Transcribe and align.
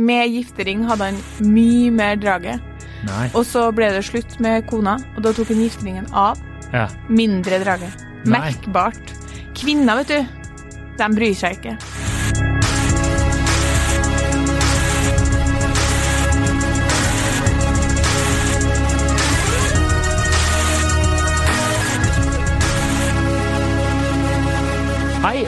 med 0.00 0.30
giftering 0.32 0.84
hadde 0.88 1.10
han 1.10 1.20
mye 1.46 1.92
mer 1.94 2.18
drage. 2.20 2.58
Nei. 3.06 3.28
Og 3.38 3.44
så 3.46 3.68
ble 3.74 3.90
det 3.94 4.04
slutt 4.06 4.38
med 4.42 4.66
kona, 4.70 4.96
og 5.16 5.22
da 5.26 5.32
tok 5.36 5.52
han 5.52 5.62
gifteringen 5.62 6.10
av. 6.12 6.40
Ja. 6.74 6.88
Mindre 7.08 7.60
drage. 7.62 7.90
Nei. 8.24 8.38
Merkbart. 8.38 9.14
Kvinner, 9.58 10.02
vet 10.02 10.12
du, 10.14 10.78
de 10.98 11.10
bryr 11.14 11.34
seg 11.38 11.58
ikke. 11.60 12.07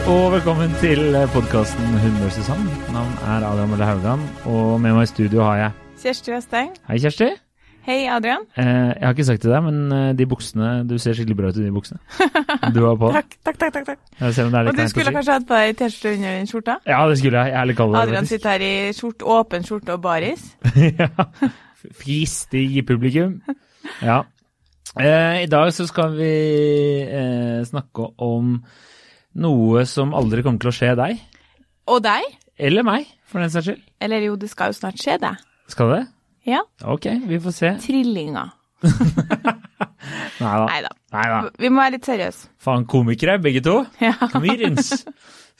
Og 0.08 0.32
velkommen 0.32 0.72
til 0.80 1.14
podkasten 1.34 1.86
Hun 2.00 2.16
vs. 2.22 2.46
han. 2.48 2.60
Mitt 2.64 2.88
navn 2.94 3.12
er 3.26 3.44
Adrian 3.46 3.70
Mølle 3.70 3.84
Haugan, 3.84 4.22
og 4.48 4.80
med 4.80 4.94
meg 4.96 5.04
i 5.04 5.10
studio 5.10 5.42
har 5.44 5.56
jeg 5.58 5.70
Kjersti 6.02 6.32
Westeng. 6.32 6.70
Hei, 6.88 6.98
Kjersti. 7.02 7.28
Hei, 7.84 7.98
Adrian. 8.12 8.44
Eh, 8.56 8.64
jeg 8.66 9.04
har 9.04 9.14
ikke 9.14 9.26
sagt 9.28 9.42
til 9.44 9.52
deg, 9.52 9.62
men 9.66 9.92
eh, 9.92 10.08
de 10.16 10.26
buksene 10.28 10.70
Du 10.88 10.98
ser 11.00 11.16
skikkelig 11.16 11.36
bra 11.36 11.50
ut 11.52 11.60
i 11.60 11.64
de 11.64 11.72
buksene 11.74 12.00
du 12.76 12.80
har 12.84 12.98
på. 13.00 13.12
Takk, 13.16 13.36
takk, 13.44 13.58
takk. 13.60 13.78
takk, 13.78 14.02
det 14.20 14.66
Og 14.72 14.76
du 14.76 14.82
skulle 14.92 15.14
kanskje 15.16 15.38
hatt 15.38 15.48
på 15.48 15.60
deg 15.60 15.78
T-skjorte 15.80 16.12
under 16.16 16.36
den 16.38 16.50
skjorta? 16.50 16.76
Ja, 16.86 17.00
det 17.08 17.18
skulle 17.20 17.44
jeg. 17.44 17.52
Jeg 17.54 17.60
er 17.60 17.70
litt 17.70 17.80
kald. 17.80 17.96
Adrian 17.96 18.24
faktisk. 18.24 18.36
sitter 18.36 18.50
her 18.50 18.66
i 18.66 18.92
skjort, 18.96 19.24
åpen 19.38 19.66
skjorte 19.68 19.96
og 19.96 20.04
baris. 20.04 20.44
ja. 21.00 21.08
Fristig 22.02 22.84
publikum. 22.88 23.40
Ja. 24.04 24.22
Eh, 24.98 25.42
I 25.44 25.50
dag 25.50 25.72
så 25.74 25.86
skal 25.88 26.16
vi 26.18 26.30
eh, 27.04 27.60
snakke 27.68 28.12
om 28.18 28.56
noe 29.38 29.84
som 29.88 30.14
aldri 30.16 30.42
kommer 30.46 30.62
til 30.62 30.72
å 30.72 30.74
skje 30.74 30.94
deg. 30.98 31.20
Og 31.90 32.00
deg? 32.04 32.26
Eller 32.60 32.84
meg, 32.86 33.08
for 33.28 33.42
den 33.42 33.52
saks 33.52 33.70
skyld. 33.70 33.82
Eller 34.04 34.26
jo, 34.26 34.36
det 34.40 34.50
skal 34.52 34.72
jo 34.72 34.78
snart 34.80 35.00
skje 35.00 35.16
deg. 35.22 35.44
Skal 35.70 35.92
det? 35.94 36.00
Ja. 36.48 36.62
Ok, 36.88 37.06
vi 37.28 37.38
får 37.42 37.54
se. 37.56 37.70
Trillinger. 37.84 38.50
Nei 40.40 40.54
da. 40.56 40.64
Nei 40.70 40.80
da. 40.84 40.90
Nei 41.12 41.26
da. 41.28 41.38
Vi 41.60 41.68
må 41.68 41.82
være 41.82 41.94
litt 41.98 42.08
seriøse. 42.08 42.48
Faen, 42.64 42.86
komikere 42.88 43.36
begge 43.42 43.62
to. 43.64 43.76
Ja. 44.06 44.14
Comedians. 44.32 44.92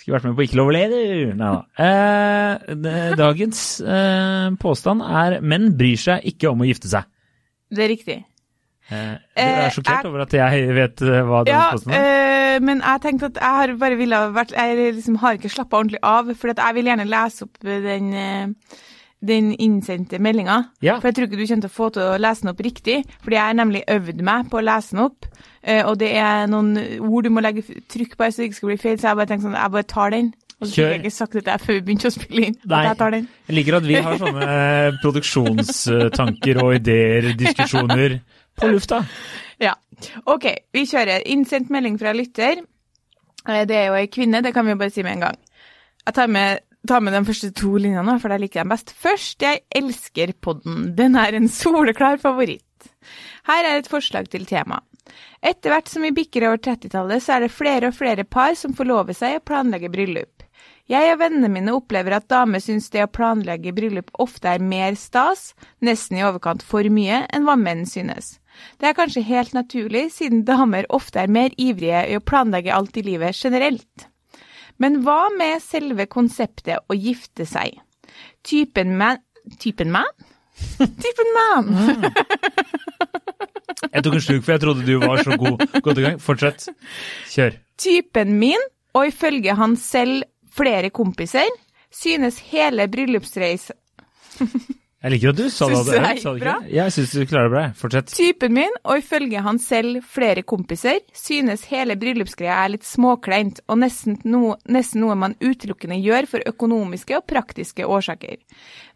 Skulle 0.01 0.17
vært 0.17 0.31
med 0.31 0.37
på 0.39 0.47
Ikke 0.47 0.57
lov 0.57 0.71
å 0.71 0.75
le, 0.75 0.83
du. 0.89 1.35
Nei 1.37 1.51
da. 1.53 1.61
Eh, 1.85 3.13
dagens 3.21 3.63
eh, 3.85 4.47
påstand 4.63 5.05
er 5.05 5.39
menn 5.45 5.75
bryr 5.77 6.01
seg 6.01 6.25
ikke 6.33 6.53
om 6.55 6.65
å 6.65 6.69
gifte 6.71 6.89
seg. 6.93 7.09
Det 7.71 7.85
er 7.85 7.93
riktig. 7.93 8.17
Eh, 8.91 9.17
du 9.37 9.41
er 9.41 9.67
Eh, 9.67 9.71
sjokkert 9.71 10.05
over 10.11 10.23
at 10.27 10.33
jeg 10.35 10.69
vet 10.75 11.03
eh, 11.07 11.21
hva 11.29 11.45
den 11.47 11.55
Ja, 11.55 11.71
posten 11.73 11.93
er? 11.95 12.07
øh, 12.59 12.63
men 12.67 12.81
jeg 12.83 13.01
tenkte 13.05 13.27
at 13.31 13.39
jeg 13.41 13.57
har 13.61 13.75
bare 13.79 13.97
ville 13.97 14.19
vært 14.35 14.51
Jeg 14.57 14.95
liksom 14.97 15.17
har 15.23 15.37
ikke 15.39 15.51
slappa 15.53 15.79
ordentlig 15.79 16.01
av, 16.03 16.33
for 16.35 16.51
jeg 16.53 16.75
vil 16.75 16.85
gjerne 16.91 17.07
lese 17.07 17.45
opp 17.47 17.61
den, 17.63 18.11
den 19.21 19.53
innsendte 19.61 20.19
meldinga. 20.19 20.59
Ja. 20.83 20.97
For 20.99 21.09
jeg 21.11 21.15
tror 21.19 21.29
ikke 21.29 21.39
du 21.39 21.47
kommer 21.47 21.63
til 21.67 21.71
å 21.71 21.77
få 21.77 21.91
til 21.95 22.03
å 22.03 22.19
lese 22.19 22.43
den 22.43 22.51
opp 22.55 22.61
riktig, 22.65 22.99
fordi 23.23 23.37
jeg 23.37 23.45
har 23.47 23.55
nemlig 23.61 23.83
øvd 23.87 24.23
meg 24.27 24.51
på 24.51 24.59
å 24.59 24.65
lese 24.65 24.97
den 24.97 25.05
opp. 25.07 25.27
eh, 25.63 25.83
Og 25.87 25.99
det 26.01 26.13
er 26.17 26.47
noen 26.51 26.75
ord 27.01 27.25
du 27.25 27.31
må 27.31 27.41
legge 27.45 27.63
trykk 27.89 28.17
på 28.17 28.31
så 28.33 28.37
det 28.43 28.51
ikke 28.51 28.61
skal 28.63 28.73
bli 28.73 28.81
feil, 28.81 28.99
så 28.99 29.11
jeg 29.13 29.17
bare 29.21 29.27
tenkte 29.31 29.47
sånn, 29.51 29.59
jeg 29.61 29.71
bare 29.77 29.83
tar 29.95 30.11
den. 30.17 30.33
Og 30.61 30.67
så 30.69 30.75
fikk 30.75 30.91
jeg 30.93 31.01
ikke 31.01 31.11
sagt 31.17 31.33
dette 31.39 31.55
før 31.63 31.73
vi 31.73 31.81
begynte 31.87 32.09
å 32.11 32.13
spille 32.13 32.43
inn. 32.51 32.57
Nei. 32.69 32.83
Jeg 32.85 32.97
tar 33.01 33.11
den. 33.15 33.29
Jeg 33.49 33.55
liker 33.57 33.77
at 33.79 33.87
vi 33.89 33.95
har 34.05 34.19
sånne 34.21 34.49
produksjonstanker 35.01 36.61
og 36.65 36.75
ideer, 36.77 37.31
diskusjoner, 37.41 38.19
på 38.61 38.73
lufta. 38.75 39.03
Ja. 39.61 39.75
OK, 40.25 40.47
vi 40.73 40.87
kjører. 40.89 41.21
Innsendt 41.29 41.69
melding 41.69 41.99
fra 42.01 42.15
lytter. 42.17 42.63
Eh, 43.45 43.65
Det 43.69 43.77
er 43.77 43.91
jo 43.91 43.97
ei 43.99 44.07
kvinne, 44.09 44.41
det 44.41 44.55
kan 44.57 44.65
vi 44.65 44.73
jo 44.73 44.79
bare 44.81 44.93
si 44.95 45.03
med 45.05 45.19
en 45.19 45.25
gang. 45.27 45.37
Jeg 46.07 46.15
tar 46.17 46.31
med, 46.33 46.63
tar 46.89 47.03
med 47.05 47.13
de 47.13 47.21
første 47.29 47.51
to 47.61 47.75
linjene, 47.77 48.15
for 48.23 48.33
jeg 48.33 48.41
liker 48.47 48.63
dem 48.63 48.73
best. 48.73 48.95
Først, 48.97 49.37
jeg 49.45 49.61
elsker 49.77 50.33
podden. 50.41 50.95
Den 50.97 51.19
er 51.21 51.37
en 51.37 51.51
soleklar 51.53 52.17
favoritt. 52.23 52.89
Her 53.51 53.69
er 53.69 53.83
et 53.83 53.91
forslag 53.93 54.31
til 54.33 54.47
tema. 54.49 54.81
Etter 55.45 55.75
hvert 55.75 55.93
som 55.93 56.09
vi 56.09 56.15
bikker 56.17 56.49
over 56.49 56.57
30-tallet, 56.65 57.21
så 57.21 57.37
er 57.37 57.45
det 57.45 57.53
flere 57.53 57.91
og 57.93 57.99
flere 58.01 58.25
par 58.25 58.57
som 58.57 58.73
forlover 58.79 59.13
seg 59.17 59.43
og 59.43 59.45
planlegger 59.53 59.93
bryllup. 59.93 60.40
Jeg 60.91 61.13
og 61.13 61.21
vennene 61.21 61.49
mine 61.53 61.73
opplever 61.77 62.17
at 62.17 62.27
damer 62.33 62.63
syns 62.63 62.89
det 62.91 63.05
å 63.05 63.11
planlegge 63.15 63.71
bryllup 63.77 64.11
ofte 64.23 64.51
er 64.51 64.63
mer 64.63 64.97
stas, 64.99 65.53
nesten 65.87 66.19
i 66.19 66.25
overkant 66.27 66.65
for 66.67 66.87
mye, 66.91 67.23
enn 67.31 67.47
hva 67.47 67.55
menn 67.61 67.85
synes. 67.87 68.39
Det 68.83 68.91
er 68.91 68.97
kanskje 68.99 69.23
helt 69.29 69.55
naturlig, 69.55 70.09
siden 70.17 70.43
damer 70.49 70.89
ofte 70.91 71.23
er 71.23 71.31
mer 71.31 71.55
ivrige 71.63 72.03
i 72.11 72.17
å 72.19 72.25
planlegge 72.25 72.75
alt 72.75 72.99
i 72.99 73.05
livet 73.07 73.39
generelt. 73.39 74.09
Men 74.83 74.99
hva 75.05 75.29
med 75.37 75.63
selve 75.63 76.09
konseptet 76.11 76.83
å 76.91 76.97
gifte 76.99 77.47
seg? 77.47 77.79
Typen 78.43 78.97
man 78.99 79.23
Typen 79.61 79.91
man? 79.95 80.09
Typen 80.79 81.31
man! 81.37 81.71
Jeg 83.91 84.05
tok 84.05 84.15
en 84.15 84.23
sluk, 84.23 84.43
for 84.45 84.53
jeg 84.53 84.61
trodde 84.61 84.85
du 84.85 84.99
var 85.01 85.23
så 85.25 85.37
god, 85.41 85.63
godt 85.83 85.99
i 85.99 86.03
gang. 86.05 86.19
Fortsett. 86.21 86.67
Kjør. 87.33 87.55
Typen 87.81 88.35
min, 88.39 88.61
og 88.93 89.09
ifølge 89.09 89.55
han 89.57 89.73
selv 89.81 90.27
flere 90.55 90.91
kompiser, 90.95 91.49
synes 91.91 92.39
hele 92.53 92.87
bryllupsreis 92.91 93.71
Jeg 95.01 95.15
liker 95.15 95.31
at 95.31 95.39
du 95.39 95.47
sa 95.49 95.67
det. 95.73 95.79
Gikk 95.97 96.19
Sa 96.21 96.33
det? 96.37 96.55
Jeg 96.75 96.93
syns 96.93 97.13
du 97.17 97.23
klarer 97.25 97.47
det 97.49 97.53
bra. 97.55 97.63
Fortsett. 97.79 98.11
Typen 98.13 98.53
min, 98.53 98.75
og 98.85 99.01
ifølge 99.01 99.41
han 99.41 99.57
selv 99.63 100.03
flere 100.05 100.43
kompiser, 100.45 100.99
synes 101.17 101.65
hele 101.71 101.97
bryllupsgreia 101.97 102.59
er 102.67 102.75
litt 102.75 102.85
småkleint 102.85 103.63
og 103.65 103.79
nesten 103.81 104.19
noe, 104.29 104.59
nesten 104.69 105.01
noe 105.01 105.17
man 105.17 105.39
utelukkende 105.41 105.97
gjør 106.05 106.29
for 106.35 106.45
økonomiske 106.53 107.17
og 107.17 107.25
praktiske 107.33 107.89
årsaker. 107.89 108.37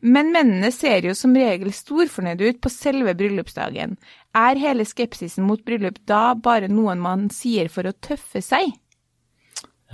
Men 0.04 0.28
mennene 0.34 0.69
ser 0.76 1.09
jo 1.09 1.16
som 1.16 1.32
regel 1.41 1.72
storfornøyde 1.72 2.53
ut 2.53 2.60
på 2.60 2.75
selve 2.75 3.16
bryllupsdagen. 3.16 3.97
Er 4.36 4.60
hele 4.60 4.84
skepsisen 4.84 5.48
mot 5.48 5.65
bryllup 5.65 6.03
da 6.04 6.34
bare 6.36 6.69
noen 6.69 7.00
man 7.00 7.31
sier 7.32 7.72
for 7.72 7.88
å 7.88 7.97
tøffe 7.97 8.44
seg? 8.44 8.76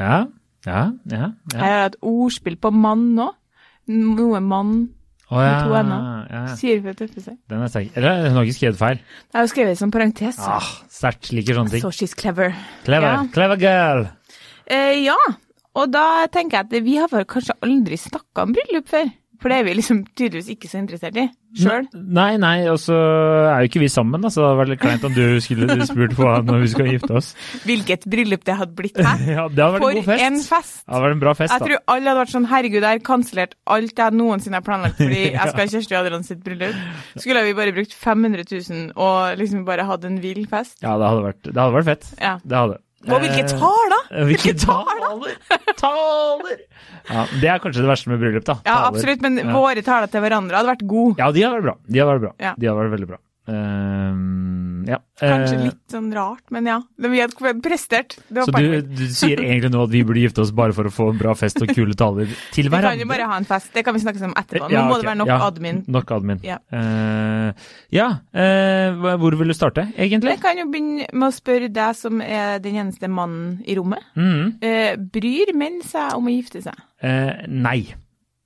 Ja, 0.01 0.25
ja, 0.67 0.87
ja. 1.11 1.27
ja. 1.55 1.59
Her 1.59 1.77
er 1.77 1.85
et 1.91 2.01
ordspill 2.05 2.57
på 2.61 2.73
mann 2.75 3.13
nå. 3.17 3.29
Noe 3.91 4.41
mann 4.45 4.73
oh, 5.31 5.41
ja, 5.41 5.51
med 5.51 5.67
to 5.67 5.77
ender. 5.81 6.03
ja, 6.31 6.41
ja. 6.47 6.57
sier 6.61 6.83
for 6.85 6.93
å 6.93 6.99
tøffe 7.01 7.25
seg. 7.25 7.39
Den 7.51 7.65
er 7.65 7.73
sterk. 7.73 7.93
Eller 7.99 8.29
hun 8.29 8.39
har 8.39 8.49
ikke 8.49 8.59
skrevet 8.59 8.81
feil. 8.81 9.05
Det 9.31 9.41
er 9.41 9.47
jo 9.47 9.53
skrevet 9.55 9.81
som 9.81 9.95
parentes. 9.95 10.41
Ah, 10.47 10.73
Sterkt. 10.93 11.31
Liker 11.35 11.59
sånne 11.59 11.75
ting. 11.75 11.85
So 11.85 11.93
she's 11.95 12.15
clever. 12.19 12.55
Clever. 12.87 13.25
Clever 13.35 13.61
girl. 13.61 14.05
Eh, 14.71 15.01
ja, 15.03 15.19
og 15.79 15.91
da 15.91 16.27
tenker 16.33 16.61
jeg 16.61 16.69
at 16.69 16.87
vi 16.87 16.99
har 17.01 17.27
kanskje 17.31 17.57
aldri 17.65 17.99
snakka 17.99 18.47
om 18.47 18.55
bryllup 18.55 18.91
før. 18.91 19.11
For 19.41 19.49
det 19.49 19.57
er 19.61 19.65
vi 19.65 19.73
liksom 19.79 20.03
tydeligvis 20.13 20.51
ikke 20.53 20.69
så 20.69 20.79
interessert 20.83 21.17
i 21.17 21.23
sjøl. 21.57 21.87
Nei, 21.97 22.35
nei, 22.39 22.67
og 22.71 22.77
så 22.79 22.95
er 22.95 23.63
jo 23.65 23.71
ikke 23.71 23.81
vi 23.83 23.89
sammen, 23.91 24.21
da, 24.23 24.29
så 24.31 24.43
det 24.43 24.49
hadde 24.51 24.59
vært 24.61 24.71
litt 24.75 24.83
kleint 24.83 25.07
om 25.09 25.15
du 25.17 25.23
skulle 25.43 25.87
spurt 25.89 26.13
på 26.19 26.29
når 26.47 26.61
vi 26.63 26.69
skal 26.75 26.91
gifte 26.93 27.17
oss. 27.19 27.31
Hvilket 27.67 28.05
bryllup 28.13 28.45
det 28.47 28.59
hadde 28.61 28.77
blitt 28.77 29.01
her. 29.01 29.25
Ja, 29.41 29.47
det 29.49 29.65
hadde 29.65 29.79
vært 29.79 29.87
For 29.87 29.91
en 29.91 29.97
god 29.97 30.11
fest. 30.11 30.25
en 30.27 30.39
fest! 30.51 30.77
Det 30.85 30.93
hadde 30.95 31.05
vært 31.07 31.17
en 31.17 31.23
bra 31.25 31.35
fest, 31.39 31.55
Jeg 31.55 31.63
da. 31.65 31.71
tror 31.71 31.95
alle 31.97 32.11
hadde 32.13 32.21
vært 32.21 32.35
sånn 32.37 32.49
herregud, 32.53 32.79
jeg 32.85 32.99
har 33.01 33.03
kansellert 33.11 33.57
alt 33.79 34.05
jeg 34.05 34.19
noensinne 34.21 34.61
har 34.61 34.67
planlagt 34.69 35.01
fordi 35.01 35.23
jeg 35.39 35.41
skal 35.55 35.63
ha 35.65 35.69
Kjersti 35.75 35.99
Adrian 36.03 36.27
sitt 36.29 36.45
bryllup. 36.45 36.85
Skulle 37.17 37.47
vi 37.49 37.57
bare 37.59 37.75
brukt 37.81 37.97
500 37.97 38.47
000 38.53 38.93
og 39.01 39.41
liksom 39.41 39.65
bare 39.69 39.89
hatt 39.89 40.05
en 40.09 40.21
vill 40.23 40.45
fest? 40.53 40.77
Ja, 40.85 40.95
det 41.01 41.09
hadde 41.11 41.27
vært, 41.31 41.43
det 41.49 41.57
hadde 41.59 41.77
vært 41.81 41.91
fett. 41.95 42.09
Ja. 42.21 42.37
Det 42.45 42.61
hadde. 42.63 42.79
Og 43.09 43.23
hvilke 43.23 43.45
taler? 43.49 43.61
tall, 43.61 43.93
da? 43.95 44.25
Hvilke 44.29 44.53
taler? 44.61 45.37
Taler! 45.81 46.59
Ja, 47.11 47.23
det 47.41 47.49
er 47.49 47.59
kanskje 47.63 47.81
det 47.81 47.89
verste 47.89 48.11
med 48.13 48.21
bryllup, 48.21 48.45
da. 48.45 48.59
Ja, 48.67 48.75
Taler. 48.75 48.89
absolutt, 48.93 49.23
men 49.25 49.39
Ja. 49.41 49.53
våre 49.57 49.83
taler 49.87 50.07
til 50.13 50.21
hverandre 50.21 50.53
hadde 50.59 50.69
vært 50.75 50.87
gode. 50.87 51.17
Ja, 51.19 51.31
de 51.33 51.41
hadde 51.47 51.57
vært 51.57 51.65
bra. 51.71 51.75
De 51.89 51.99
hadde 51.99 52.13
vært 52.13 52.21
bra. 52.27 52.33
Ja. 52.39 52.53
De 52.59 52.67
hadde 52.69 52.83
vært 52.85 52.93
veldig 52.99 53.09
bra. 53.09 53.19
Ehm, 53.51 54.85
ja. 54.89 54.99
Kanskje 55.21 55.57
Eh, 55.57 55.65
litt 55.67 55.93
sånn 55.93 56.09
rart, 56.15 56.45
men 56.55 56.69
ja. 56.69 56.79
Vi 57.01 57.21
hadde 57.21 57.53
prestert. 57.65 58.17
Det 58.29 58.47
Så 58.47 58.55
du, 58.55 58.81
du 58.83 59.05
sier 59.13 59.41
egentlig 59.45 59.73
nå 59.75 59.83
at 59.85 59.93
vi 59.93 60.03
burde 60.07 60.23
gifte 60.23 60.45
oss 60.45 60.53
bare 60.57 60.75
for 60.77 60.89
å 60.89 60.93
få 60.95 61.11
en 61.13 61.21
bra 61.21 61.35
fest 61.39 61.61
og 61.61 61.73
kule 61.75 61.97
taler 61.99 62.31
til 62.55 62.71
hverandre? 62.71 62.95
Vi 62.95 63.03
kan 63.03 63.05
jo 63.05 63.11
bare 63.13 63.31
ha 63.33 63.39
en 63.43 63.49
fest, 63.49 63.73
det 63.75 63.85
kan 63.87 63.97
vi 63.97 64.03
snakke 64.05 64.23
om 64.27 64.37
etterpå. 64.39 64.69
Nå 64.69 64.77
Ja, 64.77 64.85
må 64.89 64.99
det 65.01 65.09
være 65.11 65.21
nok 65.21 65.33
Ja, 65.33 65.39
admin. 65.49 65.83
Nok 65.91 66.15
admin. 66.17 66.43
Ja. 66.47 66.59
uh, 66.73 67.53
ja, 67.93 68.09
eh, 68.33 68.95
hvor 69.21 69.37
vil 69.39 69.51
du 69.51 69.57
starte, 69.57 69.89
egentlig? 69.97 70.37
Jeg 70.37 70.45
kan 70.45 70.61
jo 70.61 70.69
begynne 70.71 71.09
med 71.13 71.29
å 71.29 71.35
spørre 71.35 71.71
deg 71.73 71.97
som 71.99 72.23
er 72.25 72.61
den 72.63 72.79
eneste 72.85 73.11
mannen 73.11 73.59
i 73.67 73.77
rommet. 73.79 74.05
Mm. 74.15 74.61
Uh, 74.63 74.93
bryr 75.11 75.55
menn 75.59 75.83
seg 75.87 76.15
om 76.17 76.31
å 76.31 76.37
gifte 76.39 76.63
seg? 76.65 76.87
Nei. 77.51 77.95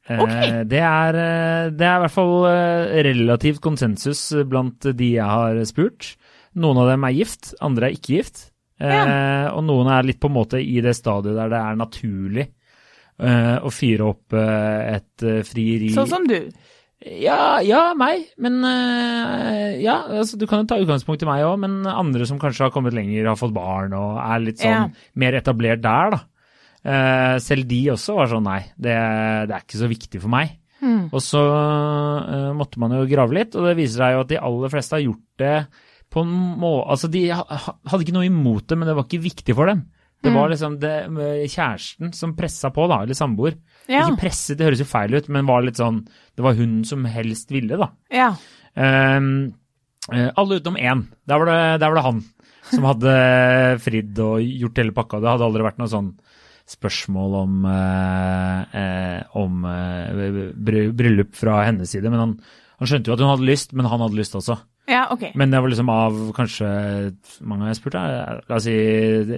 Eh, 0.09 0.21
Ok. 0.21 0.33
det, 0.69 0.81
er, 0.85 1.17
eh, 1.17 1.71
det 1.73 1.87
er 1.89 1.97
i 1.97 2.03
hvert 2.05 2.13
fall 2.13 2.35
eh, 2.51 2.97
relativt 3.07 3.61
konsensus 3.65 4.27
blant 4.51 4.85
de 4.97 5.13
jeg 5.15 5.25
har 5.25 5.63
spurt. 5.65 6.11
Noen 6.61 6.83
av 6.83 6.91
dem 6.93 7.07
er 7.09 7.15
gift, 7.17 7.55
andre 7.65 7.89
er 7.89 7.97
ikke 7.97 8.19
gift. 8.21 8.51
Ja. 8.83 9.51
Og 9.55 9.63
noen 9.65 9.87
er 9.89 10.03
litt 10.05 10.19
på 10.21 10.27
en 10.29 10.35
måte 10.35 10.59
i 10.61 10.81
det 10.83 10.93
stadiet 10.99 11.37
der 11.39 11.49
det 11.53 11.59
er 11.63 11.77
naturlig 11.79 12.45
eh, 13.23 13.57
å 13.63 13.71
fyre 13.73 14.09
opp 14.11 14.35
eh, 14.35 14.97
et 14.99 15.25
eh, 15.25 15.43
frieri. 15.47 15.93
Sånn 15.95 16.11
som 16.11 16.27
du. 16.29 16.37
Ja, 17.05 17.61
ja, 17.65 17.93
meg. 17.99 18.27
Men 18.41 18.59
eh, 18.65 19.81
ja, 19.85 19.99
altså, 20.19 20.37
du 20.41 20.47
kan 20.51 20.63
jo 20.65 20.69
ta 20.73 20.79
utgangspunkt 20.83 21.23
i 21.25 21.29
meg 21.29 21.45
òg, 21.47 21.59
men 21.65 21.81
andre 21.91 22.27
som 22.29 22.39
kanskje 22.43 22.67
har 22.67 22.75
kommet 22.75 22.95
lenger, 22.97 23.27
har 23.31 23.39
fått 23.41 23.55
barn 23.57 23.95
og 23.97 24.19
er 24.21 24.43
litt 24.43 24.61
sånn 24.63 24.73
Ja. 24.75 24.85
mer 25.23 25.37
etablert 25.39 25.83
der, 25.85 26.15
da. 26.17 26.23
Eh, 26.85 27.39
selv 27.41 27.65
de 27.71 27.79
også 27.95 28.15
var 28.19 28.29
sånn 28.29 28.45
nei, 28.45 28.61
det, 28.77 28.93
det 29.49 29.55
er 29.57 29.63
ikke 29.65 29.81
så 29.81 29.89
viktig 29.89 30.21
for 30.21 30.29
meg. 30.35 30.51
Mm. 30.85 31.07
Og 31.17 31.21
så 31.25 31.41
eh, 31.41 32.51
måtte 32.59 32.81
man 32.83 32.93
jo 32.93 33.07
grave 33.09 33.33
litt, 33.39 33.55
og 33.57 33.65
det 33.71 33.77
viser 33.79 34.03
seg 34.03 34.17
jo 34.17 34.23
at 34.27 34.33
de 34.35 34.41
aller 34.51 34.73
fleste 34.75 34.97
har 34.99 35.05
gjort 35.07 35.25
det 35.41 35.55
på 36.13 36.23
en 36.23 36.35
måte 36.61 36.91
Altså, 36.93 37.09
de 37.11 37.23
ha- 37.33 37.47
ha- 37.49 37.77
hadde 37.91 38.05
ikke 38.05 38.15
noe 38.15 38.29
imot 38.29 38.67
det, 38.69 38.77
men 38.79 38.87
det 38.91 38.95
var 38.99 39.07
ikke 39.09 39.23
viktig 39.25 39.57
for 39.57 39.67
dem. 39.73 39.81
Det 40.25 40.31
Mm. 40.33 40.37
var 40.39 40.49
liksom 40.53 40.77
det, 40.81 40.93
kjæresten 41.53 42.13
som 42.17 42.35
pressa 42.37 42.71
på, 42.73 42.85
da, 42.89 43.03
eller 43.03 43.17
samboer. 43.17 43.57
Ja. 43.89 44.05
Ikke 44.07 44.21
presset, 44.23 44.57
det 44.57 44.65
høres 44.69 44.81
jo 44.81 44.87
feil 44.89 45.13
ut, 45.17 45.27
men 45.29 45.45
var 45.49 45.63
litt 45.67 45.77
sånn 45.77 46.07
Det 46.37 46.43
var 46.45 46.55
hun 46.55 46.83
som 46.85 47.05
helst 47.05 47.51
ville, 47.53 47.77
da. 47.81 47.91
ja. 48.11 48.31
Eh, 50.13 50.31
alle 50.37 50.61
utenom 50.61 50.77
én. 50.77 51.07
Der 51.27 51.39
var, 51.41 51.47
det, 51.49 51.81
der 51.81 51.89
var 51.89 51.97
det 51.97 52.05
han 52.05 52.23
som 52.71 52.85
hadde 52.89 53.15
fridd 53.85 54.19
og 54.25 54.41
gjort 54.45 54.81
hele 54.81 54.93
pakka. 54.97 55.21
Det 55.21 55.31
hadde 55.33 55.47
aldri 55.49 55.65
vært 55.67 55.79
noe 55.81 55.89
sånn 55.93 56.11
spørsmål 56.71 57.35
om, 57.43 57.65
eh, 57.69 58.77
eh, 58.81 59.23
om 59.37 59.65
eh, 59.69 60.53
bryllup 60.57 61.35
fra 61.37 61.63
hennes 61.67 61.91
side. 61.91 62.09
Men 62.11 62.23
han, 62.23 62.39
han 62.81 62.91
skjønte 62.91 63.11
jo 63.11 63.17
at 63.17 63.25
hun 63.25 63.33
hadde 63.35 63.51
lyst, 63.51 63.75
men 63.77 63.89
han 63.91 64.01
hadde 64.05 64.19
lyst 64.19 64.37
også. 64.39 64.57
Ja, 64.89 65.07
OK. 65.13 65.31
Men 65.41 65.53
det 65.53 65.61
var 65.65 65.73
liksom 65.73 65.89
av 65.89 66.17
kanskje 66.37 66.69
mange 67.49 67.71
jeg 67.71 67.79
spurt? 67.79 67.95
La 67.97 68.57
oss 68.59 68.67
si 68.67 68.75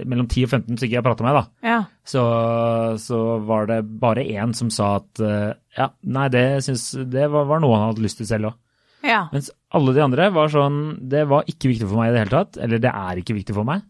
mellom 0.03 0.27
10 0.27 0.43
og 0.43 0.51
15 0.57 0.75
stykker 0.75 0.97
jeg 0.97 1.05
prata 1.05 1.23
med, 1.23 1.37
da. 1.37 1.43
Ja. 1.63 1.77
Så, 2.03 2.23
så 2.99 3.19
var 3.47 3.69
det 3.69 3.77
bare 4.01 4.25
én 4.27 4.51
som 4.57 4.71
sa 4.73 4.97
at 4.97 5.23
ja, 5.77 5.87
nei, 6.03 6.25
det, 6.33 6.43
synes, 6.67 6.89
det 7.07 7.29
var, 7.31 7.47
var 7.47 7.63
noe 7.63 7.79
han 7.79 7.93
hadde 7.93 8.03
lyst 8.03 8.19
til 8.19 8.27
selv 8.27 8.51
òg. 8.51 8.57
Ja. 9.07 9.21
Mens 9.31 9.47
alle 9.77 9.93
de 9.95 10.01
andre 10.03 10.25
var 10.33 10.49
sånn 10.51 10.79
Det 11.07 11.21
var 11.29 11.45
ikke 11.47 11.69
viktig 11.69 11.85
for 11.85 12.01
meg 12.01 12.09
i 12.09 12.15
det 12.15 12.23
hele 12.25 12.33
tatt. 12.33 12.57
Eller 12.59 12.81
det 12.83 12.91
er 12.91 13.21
ikke 13.21 13.37
viktig 13.37 13.55
for 13.55 13.67
meg. 13.67 13.85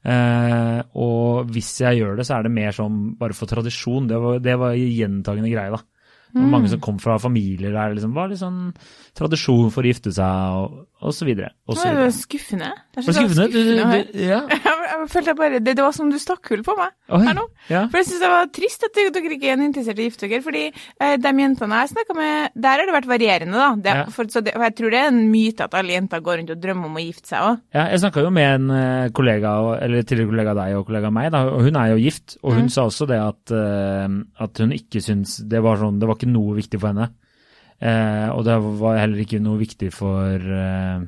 Eh, 0.00 0.78
og 0.96 1.50
hvis 1.52 1.74
jeg 1.82 2.00
gjør 2.00 2.16
det, 2.20 2.26
så 2.28 2.38
er 2.38 2.46
det 2.46 2.54
mer 2.54 2.76
sånn 2.76 3.00
bare 3.20 3.36
for 3.36 3.50
tradisjon. 3.50 4.08
Det 4.10 4.20
var, 4.20 4.38
det 4.44 4.56
var 4.60 4.76
gjentagende 4.78 5.52
greie, 5.52 5.74
da. 5.74 5.82
Var 6.34 6.50
mange 6.50 6.68
som 6.72 6.80
kom 6.80 6.98
fra 7.02 7.18
familier 7.18 7.72
der 7.74 7.88
det 7.94 7.98
liksom 8.00 8.14
var 8.14 8.28
litt 8.30 8.38
sånn 8.42 8.72
tradisjon 9.18 9.70
for 9.74 9.82
å 9.82 9.90
gifte 9.90 10.12
seg, 10.14 10.56
og, 10.60 10.86
og 11.02 11.14
så 11.16 11.26
videre. 11.26 11.50
Og 11.66 11.74
Det 11.74 11.80
så 11.82 11.88
var 11.88 11.96
videre. 11.96 12.12
skuffende. 12.14 12.68
Det 12.94 13.02
Var 13.02 13.06
det 13.06 13.16
skuffende? 13.16 13.46
Du- 13.50 13.58
skuffende 13.58 13.84
å 13.84 14.12
du- 14.12 14.20
Ja. 14.20 14.40
Jeg, 14.90 15.06
jeg 15.06 15.08
følte 15.12 15.34
bare, 15.38 15.58
det, 15.62 15.74
det 15.78 15.82
var 15.84 15.92
som 15.96 16.10
du 16.10 16.16
stakk 16.20 16.48
hull 16.50 16.62
på 16.66 16.74
meg 16.76 16.90
Oi, 17.14 17.20
her 17.24 17.34
nå. 17.38 17.44
ja. 17.70 17.86
For 17.88 18.00
jeg 18.00 18.06
syns 18.10 18.20
det 18.20 18.28
var 18.30 18.48
trist 18.52 18.82
at 18.84 18.92
dere 18.98 19.22
ikke 19.36 19.48
er 19.52 19.62
interessert 19.64 19.98
i 19.98 20.04
å 20.04 20.08
gifte 20.10 20.28
dere. 20.28 20.42
Fordi 20.44 20.62
eh, 21.00 21.14
de 21.16 21.32
jentene 21.40 21.78
jeg 21.80 21.92
snakka 21.94 22.16
med, 22.18 22.50
der 22.58 22.82
har 22.82 22.86
det 22.90 22.94
vært 22.98 23.08
varierende, 23.08 23.54
da. 23.56 23.68
Det, 23.80 23.94
Ja. 24.00 24.04
for, 24.12 24.24
så 24.30 24.42
det, 24.44 24.52
for 24.56 24.66
jeg 24.66 24.74
tror 24.80 24.90
det 24.94 25.00
er 25.00 25.08
en 25.12 25.20
myte 25.32 25.64
at 25.64 25.74
alle 25.78 25.94
jenter 25.94 26.20
går 26.26 26.40
rundt 26.42 26.52
og 26.54 26.60
drømmer 26.62 26.90
om 26.90 26.98
å 27.00 27.04
gifte 27.06 27.32
seg 27.32 27.46
òg. 27.48 27.60
Ja, 27.74 27.86
jeg 27.94 28.02
snakka 28.04 28.24
jo 28.26 28.30
med 28.34 28.48
en 28.58 28.70
eh, 28.76 29.08
kollega, 29.16 29.54
eller 29.80 30.02
tidligere 30.04 30.30
kollega 30.34 30.54
av 30.56 30.60
deg 30.60 30.76
og 30.80 30.86
kollega 30.90 31.10
av 31.10 31.16
meg, 31.16 31.30
da, 31.32 31.42
og 31.54 31.64
hun 31.64 31.80
er 31.80 31.94
jo 31.94 32.02
gift. 32.04 32.36
Og 32.44 32.58
hun 32.58 32.68
sa 32.68 32.84
også 32.90 33.08
det 33.10 33.20
at, 33.24 33.54
eh, 33.56 34.18
at 34.44 34.62
hun 34.64 34.76
ikke 34.76 35.00
syns 35.04 35.38
det 35.48 35.62
var 35.64 35.80
sånn 35.80 35.98
Det 36.02 36.08
var 36.10 36.19
ikke 36.20 36.30
noe 36.30 36.58
viktig 36.60 36.80
for 36.80 36.92
henne. 36.92 37.10
Eh, 37.80 38.28
og 38.28 38.44
det 38.44 38.58
var 38.80 39.00
heller 39.00 39.24
ikke 39.24 39.40
noe 39.40 39.56
viktig 39.60 39.88
for 39.96 40.36
eh, 40.36 41.04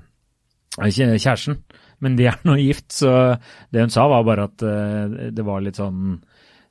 kjæresten, 0.80 1.58
men 2.02 2.16
de 2.16 2.30
er 2.32 2.38
nå 2.48 2.56
gift, 2.56 2.88
så 2.96 3.36
det 3.70 3.84
hun 3.84 3.92
sa 3.92 4.08
var 4.10 4.24
bare 4.26 4.48
at 4.48 4.64
eh, 4.64 5.32
det 5.36 5.44
var 5.46 5.60
litt 5.62 5.76
sånn 5.78 6.16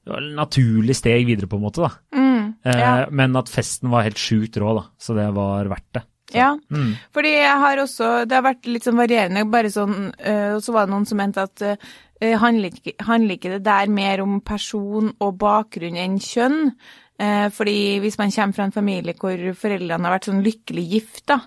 Det 0.02 0.10
var 0.10 0.26
et 0.26 0.34
naturlig 0.34 0.96
steg 0.98 1.28
videre, 1.30 1.46
på 1.48 1.60
en 1.60 1.66
måte, 1.70 1.86
da. 1.86 2.18
Mm, 2.18 2.32
Eh, 2.66 2.80
ja. 2.80 3.08
Men 3.10 3.36
at 3.40 3.50
festen 3.50 3.90
var 3.90 4.06
helt 4.06 4.22
sjukt 4.22 4.58
rå, 4.62 4.76
da. 4.78 4.86
Så 5.02 5.16
det 5.18 5.28
var 5.36 5.70
verdt 5.72 5.90
det. 5.98 6.04
Så, 6.32 6.38
Ja. 6.38 6.52
Mm. 6.72 6.94
Fordi 7.12 7.32
jeg 7.34 7.60
har 7.60 7.78
også 7.82 8.26
Det 8.26 8.38
har 8.38 8.46
vært 8.46 8.68
litt 8.70 8.86
sånn 8.88 9.00
varierende, 9.00 9.44
bare 9.52 9.72
sånn 9.74 10.14
øh, 10.16 10.60
så 10.64 10.72
var 10.74 10.86
det 10.86 10.94
noen 10.94 11.08
som 11.10 11.20
mente 11.20 11.44
at 11.44 11.62
øh, 11.66 11.90
handler, 12.22 12.76
ikke, 12.76 12.94
handler 13.08 13.38
ikke 13.38 13.56
det 13.56 13.64
der 13.66 13.90
mer 13.90 14.22
om 14.22 14.42
person 14.46 15.14
og 15.20 15.38
bakgrunn 15.42 15.98
enn 15.98 16.20
kjønn? 16.22 16.76
Eh, 17.22 17.48
fordi 17.54 18.00
hvis 18.02 18.18
man 18.18 18.34
kommer 18.34 18.58
fra 18.58 18.68
en 18.70 18.76
familie 18.76 19.18
hvor 19.18 19.42
foreldrene 19.58 20.08
har 20.08 20.16
vært 20.16 20.30
sånn 20.30 20.44
lykkelig 20.46 20.86
gift, 20.96 21.26
da, 21.30 21.42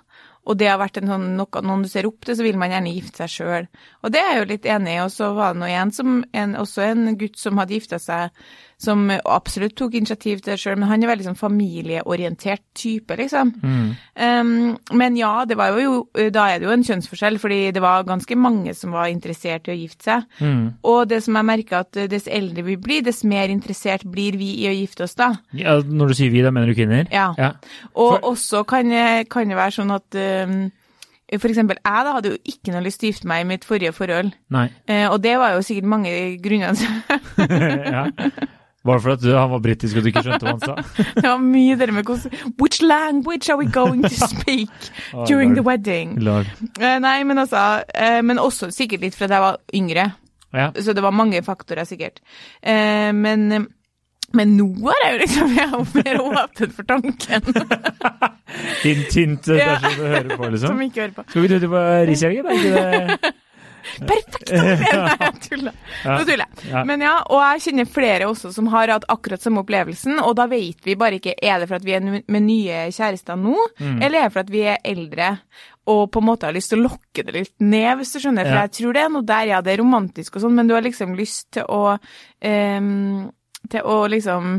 og 0.45 0.59
det 0.61 0.69
har 0.69 0.79
vært 0.81 1.01
sånn, 1.01 1.31
noe, 1.39 1.63
noen 1.65 1.85
du 1.85 1.89
ser 1.89 2.07
opp 2.09 2.27
til, 2.27 2.37
så 2.37 2.45
vil 2.45 2.59
man 2.61 2.73
gjerne 2.75 2.93
gifte 2.93 3.25
seg 3.25 3.33
sjøl. 3.33 3.69
Og 4.05 4.13
det 4.13 4.21
er 4.21 4.35
jeg 4.35 4.43
jo 4.43 4.49
litt 4.51 4.69
enig 4.69 4.93
i. 4.93 5.01
Og 5.01 5.13
så 5.15 5.31
var 5.37 5.55
det 5.55 5.63
nå 5.63 5.71
en 5.73 5.93
som, 5.97 6.19
en, 6.37 6.57
også 6.61 6.85
en 6.85 7.17
gutt 7.21 7.41
som 7.41 7.61
hadde 7.61 7.77
gifta 7.79 8.01
seg, 8.03 8.45
som 8.81 9.07
absolutt 9.11 9.77
tok 9.79 9.95
initiativ 9.99 10.41
til 10.43 10.53
det 10.53 10.59
sjøl, 10.61 10.77
men 10.81 10.91
han 10.91 11.03
er 11.05 11.13
veldig 11.13 11.27
sånn 11.29 11.39
familieorientert 11.39 12.63
type, 12.77 13.17
liksom. 13.19 13.53
Um, 13.63 14.75
men 14.99 15.19
ja, 15.19 15.33
det 15.49 15.57
var 15.59 15.79
jo, 15.81 16.05
da 16.35 16.49
er 16.51 16.61
det 16.61 16.69
jo 16.69 16.75
en 16.75 16.87
kjønnsforskjell, 16.87 17.39
fordi 17.43 17.61
det 17.75 17.83
var 17.85 18.07
ganske 18.09 18.39
mange 18.39 18.75
som 18.77 18.95
var 18.97 19.11
interessert 19.13 19.69
i 19.69 19.75
å 19.75 19.79
gifte 19.79 20.11
seg. 20.11 20.29
Mm. 20.41 20.63
Og 20.91 21.03
det 21.11 21.23
som 21.25 21.39
jeg 21.39 21.51
merker 21.51 21.81
at 21.83 22.03
dess 22.11 22.29
eldre 22.31 22.67
vi 22.67 22.79
blir, 22.81 23.05
dess 23.07 23.25
mer 23.29 23.53
interessert 23.53 24.07
blir 24.11 24.39
vi 24.41 24.53
i 24.65 24.71
å 24.71 24.77
gifte 24.77 25.07
oss 25.09 25.17
da. 25.19 25.33
Ja, 25.57 25.79
når 25.85 26.13
du 26.13 26.19
sier 26.21 26.33
vi, 26.35 26.45
da 26.45 26.53
mener 26.55 26.71
du 26.71 26.79
kvinner? 26.79 27.07
Ja. 27.15 27.33
ja. 27.39 27.55
Og 27.95 28.17
For- 28.17 28.33
også 28.35 28.65
kan, 28.69 28.91
kan 29.31 29.51
det 29.51 29.59
være 29.59 29.79
sånn 29.79 29.95
at 29.95 30.25
um, 30.49 30.65
for 31.41 31.51
eksempel 31.51 31.79
jeg 31.81 32.07
da 32.07 32.17
hadde 32.19 32.35
jo 32.35 32.41
ikke 32.45 32.75
noe 32.75 32.85
lyst 32.85 33.01
til 33.01 33.09
å 33.09 33.13
gifte 33.13 33.31
meg 33.31 33.45
i 33.45 33.49
mitt 33.49 33.65
forrige 33.67 33.95
forhold. 33.97 34.35
Nei. 34.55 34.69
Eh, 34.91 35.07
og 35.09 35.23
det 35.25 35.39
var 35.41 35.55
jo 35.57 35.65
sikkert 35.65 35.89
mange 35.95 36.13
grunner. 36.43 36.79
ja. 37.97 38.05
Bare 38.85 39.01
for 39.01 39.15
at 39.15 39.23
du, 39.25 39.31
han 39.33 39.49
var 39.49 39.63
britisk 39.65 39.97
og 39.97 40.05
du 40.05 40.11
ikke 40.11 40.23
skjønte 40.27 40.45
hva 40.45 40.53
han 40.55 40.61
sa? 40.61 40.75
det 41.17 41.25
var 41.25 41.39
mye 41.41 41.77
det 41.81 41.87
med 41.97 42.05
hvordan 42.05 42.57
Which 42.61 42.83
language 42.85 43.49
are 43.49 43.57
we 43.57 43.65
going 43.73 44.03
to 44.05 44.13
speak 44.35 44.69
during 45.27 45.55
the 45.57 45.63
wedding? 45.65 46.19
Lord. 46.21 46.51
Eh, 46.81 46.99
nei, 47.01 47.23
men 47.25 47.41
altså 47.41 47.63
eh, 47.95 48.19
Men 48.23 48.39
også 48.43 48.69
sikkert 48.77 49.01
litt 49.07 49.17
fordi 49.17 49.39
jeg 49.39 49.45
var 49.47 49.57
yngre. 49.75 50.05
Ja. 50.55 50.69
Så 50.77 50.93
det 50.95 51.03
var 51.03 51.17
mange 51.17 51.41
faktorer, 51.43 51.89
sikkert. 51.89 52.21
Eh, 52.63 53.09
men, 53.17 53.67
men 54.37 54.53
nå 54.59 54.69
er 54.93 55.01
jeg 55.03 55.15
jo 55.15 55.23
liksom 55.25 55.57
jeg 55.57 55.65
er 55.65 55.73
jo 55.73 55.87
mer 55.97 56.21
åpen 56.45 56.77
for 56.77 56.87
tanken. 56.93 57.49
Hint, 58.85 59.17
hint, 59.17 59.49
det 59.49 59.59
Ja. 59.59 59.79
du 59.81 60.05
hører 60.05 60.37
på, 60.37 60.51
liksom. 60.53 60.69
Som 60.77 60.85
ikke 60.85 61.01
hører 61.07 61.17
på. 61.17 61.25
Skal 61.33 61.43
vi 61.49 61.55
ut 61.57 61.67
på 61.73 61.83
Risjærgen, 62.13 62.45
da? 62.45 62.51
ikke 62.61 62.71
det? 62.77 63.33
Perfekt! 64.09 64.51
Jeg 64.51 65.33
tuller. 65.49 65.75
Nå 66.05 66.19
tuller 66.25 66.45
jeg. 66.65 66.85
Men 66.89 67.05
ja, 67.05 67.15
og 67.29 67.43
jeg 67.45 67.63
kjenner 67.67 67.89
flere 67.91 68.29
også 68.31 68.53
som 68.55 68.69
har 68.73 68.93
hatt 68.95 69.05
akkurat 69.13 69.43
samme 69.45 69.61
opplevelsen, 69.65 70.19
og 70.25 70.35
da 70.39 70.47
vet 70.51 70.81
vi 70.89 70.97
bare 71.01 71.19
ikke 71.21 71.35
er 71.43 71.61
det 71.63 71.69
for 71.71 71.77
at 71.81 71.85
vi 71.87 71.95
er 71.99 72.05
med 72.05 72.43
nye 72.49 72.87
kjærester 72.95 73.37
nå, 73.41 73.55
Mm. 73.81 73.99
eller 74.03 74.19
er 74.19 74.29
det 74.29 74.33
for 74.33 74.41
at 74.45 74.51
vi 74.55 74.61
er 74.71 74.79
eldre 74.87 75.29
og 75.91 76.07
på 76.15 76.21
en 76.23 76.27
måte 76.31 76.47
har 76.47 76.55
lyst 76.57 76.71
til 76.73 76.81
å 76.81 76.87
lokke 76.87 77.25
det 77.27 77.35
litt 77.35 77.55
ned, 77.61 77.99
hvis 77.99 78.13
du 78.15 78.19
skjønner. 78.23 78.47
For 78.49 78.55
Ja. 78.57 78.63
jeg 78.65 78.73
tror 78.79 78.93
det 78.97 79.03
er 79.03 79.09
noe 79.13 79.27
der, 79.29 79.47
ja, 79.51 79.61
det 79.61 79.73
er 79.75 79.83
romantisk 79.83 80.37
og 80.37 80.43
sånn, 80.47 80.55
men 80.57 80.67
du 80.71 80.75
har 80.75 80.83
liksom 80.87 81.13
lyst 81.19 81.51
til 81.59 81.65
å 81.69 81.99
um, 81.99 83.31
til 83.71 83.81
å 83.89 83.99
liksom 84.13 84.59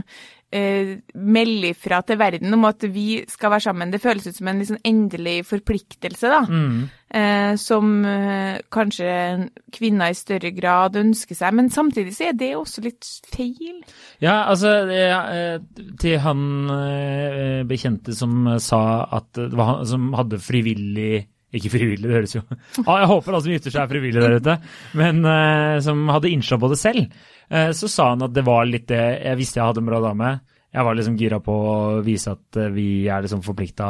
eh, 0.55 0.93
melde 1.15 1.73
ifra 1.73 1.99
til 2.07 2.19
verden 2.21 2.55
om 2.55 2.63
at 2.69 2.85
vi 2.93 3.23
skal 3.27 3.51
være 3.51 3.65
sammen. 3.67 3.91
Det 3.91 3.99
føles 4.03 4.27
ut 4.29 4.37
som 4.37 4.47
en 4.51 4.61
liksom 4.63 4.79
endelig 4.87 5.41
forpliktelse, 5.49 6.31
da 6.31 6.41
Mm. 6.45 6.87
eh, 7.09 7.55
som 7.59 7.91
eh, 8.05 8.61
kanskje 8.71 9.49
kvinner 9.75 10.13
i 10.13 10.17
større 10.17 10.51
grad 10.55 10.95
ønsker 11.01 11.35
seg. 11.35 11.53
Men 11.57 11.69
samtidig 11.73 12.15
så 12.15 12.29
er 12.29 12.39
det 12.39 12.53
også 12.55 12.83
litt 12.85 13.05
feil. 13.33 13.83
Ja, 14.23 14.45
altså 14.49 14.73
eh, 14.87 15.59
Til 15.99 16.19
han 16.23 16.41
eh, 16.71 17.63
bekjente 17.67 18.15
som 18.15 18.47
sa 18.63 18.81
at 19.11 19.31
det 19.35 19.53
var 19.55 19.73
han 19.73 19.87
som 19.89 20.13
hadde 20.15 20.39
frivillig 20.43 21.25
Ikke 21.55 21.71
frivillig, 21.71 22.03
det 22.07 22.15
høres 22.17 22.35
jo 22.35 22.41
ah, 22.87 22.97
Jeg 22.99 23.07
håper 23.11 23.31
alle 23.31 23.43
som 23.45 23.53
gifter 23.53 23.71
seg 23.73 23.83
er 23.85 23.91
frivillige 23.91 24.23
der 24.25 24.39
ute, 24.41 24.55
men 24.99 25.21
uh, 25.23 25.77
som 25.83 26.01
hadde 26.11 26.31
innslag 26.33 26.59
på 26.59 26.67
det 26.71 26.79
selv. 26.81 27.05
Uh, 27.47 27.69
så 27.71 27.87
sa 27.91 28.09
han 28.11 28.25
at 28.25 28.33
det 28.35 28.43
var 28.47 28.65
litt 28.67 28.87
det 28.91 28.99
Jeg 29.23 29.39
visste 29.39 29.61
jeg 29.61 29.69
hadde 29.69 29.83
en 29.83 29.87
bra 29.91 30.01
dame. 30.03 30.33
Jeg 30.75 30.83
var 30.83 30.97
liksom 30.99 31.15
gira 31.19 31.39
på 31.43 31.55
å 31.55 31.75
vise 32.05 32.35
at 32.35 32.59
eh, 32.59 32.69
vi 32.75 33.07
er 33.07 33.23
liksom 33.25 33.41
forplikta 33.45 33.87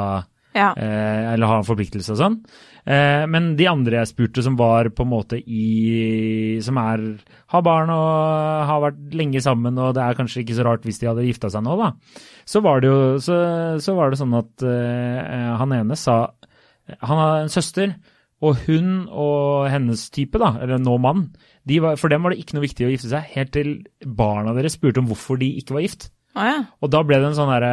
Ja. 0.56 0.70
eh, 0.78 1.34
eller 1.34 1.50
har 1.50 1.58
en 1.60 1.68
forpliktelse 1.68 2.14
og 2.14 2.20
sånn. 2.22 2.36
Eh, 2.86 3.26
men 3.28 3.56
de 3.60 3.66
andre 3.68 3.98
jeg 4.04 4.12
spurte 4.14 4.44
som 4.46 4.56
var 4.56 4.88
på 4.94 5.04
en 5.04 5.10
måte 5.10 5.40
i 5.42 6.62
Som 6.64 6.78
er 6.78 7.02
har 7.52 7.62
barn 7.66 7.90
og 7.90 8.66
har 8.70 8.84
vært 8.86 9.02
lenge 9.18 9.42
sammen, 9.42 9.78
og 9.82 9.96
det 9.98 10.04
er 10.06 10.16
kanskje 10.16 10.44
ikke 10.46 10.56
så 10.56 10.64
rart 10.68 10.86
hvis 10.86 11.02
de 11.02 11.10
hadde 11.10 11.26
gifta 11.26 11.50
seg 11.52 11.66
nå, 11.66 11.76
da. 11.82 11.90
Så 12.46 12.62
var 12.64 12.80
det 12.80 12.88
jo 12.94 13.18
så, 13.20 13.36
så 13.82 13.96
var 13.98 14.14
det 14.14 14.22
sånn 14.22 14.38
at 14.38 14.64
eh, 14.64 15.52
han 15.60 15.74
ene 15.76 15.98
sa 15.98 16.20
Han 17.02 17.18
har 17.18 17.40
en 17.42 17.50
søster, 17.50 17.96
og 18.46 18.60
hun 18.68 19.08
og 19.10 19.66
hennes 19.74 20.10
type, 20.14 20.38
da, 20.38 20.52
eller 20.62 20.78
nå 20.78 21.00
mann, 21.02 21.32
de 21.66 21.80
var, 21.82 21.96
for 21.98 22.14
dem 22.14 22.22
var 22.22 22.32
det 22.36 22.44
ikke 22.44 22.60
noe 22.60 22.68
viktig 22.68 22.86
å 22.86 22.92
gifte 22.94 23.10
seg, 23.10 23.26
helt 23.34 23.52
til 23.56 23.72
barna 24.06 24.54
deres 24.54 24.76
spurte 24.78 25.02
om 25.02 25.08
hvorfor 25.10 25.40
de 25.42 25.48
ikke 25.58 25.74
var 25.74 25.82
gift. 25.88 26.12
Å 26.36 26.46
ja. 26.46 26.56
Og 26.84 26.92
da 26.92 27.00
ble 27.08 27.20
det 27.22 27.30
en 27.30 27.38
sånn 27.38 27.52
herre 27.54 27.72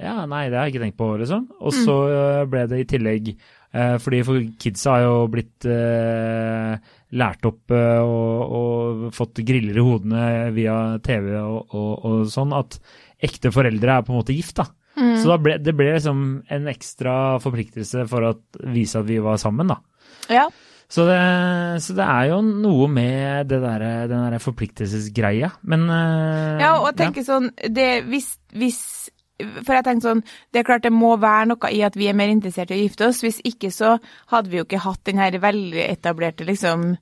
Ja, 0.00 0.14
nei, 0.30 0.46
det 0.48 0.56
har 0.56 0.68
jeg 0.68 0.74
ikke 0.74 0.84
tenkt 0.86 0.98
på, 1.00 1.10
liksom. 1.20 1.46
Og 1.60 1.74
så 1.76 1.96
eh, 2.08 2.44
ble 2.48 2.62
det 2.70 2.78
i 2.80 2.86
tillegg 2.94 3.30
eh, 3.34 3.96
Fordi 4.00 4.22
for 4.24 4.46
kidsa 4.62 4.94
har 4.94 5.04
jo 5.04 5.18
blitt 5.32 5.66
eh, 5.68 6.78
lært 7.20 7.44
opp 7.50 7.74
eh, 7.76 8.00
og, 8.00 8.54
og 8.60 9.04
fått 9.16 9.42
griller 9.44 9.76
i 9.76 9.84
hodene 9.84 10.24
via 10.56 10.78
TV 11.04 11.34
og, 11.42 11.74
og, 11.76 11.92
og 12.08 12.24
sånn 12.32 12.56
at 12.56 12.80
ekte 13.24 13.52
foreldre 13.54 13.98
er 13.98 14.04
på 14.04 14.12
en 14.14 14.20
måte 14.22 14.36
gift, 14.36 14.56
da. 14.58 14.66
Så 14.94 15.26
da 15.26 15.36
ble, 15.42 15.56
det 15.58 15.72
ble 15.74 15.88
liksom 15.94 16.18
en 16.54 16.66
ekstra 16.70 17.14
forpliktelse 17.42 18.04
for 18.10 18.26
å 18.28 18.32
vise 18.70 19.00
at 19.00 19.08
vi 19.08 19.16
var 19.22 19.40
sammen, 19.42 19.72
da. 19.72 19.80
ja. 20.30 20.44
Så 20.90 21.06
det, 21.08 21.18
så 21.82 21.96
det 21.96 22.04
er 22.04 22.28
jo 22.30 22.40
noe 22.44 22.88
med 22.92 23.48
det 23.50 23.60
der, 23.62 23.84
den 24.10 24.26
der 24.28 24.42
forpliktelsesgreia, 24.42 25.54
men 25.62 25.88
eh, 25.88 26.60
Ja, 26.62 26.74
og 26.80 26.90
jeg 26.90 26.98
tenker 27.00 27.26
sånn 27.26 27.48
det, 27.72 28.04
hvis, 28.10 28.34
hvis 28.54 28.80
For 29.64 29.74
jeg 29.74 29.86
tenker 29.86 30.10
sånn, 30.10 30.22
det 30.52 30.60
er 30.60 30.68
klart 30.68 30.84
det 30.84 30.92
må 30.94 31.14
være 31.18 31.48
noe 31.50 31.72
i 31.74 31.80
at 31.86 31.96
vi 31.98 32.06
er 32.10 32.18
mer 32.18 32.30
interessert 32.30 32.70
i 32.70 32.78
å 32.78 32.82
gifte 32.84 33.08
oss. 33.08 33.24
Hvis 33.24 33.40
ikke 33.48 33.72
så 33.74 33.96
hadde 34.30 34.52
vi 34.52 34.60
jo 34.60 34.66
ikke 34.68 34.84
hatt 34.84 35.02
den 35.08 35.18
her 35.18 35.34
etablerte 35.34 36.46
liksom 36.46 36.92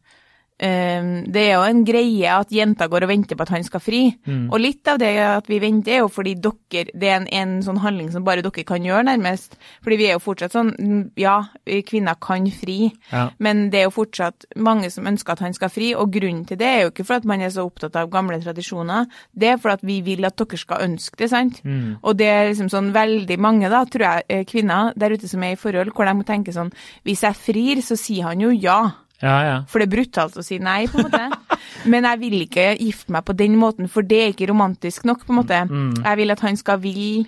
det 0.63 1.43
er 1.43 1.53
jo 1.57 1.63
en 1.67 1.83
greie 1.85 2.31
at 2.31 2.53
jenta 2.55 2.87
går 2.91 3.07
og 3.07 3.11
venter 3.11 3.39
på 3.39 3.43
at 3.43 3.53
han 3.57 3.65
skal 3.67 3.83
fri. 3.83 4.03
Mm. 4.27 4.45
Og 4.53 4.61
litt 4.63 4.89
av 4.89 5.01
det 5.03 5.11
at 5.19 5.49
vi 5.51 5.59
venter, 5.63 5.97
er 5.97 6.05
jo 6.05 6.11
fordi 6.13 6.37
dere 6.39 6.91
Det 6.93 7.09
er 7.09 7.17
en, 7.21 7.27
en 7.29 7.55
sånn 7.63 7.81
handling 7.83 8.11
som 8.13 8.25
bare 8.25 8.43
dere 8.45 8.65
kan 8.65 8.85
gjøre, 8.85 9.05
nærmest. 9.11 9.57
Fordi 9.83 9.99
vi 9.99 10.07
er 10.09 10.17
jo 10.17 10.23
fortsatt 10.23 10.55
sånn 10.55 10.73
Ja, 11.19 11.49
kvinner 11.89 12.15
kan 12.21 12.47
fri, 12.51 12.93
Ja. 13.13 13.31
men 13.39 13.71
det 13.71 13.81
er 13.81 13.85
jo 13.89 13.95
fortsatt 13.97 14.47
mange 14.57 14.91
som 14.91 15.07
ønsker 15.07 15.33
at 15.33 15.43
han 15.45 15.55
skal 15.55 15.69
fri. 15.69 15.93
Og 15.95 16.13
grunnen 16.13 16.47
til 16.47 16.57
det 16.59 16.67
er 16.69 16.81
jo 16.83 16.91
ikke 16.93 17.07
for 17.07 17.21
at 17.21 17.25
man 17.29 17.41
er 17.41 17.51
så 17.51 17.67
opptatt 17.67 17.97
av 17.97 18.11
gamle 18.11 18.41
tradisjoner, 18.43 19.07
det 19.35 19.49
er 19.49 19.59
for 19.59 19.75
at 19.75 19.83
vi 19.83 20.01
vil 20.03 20.25
at 20.25 20.37
dere 20.37 20.59
skal 20.59 20.87
ønske 20.87 21.19
det, 21.19 21.31
sant? 21.31 21.63
Mm. 21.65 21.99
Og 22.03 22.17
det 22.17 22.27
er 22.27 22.49
liksom 22.51 22.71
sånn 22.73 22.93
veldig 22.95 23.39
mange, 23.39 23.69
da, 23.71 23.85
tror 23.85 24.07
jeg, 24.07 24.25
eh, 24.29 24.45
kvinner 24.45 24.93
der 24.97 25.13
ute 25.17 25.29
som 25.29 25.43
er 25.43 25.53
i 25.53 25.61
forhold, 25.61 25.93
hvor 25.93 26.07
de 26.07 26.25
tenker 26.25 26.53
sånn 26.53 26.73
Hvis 27.05 27.23
jeg 27.23 27.35
frir, 27.37 27.83
så 27.83 27.97
sier 27.99 28.31
han 28.31 28.41
jo 28.41 28.51
ja. 28.51 28.93
Ja, 29.23 29.37
ja. 29.47 29.59
For 29.71 29.79
det 29.79 29.87
er 29.89 29.97
brutalt 29.97 30.39
å 30.39 30.45
si 30.45 30.59
nei, 30.63 30.87
på 30.91 30.99
en 30.99 31.07
måte. 31.07 31.59
Men 31.93 32.09
jeg 32.09 32.23
vil 32.23 32.41
ikke 32.45 32.73
gifte 32.79 33.15
meg 33.15 33.27
på 33.29 33.37
den 33.39 33.55
måten, 33.61 33.91
for 33.91 34.07
det 34.07 34.19
er 34.19 34.35
ikke 34.35 34.51
romantisk 34.51 35.07
nok, 35.09 35.25
på 35.27 35.35
en 35.35 35.41
måte. 35.41 35.63
Jeg 36.03 36.21
vil 36.21 36.35
at 36.35 36.43
han 36.43 36.59
skal 36.59 36.81
vil, 36.83 37.25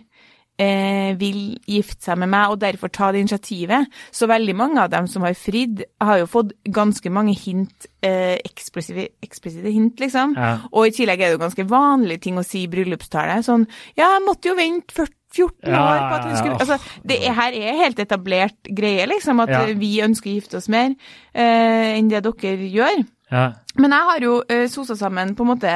eh, 0.58 1.14
vil 1.18 1.40
gifte 1.70 2.10
seg 2.10 2.18
med 2.18 2.32
meg, 2.34 2.50
og 2.50 2.60
derfor 2.62 2.90
ta 2.92 3.12
det 3.14 3.22
initiativet. 3.22 3.86
Så 4.14 4.28
veldig 4.30 4.56
mange 4.58 4.82
av 4.82 4.90
dem 4.90 5.08
som 5.10 5.22
har 5.26 5.38
fridd, 5.38 5.84
har 6.02 6.22
jo 6.22 6.30
fått 6.30 6.54
ganske 6.66 7.10
mange 7.14 7.34
hint, 7.38 7.86
eh, 8.02 8.36
eksplisitte 8.42 9.72
hint, 9.72 9.98
liksom. 10.02 10.34
Ja. 10.36 10.58
Og 10.72 10.88
i 10.88 10.94
tillegg 10.98 11.20
er 11.20 11.30
det 11.30 11.38
jo 11.38 11.44
ganske 11.46 11.68
vanlige 11.68 12.26
ting 12.26 12.36
å 12.36 12.46
si 12.46 12.64
i 12.64 12.70
bryllupstale. 12.70 13.42
Sånn 13.46 13.66
Ja, 13.96 14.18
jeg 14.18 14.26
måtte 14.26 14.50
jo 14.50 14.58
vente 14.58 14.94
40 14.94 15.24
14 15.34 15.72
Ja, 15.74 15.82
år 15.82 16.00
på 16.08 16.14
at 16.20 16.24
hun 16.28 16.36
skulle. 16.38 16.58
Altså, 16.62 16.78
det 17.04 17.18
er, 17.26 17.34
her 17.36 17.58
er 17.58 17.78
helt 17.82 17.98
etablert 18.04 18.70
greie, 18.70 19.06
liksom, 19.10 19.40
at 19.44 19.50
Ja. 19.54 19.64
vi 19.74 19.92
ønsker 20.06 20.30
å 20.30 20.34
gifte 20.38 20.56
oss 20.62 20.68
mer 20.72 20.94
eh, 21.34 21.98
enn 21.98 22.08
det 22.12 22.22
dere 22.24 22.70
gjør. 22.70 23.04
ja. 23.32 23.52
Men 23.76 23.90
jeg 23.90 24.06
har 24.06 24.20
jo 24.22 24.34
eh, 24.48 24.68
sosa 24.70 24.94
sammen 24.94 25.32
på 25.34 25.42
en 25.42 25.48
måte 25.50 25.70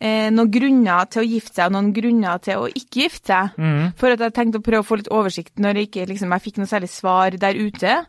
eh, 0.00 0.30
noen 0.34 0.50
grunner 0.50 1.04
til 1.06 1.22
å 1.22 1.26
gifte 1.30 1.54
seg, 1.60 1.68
og 1.68 1.76
noen 1.76 1.92
grunner 1.94 2.40
til 2.42 2.58
å 2.64 2.66
ikke 2.66 3.04
gifte 3.04 3.26
seg. 3.30 3.52
Mm. 3.62 3.92
For 4.00 4.10
at 4.16 4.24
jeg 4.24 4.34
tenkte 4.34 4.58
å 4.58 4.64
prøve 4.66 4.82
å 4.82 4.88
få 4.88 4.98
litt 4.98 5.12
oversikt 5.14 5.60
når 5.62 5.78
jeg 5.78 5.86
ikke 5.92 6.08
liksom, 6.10 6.32
jeg 6.34 6.42
fikk 6.48 6.58
noe 6.58 6.66
særlig 6.66 6.90
svar 6.90 7.30
der 7.38 7.54
ute. 7.54 8.00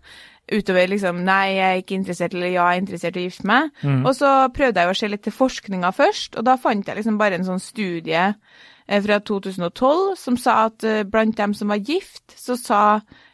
Utover 0.50 0.88
liksom 0.88 1.22
nei, 1.28 1.58
jeg 1.58 1.68
er 1.76 1.82
ikke 1.84 1.96
interessert, 2.00 2.34
eller 2.34 2.48
ja, 2.48 2.66
jeg 2.72 2.80
er 2.80 2.82
interessert 2.82 3.18
i 3.20 3.20
å 3.20 3.28
gifte 3.28 3.48
meg. 3.52 3.70
Og 4.08 4.14
så 4.16 4.30
prøvde 4.56 4.80
jeg 4.80 4.90
å 4.90 4.98
se 4.98 5.08
litt 5.12 5.24
til 5.28 5.36
forskninga 5.36 5.92
først, 5.94 6.38
og 6.40 6.46
da 6.48 6.56
fant 6.58 6.88
jeg 6.88 6.96
liksom 6.98 7.18
bare 7.20 7.36
en 7.38 7.44
sånn 7.46 7.60
studie 7.62 8.30
fra 8.88 9.20
2012 9.20 10.16
som 10.16 10.38
sa 10.40 10.62
at 10.68 10.84
eh, 10.88 11.04
blant 11.04 11.36
dem 11.38 11.54
som 11.58 11.72
var 11.74 11.82
gift, 11.84 12.32
så 12.40 12.56
sa 12.60 12.82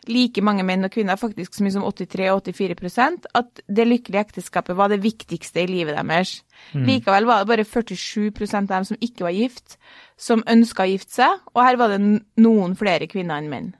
like 0.10 0.42
mange 0.44 0.66
menn 0.68 0.84
og 0.84 0.92
kvinner, 0.92 1.20
faktisk 1.20 1.54
så 1.56 1.64
mye 1.64 1.76
som 1.76 1.86
83-84% 1.86 3.30
at 3.38 3.62
det 3.70 3.86
lykkelige 3.88 4.26
ekteskapet 4.26 4.76
var 4.76 4.92
det 4.92 5.04
viktigste 5.04 5.64
i 5.64 5.70
livet 5.70 5.96
deres. 5.96 6.42
Likevel 6.74 7.30
var 7.30 7.44
det 7.44 7.52
bare 7.52 7.68
47% 7.68 8.58
av 8.66 8.74
dem 8.74 8.90
som 8.90 9.00
ikke 9.00 9.28
var 9.28 9.38
gift, 9.38 9.78
som 10.18 10.44
ønska 10.50 10.84
å 10.84 10.92
gifte 10.92 11.20
seg, 11.22 11.48
og 11.54 11.64
her 11.64 11.80
var 11.80 11.94
det 11.94 12.02
noen 12.42 12.76
flere 12.80 13.08
kvinner 13.12 13.40
enn 13.40 13.50
menn. 13.54 13.72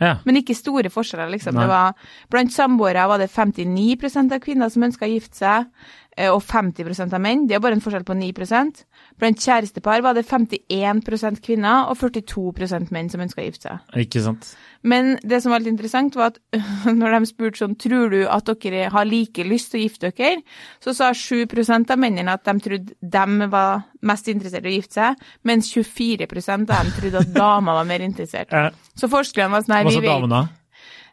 ja. 0.00 0.18
Men 0.24 0.36
ikke 0.36 0.54
store 0.54 0.90
forskjeller, 0.92 1.30
liksom. 1.32 1.56
Det 1.56 1.68
var, 1.68 1.94
blant 2.30 2.52
samboere 2.52 3.06
var 3.08 3.18
det 3.18 3.30
59% 3.32 4.34
av 4.36 4.42
kvinner 4.44 4.68
som 4.72 4.84
ønska 4.84 5.08
å 5.08 5.12
gifte 5.12 5.40
seg, 5.40 5.66
eh, 5.66 6.05
og 6.16 6.40
50 6.42 7.12
av 7.12 7.20
menn. 7.20 7.46
Det 7.48 7.56
er 7.56 7.62
bare 7.64 7.76
en 7.76 7.84
forskjell 7.84 8.06
på 8.08 8.16
9% 8.16 8.84
Blant 9.20 9.40
kjærestepar 9.40 10.02
var 10.04 10.16
det 10.16 10.26
51% 10.28 11.40
kvinner 11.44 11.88
og 11.88 11.96
42% 11.96 12.90
menn 12.92 13.08
som 13.08 13.22
ønska 13.24 13.40
å 13.40 13.46
gifte 13.46 13.70
seg. 13.70 13.94
Ikke 14.02 14.20
sant. 14.24 14.50
Men 14.86 15.14
det 15.24 15.40
som 15.42 15.54
var 15.54 15.62
litt 15.62 15.72
interessant, 15.72 16.18
var 16.18 16.34
at 16.34 16.40
når 17.00 17.16
de 17.16 17.30
spurte 17.30 17.62
sånn, 17.62 17.78
tror 17.80 18.12
du 18.12 18.18
at 18.28 18.52
dere 18.60 18.90
har 18.92 19.08
like 19.08 19.46
lyst 19.48 19.72
til 19.72 19.80
å 19.80 19.86
gifte 19.86 20.12
dere, 20.12 20.42
så 20.84 20.92
sa 20.96 21.10
7% 21.16 21.94
av 21.94 22.02
mennene 22.02 22.36
at 22.36 22.44
de 22.44 22.56
trodde 22.66 22.96
de 23.00 23.50
var 23.52 23.86
mest 24.06 24.28
interessert 24.28 24.68
i 24.68 24.74
å 24.74 24.76
gifte 24.76 25.00
seg, 25.00 25.24
mens 25.48 25.72
24% 25.72 26.68
av 26.68 26.84
dem 26.84 26.92
trodde 27.00 27.24
at 27.24 27.34
damer 27.34 27.80
var 27.80 27.88
mer 27.88 28.04
interessert. 28.04 28.52
Så 28.96 29.08
forskerne 29.12 29.56
var 29.56 29.64
sånn, 29.64 29.78
her 29.78 29.88
Hva 29.88 29.96
sa 29.96 30.04
damene 30.04 30.12
damene? 30.12 30.44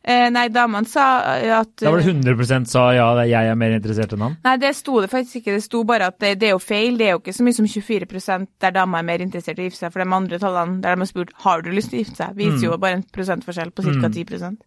Eh, 0.03 0.25
nei, 0.36 0.50
damene 0.51 0.83
sa 0.89 1.03
eh, 1.38 1.48
at 1.55 1.77
Da 1.79 1.91
var 1.93 2.01
det 2.03 2.12
100 2.12 2.65
sa 2.67 2.89
ja, 2.91 3.05
jeg 3.24 3.48
er 3.48 3.55
mer 3.55 3.72
interessert 3.77 4.12
enn 4.15 4.25
han. 4.25 4.33
Nei, 4.43 4.57
det 4.60 4.74
sto 4.75 4.98
det 5.00 5.07
faktisk 5.12 5.39
ikke. 5.39 5.53
Det 5.55 5.63
sto 5.63 5.86
bare 5.88 6.10
at 6.12 6.17
det, 6.19 6.33
det 6.41 6.50
er 6.50 6.51
jo 6.57 6.60
feil. 6.60 6.98
Det 7.00 7.07
er 7.07 7.13
jo 7.15 7.22
ikke 7.22 7.36
så 7.38 7.45
mye 7.48 7.55
som 7.55 7.69
24% 7.72 8.50
der 8.65 8.75
damer 8.75 9.00
er 9.00 9.07
mer 9.07 9.24
interessert 9.24 9.62
i 9.62 9.63
å 9.63 9.69
gifte 9.69 9.86
seg. 9.86 9.93
For 9.95 10.03
de 10.03 10.17
andre 10.19 10.39
tallene 10.43 10.81
der 10.83 10.98
de 10.98 11.05
har 11.05 11.12
spurt 11.13 11.31
har 11.45 11.63
du 11.63 11.72
lyst 11.72 11.93
til 11.93 12.01
å 12.01 12.03
gifte 12.03 12.19
seg, 12.19 12.36
viser 12.36 12.65
jo 12.67 12.79
bare 12.83 13.00
en 13.00 13.05
prosentforskjell 13.15 13.72
på 13.72 13.86
ca. 13.88 14.10
10% 14.12 14.60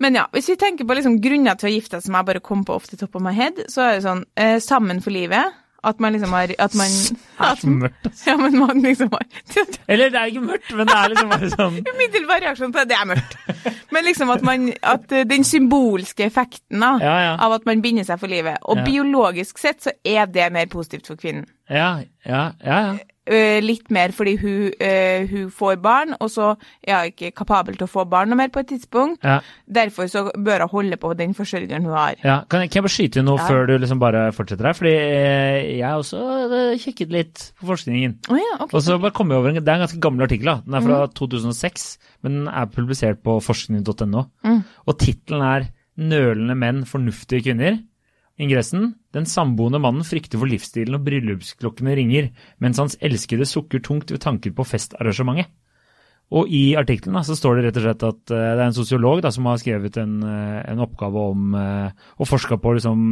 Men 0.00 0.16
ja, 0.16 0.24
hvis 0.32 0.48
vi 0.48 0.56
tenker 0.58 0.88
på 0.88 0.96
liksom 0.96 1.20
grunner 1.22 1.60
til 1.60 1.68
å 1.68 1.74
gifte 1.74 2.00
seg 2.00 2.08
som 2.08 2.16
jeg 2.16 2.28
bare 2.32 2.42
kom 2.48 2.64
på 2.64 2.78
off 2.80 2.88
the 2.88 2.96
top 2.96 3.20
of 3.20 3.22
my 3.22 3.34
head, 3.36 3.60
så 3.68 3.84
er 3.84 3.98
det 3.98 4.06
sånn 4.08 4.24
eh, 4.40 4.56
sammen 4.64 5.04
for 5.04 5.12
livet. 5.12 5.52
At 5.84 6.00
man 6.00 6.14
liksom 6.16 6.32
har 6.32 6.48
At 6.58 6.74
man 6.74 6.88
Det 6.88 7.44
er 7.44 7.56
så 7.60 7.68
mørkt. 7.68 8.06
altså. 8.06 8.30
Ja, 8.30 8.36
men 8.40 8.58
man 8.58 8.80
liksom 8.80 9.12
har 9.12 9.26
Eller 9.88 10.10
det 10.10 10.20
er 10.20 10.32
ikke 10.32 10.46
mørkt, 10.46 10.72
men 10.72 10.88
det 10.88 10.96
er 10.96 11.12
liksom 11.12 11.28
bare 11.34 11.50
sånn 11.52 11.76
Umiddelbar 11.92 12.40
reaksjon 12.40 12.72
på 12.72 12.78
det, 12.80 12.88
det 12.88 12.96
er 12.96 13.10
mørkt. 13.12 13.36
Men 13.94 14.06
liksom 14.08 14.30
at 14.34 14.42
man 14.46 14.68
At 14.82 15.12
eh, 15.14 15.24
den 15.28 15.46
symbolske 15.46 16.26
effekten 16.26 16.82
da, 16.82 16.96
Ja, 17.02 17.16
ja. 17.22 17.32
av 17.46 17.54
at 17.60 17.66
man 17.68 17.82
binder 17.84 18.06
seg 18.06 18.18
for 18.20 18.30
livet. 18.30 18.58
Og 18.66 18.82
biologisk 18.84 19.60
sett 19.62 19.84
så 19.86 19.94
er 20.04 20.26
det 20.26 20.50
mer 20.52 20.66
positivt 20.72 21.06
for 21.10 21.20
kvinnen. 21.20 21.46
Ja, 21.70 22.00
ja, 22.26 22.44
ja. 22.64 22.80
ja. 22.90 23.13
Eh, 23.24 23.56
litt 23.64 23.88
mer 23.88 24.12
fordi 24.12 24.34
hun, 24.36 24.66
uh, 24.84 25.22
hun 25.30 25.46
får 25.48 25.78
barn, 25.80 26.10
og 26.20 26.28
så 26.28 26.50
er 26.84 26.98
hun 26.98 27.06
ikke 27.08 27.30
kapabel 27.40 27.78
til 27.78 27.86
å 27.86 27.88
få 27.88 28.02
barn 28.04 28.28
noe 28.28 28.36
mer 28.36 28.50
på 28.52 28.60
et 28.60 28.68
tidspunkt. 28.68 29.24
ja. 29.24 29.38
Derfor 29.64 30.10
så 30.12 30.26
bør 30.36 30.66
hun 30.66 30.72
holde 30.74 30.98
på 31.00 31.14
den 31.16 31.32
forsørgeren 31.32 31.86
hun 31.88 31.94
har. 31.96 32.18
Ja, 32.22 32.42
kan 32.50 32.60
jeg, 32.60 32.70
kan 32.70 32.82
jeg 32.82 32.84
bare 32.84 32.92
skyte 32.92 33.22
inn 33.22 33.24
noe 33.30 33.38
Ja. 33.40 33.46
før 33.48 33.66
du 33.66 33.78
liksom 33.78 33.98
bare 33.98 34.26
fortsetter 34.36 34.68
her? 34.68 34.76
Fordi 34.76 34.92
eh, 34.92 35.78
jeg 35.78 35.88
også 35.88 36.20
kikket 36.84 37.10
litt 37.16 37.52
på 37.60 37.70
forskningen. 37.72 38.18
Oh, 38.28 38.36
ja, 38.36 38.58
ok. 38.60 38.74
Og 38.74 38.82
så 38.84 38.98
bare 39.00 39.16
kom 39.16 39.30
jeg 39.32 39.38
over 39.38 39.48
en, 39.48 39.54
Det 39.54 39.68
er 39.68 39.80
en 39.80 39.86
ganske 39.86 40.00
gammel 40.04 40.26
artikkel. 40.28 40.44
da. 40.44 40.60
Den 40.66 40.74
er 40.74 40.84
fra 40.84 41.06
2006, 41.06 41.98
men 42.22 42.32
den 42.42 42.48
er 42.48 42.66
publisert 42.66 43.22
på 43.24 43.40
forskning.no. 43.40 44.26
Og 44.86 44.98
tittelen 44.98 45.42
er 45.42 45.70
'Nølende 45.96 46.56
menn, 46.58 46.84
fornuftige 46.84 47.40
kvinner'. 47.40 47.80
Ingressen 48.38 48.94
'Den 49.14 49.26
samboende 49.30 49.78
mannen 49.78 50.02
frykter 50.02 50.40
for 50.40 50.50
livsstilen 50.50 50.96
og 50.98 51.04
bryllupsklokkene 51.06 51.94
ringer', 51.94 52.32
mens 52.58 52.78
hans 52.78 52.96
elskede 53.00 53.46
sukker 53.46 53.78
tungt 53.78 54.10
ved 54.10 54.20
tanker 54.20 54.50
på 54.50 54.66
festarrangementet. 54.66 55.52
Og 56.34 56.48
i 56.48 56.74
artikkelen 56.74 57.20
så 57.22 57.36
står 57.36 57.56
det 57.56 57.64
rett 57.66 57.76
og 57.78 57.84
slett 57.84 58.04
at 58.08 58.32
eh, 58.32 58.54
det 58.56 58.62
er 58.62 58.66
en 58.70 58.74
sosiolog 58.74 59.20
da, 59.22 59.30
som 59.30 59.46
har 59.46 59.60
skrevet 59.60 59.98
en, 60.00 60.16
eh, 60.24 60.62
en 60.72 60.80
oppgave 60.80 61.20
om 61.20 61.54
uh, 61.54 61.90
og 62.18 62.26
forska 62.26 62.56
på 62.58 62.72
liksom, 62.78 63.04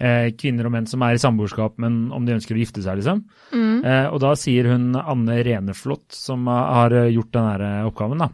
eh, 0.00 0.30
kvinner 0.32 0.66
og 0.66 0.72
menn 0.74 0.88
som 0.88 1.04
er 1.04 1.14
i 1.14 1.22
samboerskap, 1.22 1.76
men 1.78 2.08
om 2.14 2.24
de 2.26 2.34
ønsker 2.38 2.56
å 2.56 2.62
gifte 2.62 2.82
seg, 2.82 2.98
liksom. 2.98 3.22
Eh, 3.84 4.06
og 4.08 4.18
da 4.24 4.32
sier 4.38 4.70
hun 4.72 4.96
Anne 4.96 5.42
Reneflot, 5.44 6.08
som 6.14 6.48
har 6.50 6.72
har 6.78 6.96
gjort 7.12 7.32
denne 7.36 7.72
oppgaven, 7.88 8.24
da. 8.24 8.30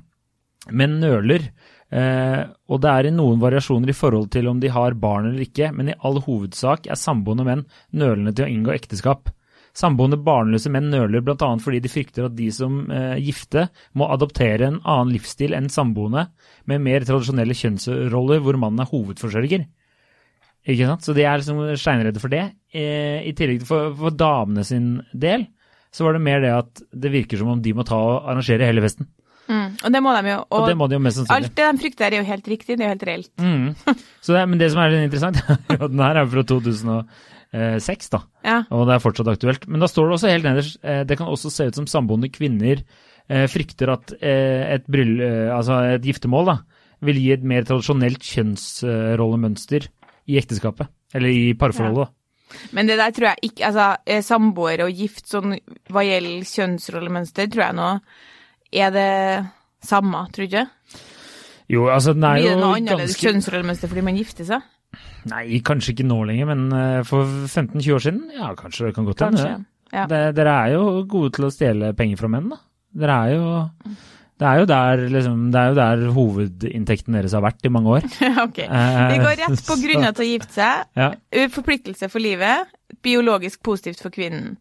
Men 0.72 1.00
nøler. 1.00 1.50
Eh, 1.94 2.40
og 2.74 2.80
det 2.82 2.90
er 2.90 3.06
i 3.06 3.14
noen 3.14 3.38
variasjoner 3.42 3.92
i 3.92 3.96
forhold 3.96 4.32
til 4.34 4.48
om 4.50 4.58
de 4.62 4.72
har 4.74 4.96
barn 4.98 5.28
eller 5.28 5.44
ikke, 5.46 5.70
men 5.76 5.92
i 5.92 5.96
all 6.02 6.18
hovedsak 6.24 6.88
er 6.90 6.98
samboende 6.98 7.46
menn 7.46 7.64
nølende 7.94 8.34
til 8.34 8.48
å 8.48 8.50
inngå 8.50 8.74
ekteskap. 8.74 9.30
Samboende 9.74 10.18
barnløse 10.22 10.70
menn 10.70 10.90
nøler 10.90 11.22
bl.a. 11.26 11.48
fordi 11.62 11.80
de 11.82 11.90
frykter 11.90 12.28
at 12.28 12.36
de 12.38 12.48
som 12.54 12.84
eh, 12.94 13.16
gifte 13.22 13.68
må 13.98 14.06
adoptere 14.14 14.68
en 14.68 14.80
annen 14.80 15.14
livsstil 15.14 15.54
enn 15.54 15.70
samboende, 15.70 16.28
med 16.70 16.82
mer 16.82 17.06
tradisjonelle 17.06 17.56
kjønnsroller 17.58 18.42
hvor 18.42 18.58
mannen 18.58 18.82
er 18.82 18.90
hovedforsørger. 18.90 19.66
Ikke 20.64 20.86
sant? 20.88 21.04
Så 21.04 21.14
de 21.14 21.26
er 21.26 21.42
liksom 21.42 21.60
steinredde 21.78 22.22
for 22.22 22.32
det. 22.32 22.46
Eh, 22.74 23.20
I 23.26 23.34
tillegg 23.36 23.62
til 23.62 23.70
for, 23.70 23.90
for 23.98 24.14
damene 24.14 24.64
sin 24.66 24.96
del, 25.10 25.46
så 25.94 26.06
var 26.06 26.16
det 26.16 26.26
mer 26.26 26.40
det 26.42 26.54
at 26.54 26.86
det 26.90 27.12
virker 27.14 27.38
som 27.38 27.52
om 27.54 27.62
de 27.62 27.74
må 27.76 27.86
ta 27.86 27.98
og 27.98 28.30
arrangere 28.30 28.66
hele 28.66 28.82
festen. 28.82 29.10
Mm. 29.48 29.76
Og 29.84 29.92
det 29.92 30.00
må 30.04 30.14
de 30.16 30.30
jo. 30.30 30.40
Og, 30.40 30.56
Og, 30.58 30.66
det 30.70 30.76
må 30.80 30.88
de 30.88 30.96
jo 30.96 31.02
mest 31.04 31.20
sannsynlig. 31.20 31.36
alt 31.36 31.56
det 31.58 31.68
de 31.68 31.82
frykter 31.82 32.06
er 32.06 32.18
jo 32.18 32.26
helt 32.28 32.50
riktig, 32.54 32.76
det 32.78 32.84
er 32.84 32.88
jo 32.88 32.94
helt 32.94 33.06
reelt. 33.08 33.30
Mm. 33.40 33.96
Så 34.24 34.36
det, 34.36 34.44
men 34.48 34.60
det 34.60 34.70
som 34.72 34.82
er 34.82 34.94
litt 34.94 35.06
interessant, 35.08 35.40
er 35.68 35.78
jo 35.78 35.88
at 35.88 35.94
den 35.94 36.04
her 36.04 36.20
er 36.20 36.30
fra 36.32 36.44
2006, 36.54 38.12
da. 38.14 38.22
Ja. 38.46 38.58
Og 38.74 38.86
det 38.88 38.96
er 38.96 39.04
fortsatt 39.04 39.32
aktuelt. 39.34 39.68
Men 39.68 39.84
da 39.84 39.90
står 39.90 40.08
det 40.08 40.18
også 40.18 40.32
helt 40.32 40.48
nederst 40.48 40.80
eh, 40.82 41.02
det 41.08 41.18
kan 41.20 41.30
også 41.30 41.52
se 41.52 41.68
ut 41.68 41.80
som 41.80 41.90
samboende 41.90 42.32
kvinner 42.32 42.80
eh, 42.80 43.46
frykter 43.52 43.92
at 43.94 44.16
eh, 44.18 44.64
et, 44.78 44.88
bryll, 44.90 45.20
altså 45.54 45.82
et 45.94 46.08
giftermål 46.08 46.50
da, 46.54 46.58
vil 47.04 47.20
gi 47.20 47.30
et 47.36 47.44
mer 47.44 47.66
tradisjonelt 47.68 48.24
kjønnsrollemønster 48.24 49.90
i 50.32 50.38
ekteskapet. 50.40 50.88
Eller 51.14 51.30
i 51.30 51.50
parforholdet. 51.58 52.08
da. 52.08 52.64
Men 52.74 52.88
det 52.88 52.96
der 53.00 53.12
tror 53.14 53.26
jeg 53.32 53.48
ikke 53.48 53.66
Altså, 53.66 53.84
samboere 54.22 54.86
og 54.86 54.98
gift 54.98 55.28
sånn 55.30 55.56
hva 55.90 56.02
gjelder 56.06 56.48
kjønnsrollemønster, 56.48 57.48
tror 57.50 57.64
jeg 57.68 57.76
nå 57.78 57.90
er 58.74 58.94
det 58.94 59.10
samme, 59.84 60.26
tror 60.34 60.44
du 60.44 60.50
ikke? 60.50 60.66
Jo, 61.72 61.86
altså 61.88 62.12
den 62.12 62.24
er 62.28 62.38
jo 62.38 62.42
Blir 62.42 62.50
jo 62.50 62.54
det 62.54 62.62
noe 62.62 62.78
annerledes 62.78 63.14
ganske 63.14 63.28
kjønnsrollemønster 63.28 63.90
fordi 63.90 64.04
man 64.04 64.18
gifter 64.18 64.48
seg? 64.48 64.70
Nei, 65.30 65.44
kanskje 65.64 65.94
ikke 65.94 66.06
nå 66.06 66.18
lenger, 66.28 66.50
men 66.52 66.66
eh, 66.76 67.04
for 67.08 67.24
15-20 67.48 67.94
år 67.96 68.02
siden, 68.04 68.24
ja, 68.36 68.50
kanskje 68.58 68.88
det 68.88 68.96
kan 68.96 69.06
godt 69.08 69.24
hende. 69.24 69.46
Ja. 69.94 70.04
Det, 70.10 70.20
dere 70.36 70.58
er 70.64 70.74
jo 70.74 70.84
gode 71.08 71.32
til 71.36 71.46
å 71.48 71.52
stjele 71.54 71.94
penger 71.96 72.20
fra 72.20 72.30
menn, 72.30 72.50
da. 72.52 72.60
Dere 72.94 73.16
er 73.24 73.32
jo 73.34 73.46
det 74.34 74.46
er 74.50 74.58
jo 74.58 74.66
der, 74.66 75.02
liksom, 75.14 75.42
det 75.54 75.60
er 75.60 75.68
jo 75.70 75.76
der 75.78 76.00
hovedinntekten 76.16 77.14
deres 77.14 77.36
har 77.36 77.42
vært 77.44 77.66
i 77.66 77.70
mange 77.70 77.92
år. 77.96 78.06
ok. 78.46 78.58
Vi 78.58 79.20
går 79.22 79.36
rett 79.40 79.62
på 79.68 79.76
grunner 79.84 80.14
til 80.16 80.26
å 80.26 80.28
gifte 80.28 80.56
seg. 80.56 80.88
Ja. 80.98 81.08
Forpliktelse 81.54 82.10
for 82.10 82.22
livet. 82.22 82.74
Biologisk 83.06 83.62
positivt 83.66 84.02
for 84.02 84.14
kvinnen. 84.14 84.56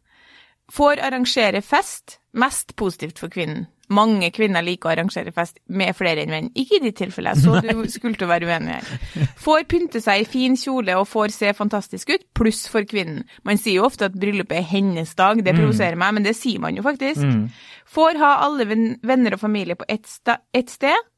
Får 0.73 1.01
arrangere 1.03 1.63
fest. 1.65 2.19
Mest 2.37 2.75
positivt 2.79 3.19
for 3.21 3.33
kvinnen. 3.33 3.65
Mange 3.93 4.29
kvinner 4.33 4.65
liker 4.65 4.89
å 4.89 4.93
arrangere 4.93 5.33
fest 5.35 5.59
med 5.67 5.93
flere 5.97 6.23
enn 6.23 6.33
menn. 6.33 6.49
Ikke 6.57 6.79
i 6.79 6.83
ditt 6.85 6.97
tilfelle, 7.01 7.35
så 7.39 7.59
du 7.63 7.85
skulle 7.91 8.17
til 8.17 8.27
å 8.27 8.31
være 8.31 8.49
uenig 8.49 8.77
her. 8.77 9.29
Får 9.43 9.67
pynte 9.69 10.01
seg 10.03 10.23
i 10.23 10.27
fin 10.29 10.57
kjole 10.59 10.97
og 10.99 11.07
får 11.11 11.35
se 11.35 11.53
fantastisk 11.57 12.13
ut, 12.13 12.25
pluss 12.37 12.65
for 12.71 12.87
kvinnen. 12.89 13.23
Man 13.47 13.61
sier 13.61 13.81
jo 13.81 13.87
ofte 13.87 14.09
at 14.09 14.17
bryllupet 14.17 14.59
er 14.59 14.67
hennes 14.73 15.15
dag, 15.19 15.43
det 15.45 15.55
provoserer 15.57 15.99
meg, 15.99 16.17
men 16.17 16.27
det 16.27 16.35
sier 16.39 16.61
man 16.63 16.77
jo 16.77 16.85
faktisk. 16.85 17.23
Mm. 17.23 17.47
Får 17.93 18.21
ha 18.21 18.35
alle 18.47 18.67
venner 18.67 19.35
og 19.35 19.41
familie 19.41 19.77
på 19.79 19.87
ett 19.87 20.09
ett 20.53 20.69
sted. 20.69 21.09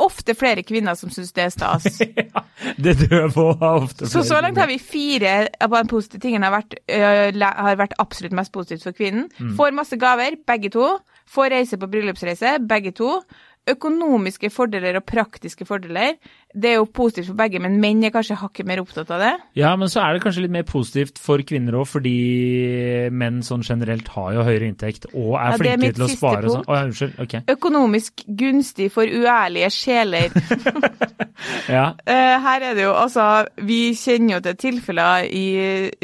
Ofte 0.00 0.34
flere 0.38 0.62
kvinner 0.62 0.94
som 0.96 1.10
syns 1.12 1.32
det 1.36 1.44
er 1.44 1.52
stas. 1.52 2.00
Det 2.84 2.92
dør 3.00 3.30
på 3.32 3.44
har 3.60 3.82
ofte 3.82 4.06
Så 4.08 4.22
så 4.24 4.40
langt 4.40 4.58
har 4.60 4.68
vi 4.68 4.78
fire 4.78 5.48
av 5.60 5.72
de 5.74 5.88
positive 5.88 6.20
tingene 6.20 6.46
har 6.46 6.54
vært, 6.54 6.76
øh, 6.92 7.40
har 7.40 7.78
vært 7.80 7.96
absolutt 7.98 8.36
mest 8.36 8.52
positivt 8.52 8.84
for 8.84 8.96
kvinnen. 8.96 9.28
Får 9.56 9.74
masse 9.76 9.96
gaver, 10.00 10.36
begge 10.46 10.70
to. 10.72 10.86
Får 11.30 11.52
reise 11.54 11.78
på 11.78 11.86
bryllupsreise, 11.90 12.56
begge 12.66 12.92
to. 12.96 13.20
Økonomiske 13.70 14.50
fordeler 14.50 14.98
og 14.98 15.06
praktiske 15.06 15.66
fordeler. 15.68 16.16
Det 16.50 16.72
er 16.72 16.78
jo 16.80 16.86
positivt 16.90 17.28
for 17.30 17.38
begge, 17.38 17.60
men 17.62 17.76
menn 17.82 18.02
er 18.04 18.10
kanskje 18.14 18.38
hakket 18.40 18.66
mer 18.66 18.80
opptatt 18.82 19.10
av 19.14 19.20
det. 19.22 19.32
Ja, 19.58 19.74
men 19.78 19.90
så 19.92 20.00
er 20.02 20.16
det 20.16 20.22
kanskje 20.24 20.42
litt 20.42 20.54
mer 20.54 20.64
positivt 20.66 21.20
for 21.22 21.38
kvinner 21.46 21.76
òg, 21.78 21.86
fordi 21.86 22.14
menn 23.14 23.38
sånn 23.46 23.62
generelt 23.66 24.08
har 24.16 24.34
jo 24.34 24.46
høyere 24.48 24.66
inntekt 24.70 25.06
og 25.12 25.36
er 25.38 25.54
Ja, 25.54 25.60
flinke 25.60 25.92
til 25.94 26.06
å 26.06 26.10
spare 26.10 26.42
sånn. 26.48 26.64
punkt. 26.64 26.70
Å 26.70 26.78
ja, 26.78 26.88
unnskyld. 26.88 27.18
Ok. 27.22 27.36
Økonomisk 27.54 28.24
gunstig 28.26 28.90
for 28.94 29.06
uærlige 29.06 29.70
sjeler. 29.74 30.34
Ja. 31.70 31.94
Eh, 32.04 32.36
her 32.44 32.64
er 32.66 32.74
det 32.76 32.82
jo, 32.84 32.92
altså, 32.92 33.46
Vi 33.64 33.94
kjenner 33.96 34.34
jo 34.34 34.40
til 34.44 34.56
tilfeller 34.60 35.24
i, 35.24 35.44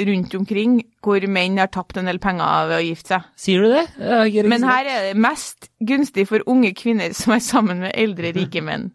rundt 0.09 0.35
omkring 0.39 0.79
hvor 1.05 1.23
menn 1.31 1.59
har 1.61 1.69
tapt 1.75 1.99
en 2.01 2.09
del 2.09 2.19
penger 2.23 2.71
ved 2.71 2.79
å 2.79 2.85
gifte 2.87 3.13
seg. 3.15 3.27
Sier 3.39 3.63
du 3.67 3.75
det? 3.75 4.45
Men 4.49 4.65
her 4.67 4.89
er 4.91 5.09
det 5.11 5.21
mest 5.21 5.69
gunstig 5.87 6.27
for 6.31 6.43
unge 6.51 6.73
kvinner 6.79 7.13
som 7.15 7.37
er 7.37 7.45
sammen 7.45 7.85
med 7.85 7.93
eldre, 7.95 8.33
rike 8.35 8.63
menn. 8.65 8.89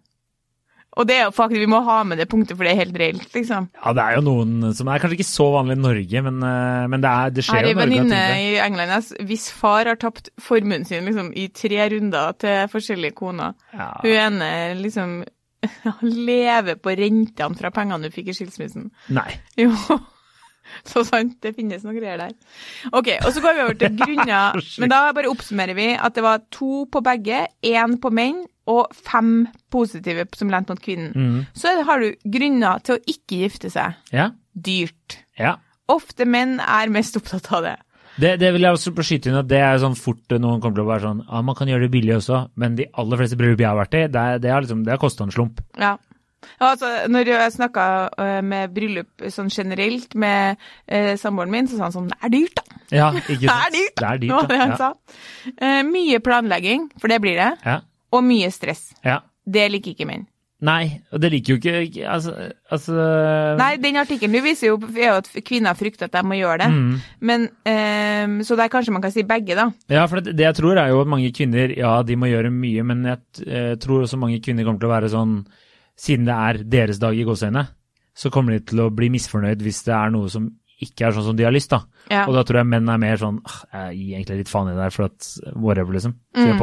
Og 1.01 1.07
det 1.09 1.17
er 1.17 1.23
jo 1.25 1.33
faktisk, 1.33 1.63
vi 1.63 1.69
må 1.71 1.81
ha 1.87 1.97
med 2.05 2.19
det 2.21 2.27
punktet, 2.29 2.53
for 2.53 2.67
det 2.67 2.75
er 2.75 2.81
helt 2.83 2.97
reelt, 3.01 3.27
liksom. 3.33 3.67
Ja, 3.79 3.93
det 3.97 4.03
er 4.05 4.17
jo 4.19 4.23
noen 4.27 4.71
som 4.77 4.91
er 4.91 5.01
kanskje 5.01 5.17
ikke 5.17 5.29
så 5.31 5.47
vanlig 5.55 5.79
i 5.79 5.81
Norge, 5.81 6.23
men, 6.27 6.39
eh, 6.45 6.85
men 6.93 7.03
det, 7.03 7.11
er, 7.11 7.35
det 7.35 7.45
skjer 7.47 7.57
Her 7.57 7.65
er 7.65 7.71
jo 7.71 7.73
i 7.73 7.79
Norge. 7.79 7.89
venninne 7.89 8.21
at 8.21 8.31
venninne 8.35 8.53
i 8.53 8.63
England 8.67 8.95
ass, 8.99 9.11
hvis 9.31 9.49
far 9.57 9.89
har 9.89 9.99
tapt 10.01 10.29
formuen 10.41 10.85
sin 10.87 11.09
liksom, 11.09 11.33
i 11.33 11.47
tre 11.57 11.89
runder 11.95 12.37
til 12.41 12.71
forskjellige 12.71 13.17
koner. 13.17 13.57
Ja. 13.73 13.91
Hun 14.05 14.17
ene 14.27 14.51
liksom 14.81 15.21
lever 16.29 16.77
på 16.81 16.95
rentene 16.97 17.57
fra 17.57 17.73
pengene 17.73 18.09
hun 18.09 18.13
fikk 18.13 18.31
i 18.33 18.37
skilsmissen. 18.37 18.91
Nei. 19.13 19.29
Jo. 19.59 19.73
Så 20.91 21.03
sant, 21.07 21.35
det 21.43 21.53
finnes 21.57 21.83
noen 21.85 21.97
greier 21.99 22.21
der. 22.21 22.35
Ok, 22.91 23.09
og 23.25 23.31
så 23.35 23.43
går 23.43 23.57
vi 23.57 23.63
over 23.65 23.77
til 23.81 23.97
grunner. 24.01 24.61
Men 24.81 24.93
da 24.93 25.01
bare 25.17 25.31
oppsummerer 25.31 25.77
vi 25.77 25.89
at 25.97 26.15
det 26.17 26.23
var 26.25 26.41
to 26.53 26.85
på 26.91 27.01
begge, 27.05 27.43
én 27.67 27.97
på 28.01 28.11
menn 28.13 28.43
og 28.71 28.91
fem 28.93 29.47
positive 29.73 30.27
som 30.37 30.51
lente 30.53 30.71
mot 30.71 30.81
kvinnen. 30.83 31.11
Mm. 31.17 31.39
Så 31.57 31.71
har 31.87 32.03
du 32.03 32.11
grunner 32.37 32.79
til 32.85 32.97
å 32.99 33.03
ikke 33.09 33.39
gifte 33.45 33.71
seg. 33.73 33.97
Ja. 34.13 34.29
Dyrt. 34.53 35.19
ja. 35.39 35.57
Ofte 35.91 36.23
menn 36.29 36.59
er 36.63 36.91
mest 36.93 37.17
opptatt 37.19 37.49
av 37.51 37.65
det. 37.65 37.73
Det, 38.21 38.29
det 38.39 38.51
vil 38.53 38.63
jeg 38.67 38.75
også 38.75 38.91
skyte 39.07 39.29
inn 39.31 39.37
at 39.39 39.47
det 39.49 39.59
er 39.63 39.79
sånn 39.81 39.95
fort 39.97 40.33
noen 40.35 40.59
kommer 40.63 40.77
til 40.77 40.83
å 40.85 40.89
være 40.89 41.03
sånn 41.05 41.21
ja, 41.25 41.39
man 41.47 41.55
kan 41.57 41.69
gjøre 41.71 41.85
det 41.87 41.91
billig 41.93 42.13
også, 42.17 42.41
men 42.59 42.75
de 42.77 42.85
aller 42.99 43.19
fleste 43.21 43.37
bryllup 43.39 43.63
jeg 43.63 43.69
har 43.71 43.79
vært 43.79 43.95
i, 43.97 44.01
det, 44.11 44.23
er- 44.35 44.41
det 44.43 44.51
har 44.51 44.63
liksom, 44.65 44.81
det 44.87 44.91
har 44.93 44.99
kosta 45.01 45.23
en 45.25 45.31
slump. 45.35 45.59
Ja. 45.79 45.93
Ja, 46.59 46.71
Altså, 46.71 46.89
når 47.11 47.27
jeg 47.31 47.53
snakka 47.55 47.85
med 48.43 48.73
bryllup 48.73 49.25
sånn 49.29 49.49
generelt 49.53 50.15
med 50.15 50.57
eh, 50.87 51.13
samboeren 51.21 51.51
min, 51.53 51.67
så 51.69 51.77
sa 51.77 51.87
han 51.89 51.95
sånn 51.95 52.09
Det 52.11 52.17
er 52.25 52.33
dyrt, 52.33 52.55
da. 52.61 52.79
Ja, 52.91 53.11
ikke 53.21 53.37
Det 53.45 53.49
sant? 53.49 53.67
er 53.67 53.75
dyrt, 53.77 53.95
Det 54.01 54.07
er 54.09 54.17
Det 54.17 54.27
dyrt, 54.27 54.49
det 54.49 54.59
han 54.63 54.75
ja. 54.75 54.77
sa. 54.77 54.91
Eh, 55.57 55.81
mye 55.87 56.19
planlegging, 56.25 56.89
for 57.01 57.07
det 57.13 57.21
blir 57.23 57.37
det. 57.39 57.51
Ja. 57.65 57.79
Og 58.11 58.23
mye 58.27 58.51
stress. 58.51 58.91
ja. 59.05 59.19
Det 59.51 59.63
liker 59.73 59.95
ikke 59.95 60.05
menn. 60.05 60.27
Nei, 60.61 61.01
og 61.09 61.17
det 61.23 61.31
liker 61.33 61.55
jo 61.57 61.79
ikke 61.81 62.03
Altså, 62.05 62.35
altså 62.69 62.93
Nei, 63.57 63.71
den 63.81 63.95
artikkelen 63.97 64.35
du 64.37 64.43
viser 64.45 64.67
jo, 64.69 64.75
er 64.93 65.07
jo 65.07 65.15
at 65.17 65.29
kvinner 65.47 65.73
frykter 65.73 66.05
at 66.05 66.13
de 66.13 66.21
må 66.29 66.37
gjøre 66.37 66.59
det. 66.61 66.67
Mm. 66.69 66.91
Men, 67.25 67.47
eh, 67.65 68.35
så 68.45 68.53
der 68.59 68.69
kanskje 68.69 68.93
man 68.93 69.01
kan 69.01 69.11
si 69.15 69.23
begge, 69.25 69.57
da. 69.57 69.65
Ja, 69.89 70.03
for 70.05 70.21
det, 70.21 70.35
det 70.37 70.45
jeg 70.45 70.59
tror 70.59 70.77
er 70.77 70.91
jo 70.93 71.01
at 71.01 71.09
mange 71.09 71.31
kvinner, 71.33 71.73
ja, 71.73 71.95
de 72.05 72.15
må 72.21 72.29
gjøre 72.29 72.53
mye, 72.53 72.83
men 72.85 73.01
jeg 73.09 73.17
eh, 73.47 73.73
tror 73.81 74.05
også 74.05 74.21
mange 74.21 74.37
kvinner 74.45 74.63
kommer 74.69 74.83
til 74.85 74.91
å 74.91 74.93
være 74.93 75.09
sånn, 75.09 75.33
siden 76.01 76.25
det 76.29 76.37
er 76.37 76.63
deres 76.77 76.99
dag 77.01 77.17
i 77.17 77.25
gåseøynene, 77.27 77.67
så 78.17 78.31
kommer 78.33 78.57
de 78.57 78.65
til 78.71 78.81
å 78.83 78.89
bli 78.93 79.11
misfornøyd 79.13 79.61
hvis 79.63 79.83
det 79.87 79.93
er 79.95 80.11
noe 80.13 80.31
som 80.33 80.49
ikke 80.81 81.05
er 81.07 81.13
sånn 81.13 81.27
som 81.29 81.37
de 81.37 81.45
har 81.45 81.53
lyst, 81.53 81.69
da. 81.69 81.83
Ja. 82.09 82.23
Og 82.25 82.33
da 82.33 82.41
tror 82.47 82.61
jeg 82.63 82.69
menn 82.71 82.89
er 82.89 83.01
mer 83.01 83.19
sånn, 83.21 83.37
«Ah, 83.45 83.91
jeg 83.91 83.99
gir 83.99 84.15
egentlig 84.17 84.37
litt 84.39 84.49
faen 84.49 84.71
i 84.71 84.73
det 84.73 84.81
der, 84.81 84.93
for 84.95 85.05
at 85.05 85.27
whatever, 85.53 85.93
liksom. 85.93 86.15
Kjør 86.33 86.55
Mm. 86.55 86.61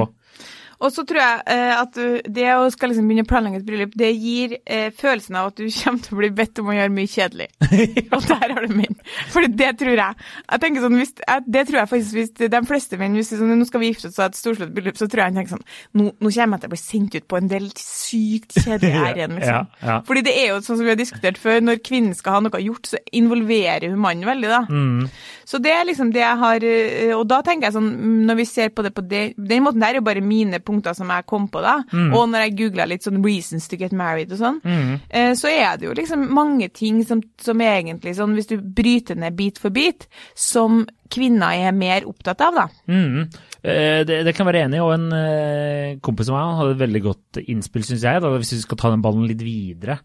Og 0.79 0.93
så 0.95 1.03
tror 1.09 1.19
jeg 1.19 1.43
eh, 1.51 1.73
at 1.75 1.97
du, 1.97 2.21
det 2.31 2.47
å 2.55 2.69
skal 2.71 2.93
liksom 2.93 3.09
begynne 3.11 3.25
å 3.27 3.29
planlegge 3.29 3.61
et 3.61 3.67
bryllup, 3.67 3.95
det 3.99 4.11
gir 4.15 4.55
eh, 4.63 4.89
følelsen 4.95 5.39
av 5.41 5.51
at 5.51 5.59
du 5.59 5.67
kommer 5.81 6.05
til 6.05 6.15
å 6.15 6.21
bli 6.21 6.31
bedt 6.39 6.61
om 6.63 6.71
å 6.71 6.77
gjøre 6.77 6.95
mye 6.95 7.11
kjedelig. 7.11 7.49
Og 8.15 8.29
der 8.29 8.55
har 8.55 8.67
du 8.67 8.75
min. 8.79 8.99
For 9.33 9.47
det 9.49 9.73
tror 9.81 9.95
jeg. 9.99 10.29
Jeg 10.45 10.63
tenker 10.63 10.85
sånn, 10.85 10.99
hvis, 11.01 11.15
Det 11.49 11.65
tror 11.69 11.81
jeg 11.81 11.91
faktisk 11.91 12.19
hvis 12.19 12.33
de 12.39 12.63
fleste 12.69 13.01
menn 13.01 13.19
hvis 13.19 13.33
sånn, 13.35 13.55
nå 13.59 13.67
skal 13.69 13.83
vi 13.83 13.91
gifte 13.91 14.11
oss 14.11 14.21
og 14.21 14.25
ha 14.25 14.31
et 14.31 14.39
storslått 14.39 14.75
bryllup, 14.77 15.01
så 15.01 15.09
tror 15.11 15.25
jeg 15.25 15.33
han 15.33 15.41
tenker 15.41 15.57
sånn 15.57 15.67
nå, 15.99 16.13
nå 16.15 16.33
kommer 16.39 16.59
jeg 16.59 16.63
til 16.63 16.71
å 16.71 16.75
bli 16.75 16.81
sendt 16.83 17.19
ut 17.19 17.29
på 17.29 17.41
en 17.41 17.51
del 17.51 17.69
sykt 17.79 18.59
kjedelige 18.61 19.03
ærend, 19.09 19.39
liksom. 19.41 19.73
Ja, 19.83 19.91
ja. 19.91 19.99
Fordi 20.07 20.25
det 20.29 20.37
er 20.39 20.53
jo 20.53 20.61
sånn 20.63 20.79
som 20.79 20.87
vi 20.87 20.95
har 20.95 21.01
diskutert 21.01 21.41
før, 21.43 21.59
når 21.65 21.83
kvinnen 21.85 22.15
skal 22.17 22.39
ha 22.39 22.45
noe 22.45 22.63
gjort, 22.63 22.93
så 22.93 23.03
involverer 23.19 23.91
hun 23.91 24.03
mannen 24.03 24.29
veldig, 24.29 24.53
da. 24.53 24.63
Mm. 24.71 25.11
Så 25.49 25.57
det 25.65 25.71
er 25.73 25.87
liksom 25.89 26.11
det 26.13 26.21
jeg 26.21 26.37
har 26.43 26.65
eh, 26.69 27.13
Og 27.17 27.23
da 27.31 27.39
tenker 27.47 27.69
jeg 27.71 27.75
sånn, 27.79 27.87
mm, 27.89 28.17
når 28.29 28.37
vi 28.37 28.45
ser 28.45 28.69
på 28.77 28.83
det 28.85 28.91
på 28.93 29.01
det, 29.09 29.23
den 29.41 29.63
måten 29.65 29.81
der 29.81 29.95
er 29.95 30.01
jo 30.03 30.05
bare 30.05 30.21
mine 30.21 30.59
punkter 30.61 30.93
som 30.97 31.09
jeg 31.09 31.25
kom 31.31 31.47
på, 31.49 31.63
da. 31.65 31.79
Og 32.13 32.27
når 32.29 32.45
jeg 32.45 32.57
googla 32.59 32.85
litt 32.91 33.07
sånn 33.07 33.23
'reasons 33.25 33.69
to 33.69 33.77
get 33.81 33.93
married' 33.97 34.33
og 34.33 34.39
sånn, 34.43 34.61
Mm. 34.65 35.01
eh, 35.11 35.33
så 35.33 35.49
er 35.49 35.79
det 35.79 35.87
jo 35.89 35.95
liksom 35.95 36.29
mange 36.31 36.69
ting 36.69 37.03
som, 37.05 37.23
som 37.41 37.59
egentlig 37.65 38.15
sånn, 38.17 38.35
hvis 38.37 38.49
du 38.49 38.59
bryter 38.59 39.17
ned 39.17 39.37
bit 39.37 39.59
for 39.59 39.71
bit, 39.71 40.07
som 40.35 40.87
kvinner 41.09 41.53
er 41.57 41.73
mer 41.73 42.03
opptatt 42.05 42.41
av, 42.45 42.55
da. 42.55 42.69
Mm. 42.89 43.29
Eh, 43.65 44.05
Det, 44.05 44.25
det 44.25 44.35
kan 44.37 44.47
være 44.47 44.65
enig 44.69 44.81
og 44.83 44.93
en 44.95 45.99
kompis 46.03 46.29
av 46.29 46.37
meg 46.37 46.59
hadde 46.59 46.75
et 46.77 46.89
veldig 46.89 47.03
godt 47.03 47.49
innspill, 47.49 47.83
syns 47.83 48.03
jeg, 48.03 48.21
da, 48.21 48.29
hvis 48.37 48.53
vi 48.53 48.61
skal 48.61 48.77
ta 48.77 48.91
den 48.91 49.03
ballen 49.03 49.27
litt 49.27 49.41
videre. 49.43 49.99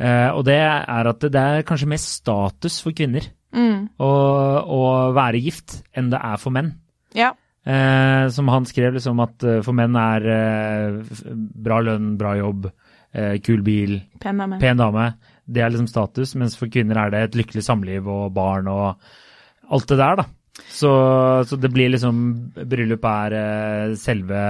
Eh, 0.00 0.30
og 0.32 0.44
det 0.46 0.54
er 0.56 1.06
at 1.06 1.20
det, 1.20 1.30
det 1.32 1.40
er 1.40 1.62
kanskje 1.62 1.88
mer 1.88 2.00
status 2.00 2.80
for 2.80 2.90
kvinner 2.96 3.20
Mm. 3.56 3.88
å, 4.04 4.08
å 4.60 4.80
være 5.16 5.40
gift 5.40 5.78
enn 5.96 6.10
det 6.12 6.20
er 6.20 6.40
for 6.40 6.52
menn. 6.54 6.74
Ja. 7.16 7.32
Eh, 7.68 8.26
som 8.32 8.48
han 8.52 8.66
skrev, 8.68 8.94
liksom 8.96 9.20
at 9.24 9.44
eh, 9.44 9.60
for 9.64 9.76
menn 9.76 9.96
er 9.98 10.26
eh, 10.32 10.98
bra 11.68 11.80
lønn, 11.84 12.14
bra 12.20 12.34
jobb, 12.38 12.68
eh, 13.12 13.38
kul 13.44 13.64
bil, 13.66 13.98
Pen 14.20 14.40
dame. 14.40 14.60
pen 14.62 14.80
dame. 14.80 15.06
Det 15.48 15.64
er 15.64 15.72
liksom 15.72 15.88
status, 15.88 16.34
mens 16.36 16.56
for 16.60 16.68
kvinner 16.72 17.00
er 17.00 17.12
det 17.12 17.22
et 17.24 17.40
lykkelig 17.40 17.64
samliv 17.64 18.08
og 18.08 18.32
barn 18.36 18.68
og 18.72 19.00
alt 19.72 19.88
det 19.88 19.98
der, 20.00 20.20
da. 20.22 20.28
Så, 20.68 20.90
så 21.46 21.56
det 21.60 21.70
blir 21.70 21.92
liksom 21.92 22.16
Bryllup 22.68 23.04
er 23.08 23.40
eh, 23.40 23.98
selve 24.00 24.44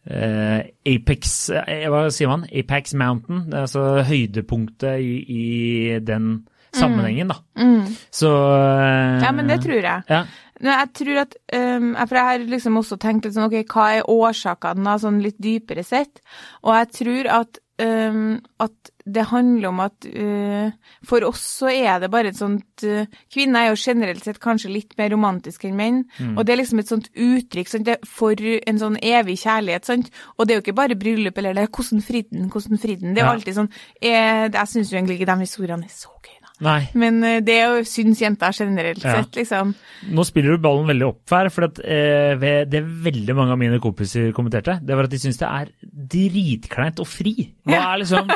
Uh, 0.00 0.64
Apex 0.88 1.50
Hva 1.52 1.98
sier 2.08 2.30
man? 2.30 2.46
Apex 2.56 2.94
Mountain. 2.96 3.42
Det 3.52 3.58
altså 3.66 3.82
høydepunktet 4.08 4.96
i, 5.04 5.18
i 5.28 5.98
den 6.00 6.30
sammenhengen, 6.76 7.28
da. 7.28 7.36
Mm. 7.58 7.86
Så 8.10 8.30
eh, 8.30 9.22
Ja, 9.24 9.32
men 9.32 9.48
det 9.50 9.60
tror 9.64 9.80
jeg. 9.82 10.02
Ja. 10.08 10.24
Men 10.60 10.74
jeg 10.76 10.92
tror 10.92 11.18
at 11.22 11.34
um, 11.56 11.94
For 11.96 12.16
jeg 12.18 12.24
har 12.26 12.42
liksom 12.50 12.76
også 12.76 12.98
tenkt 13.00 13.24
litt 13.24 13.32
sånn, 13.34 13.48
ok, 13.48 13.62
hva 13.72 13.86
er 13.96 14.10
årsakene, 14.12 14.84
da, 14.84 14.98
sånn 15.00 15.22
litt 15.24 15.38
dypere 15.40 15.82
sett? 15.86 16.20
Og 16.62 16.74
jeg 16.76 16.90
tror 16.98 17.28
at, 17.40 17.60
um, 17.80 18.34
at 18.60 18.90
det 19.10 19.24
handler 19.30 19.70
om 19.70 19.80
at 19.80 20.04
uh, 20.12 20.68
for 21.08 21.24
oss 21.24 21.40
så 21.62 21.70
er 21.72 21.96
det 22.04 22.10
bare 22.12 22.28
et 22.28 22.36
sånt 22.38 22.84
uh, 22.84 23.08
Kvinner 23.32 23.64
er 23.64 23.70
jo 23.72 23.78
generelt 23.80 24.22
sett 24.28 24.38
kanskje 24.38 24.68
litt 24.70 24.92
mer 25.00 25.08
romantiske 25.14 25.66
enn 25.70 25.78
menn, 25.80 26.02
og 26.36 26.44
det 26.44 26.52
er 26.52 26.60
liksom 26.60 26.82
et 26.84 26.92
sånt 26.92 27.08
uttrykk 27.16 27.72
sant, 27.72 27.88
for 28.06 28.36
en 28.60 28.78
sånn 28.84 29.00
evig 29.00 29.38
kjærlighet, 29.40 29.88
sant? 29.88 30.12
Og 30.36 30.44
det 30.44 30.52
er 30.54 30.60
jo 30.60 30.66
ikke 30.66 30.76
bare 30.82 30.98
bryllup 31.00 31.40
eller 31.40 31.56
det 31.56 31.64
er 31.64 31.72
hvordan 31.72 32.04
fridden', 32.04 32.50
hvordan 32.52 32.78
fridden'. 32.84 33.16
Det 33.16 33.24
er 33.24 33.26
Ja. 33.26 33.32
alltid 33.32 33.56
sånn 33.56 33.72
Jeg, 34.02 34.52
Jeg 34.52 34.68
syns 34.68 34.92
jo 34.92 34.98
egentlig 35.00 35.18
ikke 35.20 35.32
de 35.32 35.40
historiene 35.40 35.88
er 35.88 35.96
så 35.96 36.12
gøy. 36.20 36.36
Nei. 36.60 36.90
Men 37.00 37.22
eh, 37.24 37.38
det 37.44 37.56
syns 37.88 38.20
jenter 38.20 38.52
generelt 38.52 39.00
Ja. 39.04 39.14
sett, 39.20 39.38
liksom. 39.40 39.74
Nå 40.12 40.24
spiller 40.28 40.56
du 40.56 40.62
ballen 40.64 40.86
veldig 40.90 41.06
opp 41.08 41.34
her, 41.34 41.48
for 41.48 41.64
at, 41.70 41.80
eh, 41.80 42.64
det 42.68 42.82
veldig 42.84 43.36
mange 43.38 43.54
av 43.56 43.58
mine 43.58 43.80
kompiser 43.80 44.32
kommenterte, 44.36 44.78
det 44.84 44.96
var 44.96 45.08
at 45.08 45.14
de 45.14 45.20
syns 45.22 45.40
det 45.40 45.48
er 45.48 45.72
dritkleint 46.10 47.00
å 47.00 47.06
fri. 47.08 47.34
Hva 47.66 47.80
er 47.94 48.02
liksom 48.04 48.28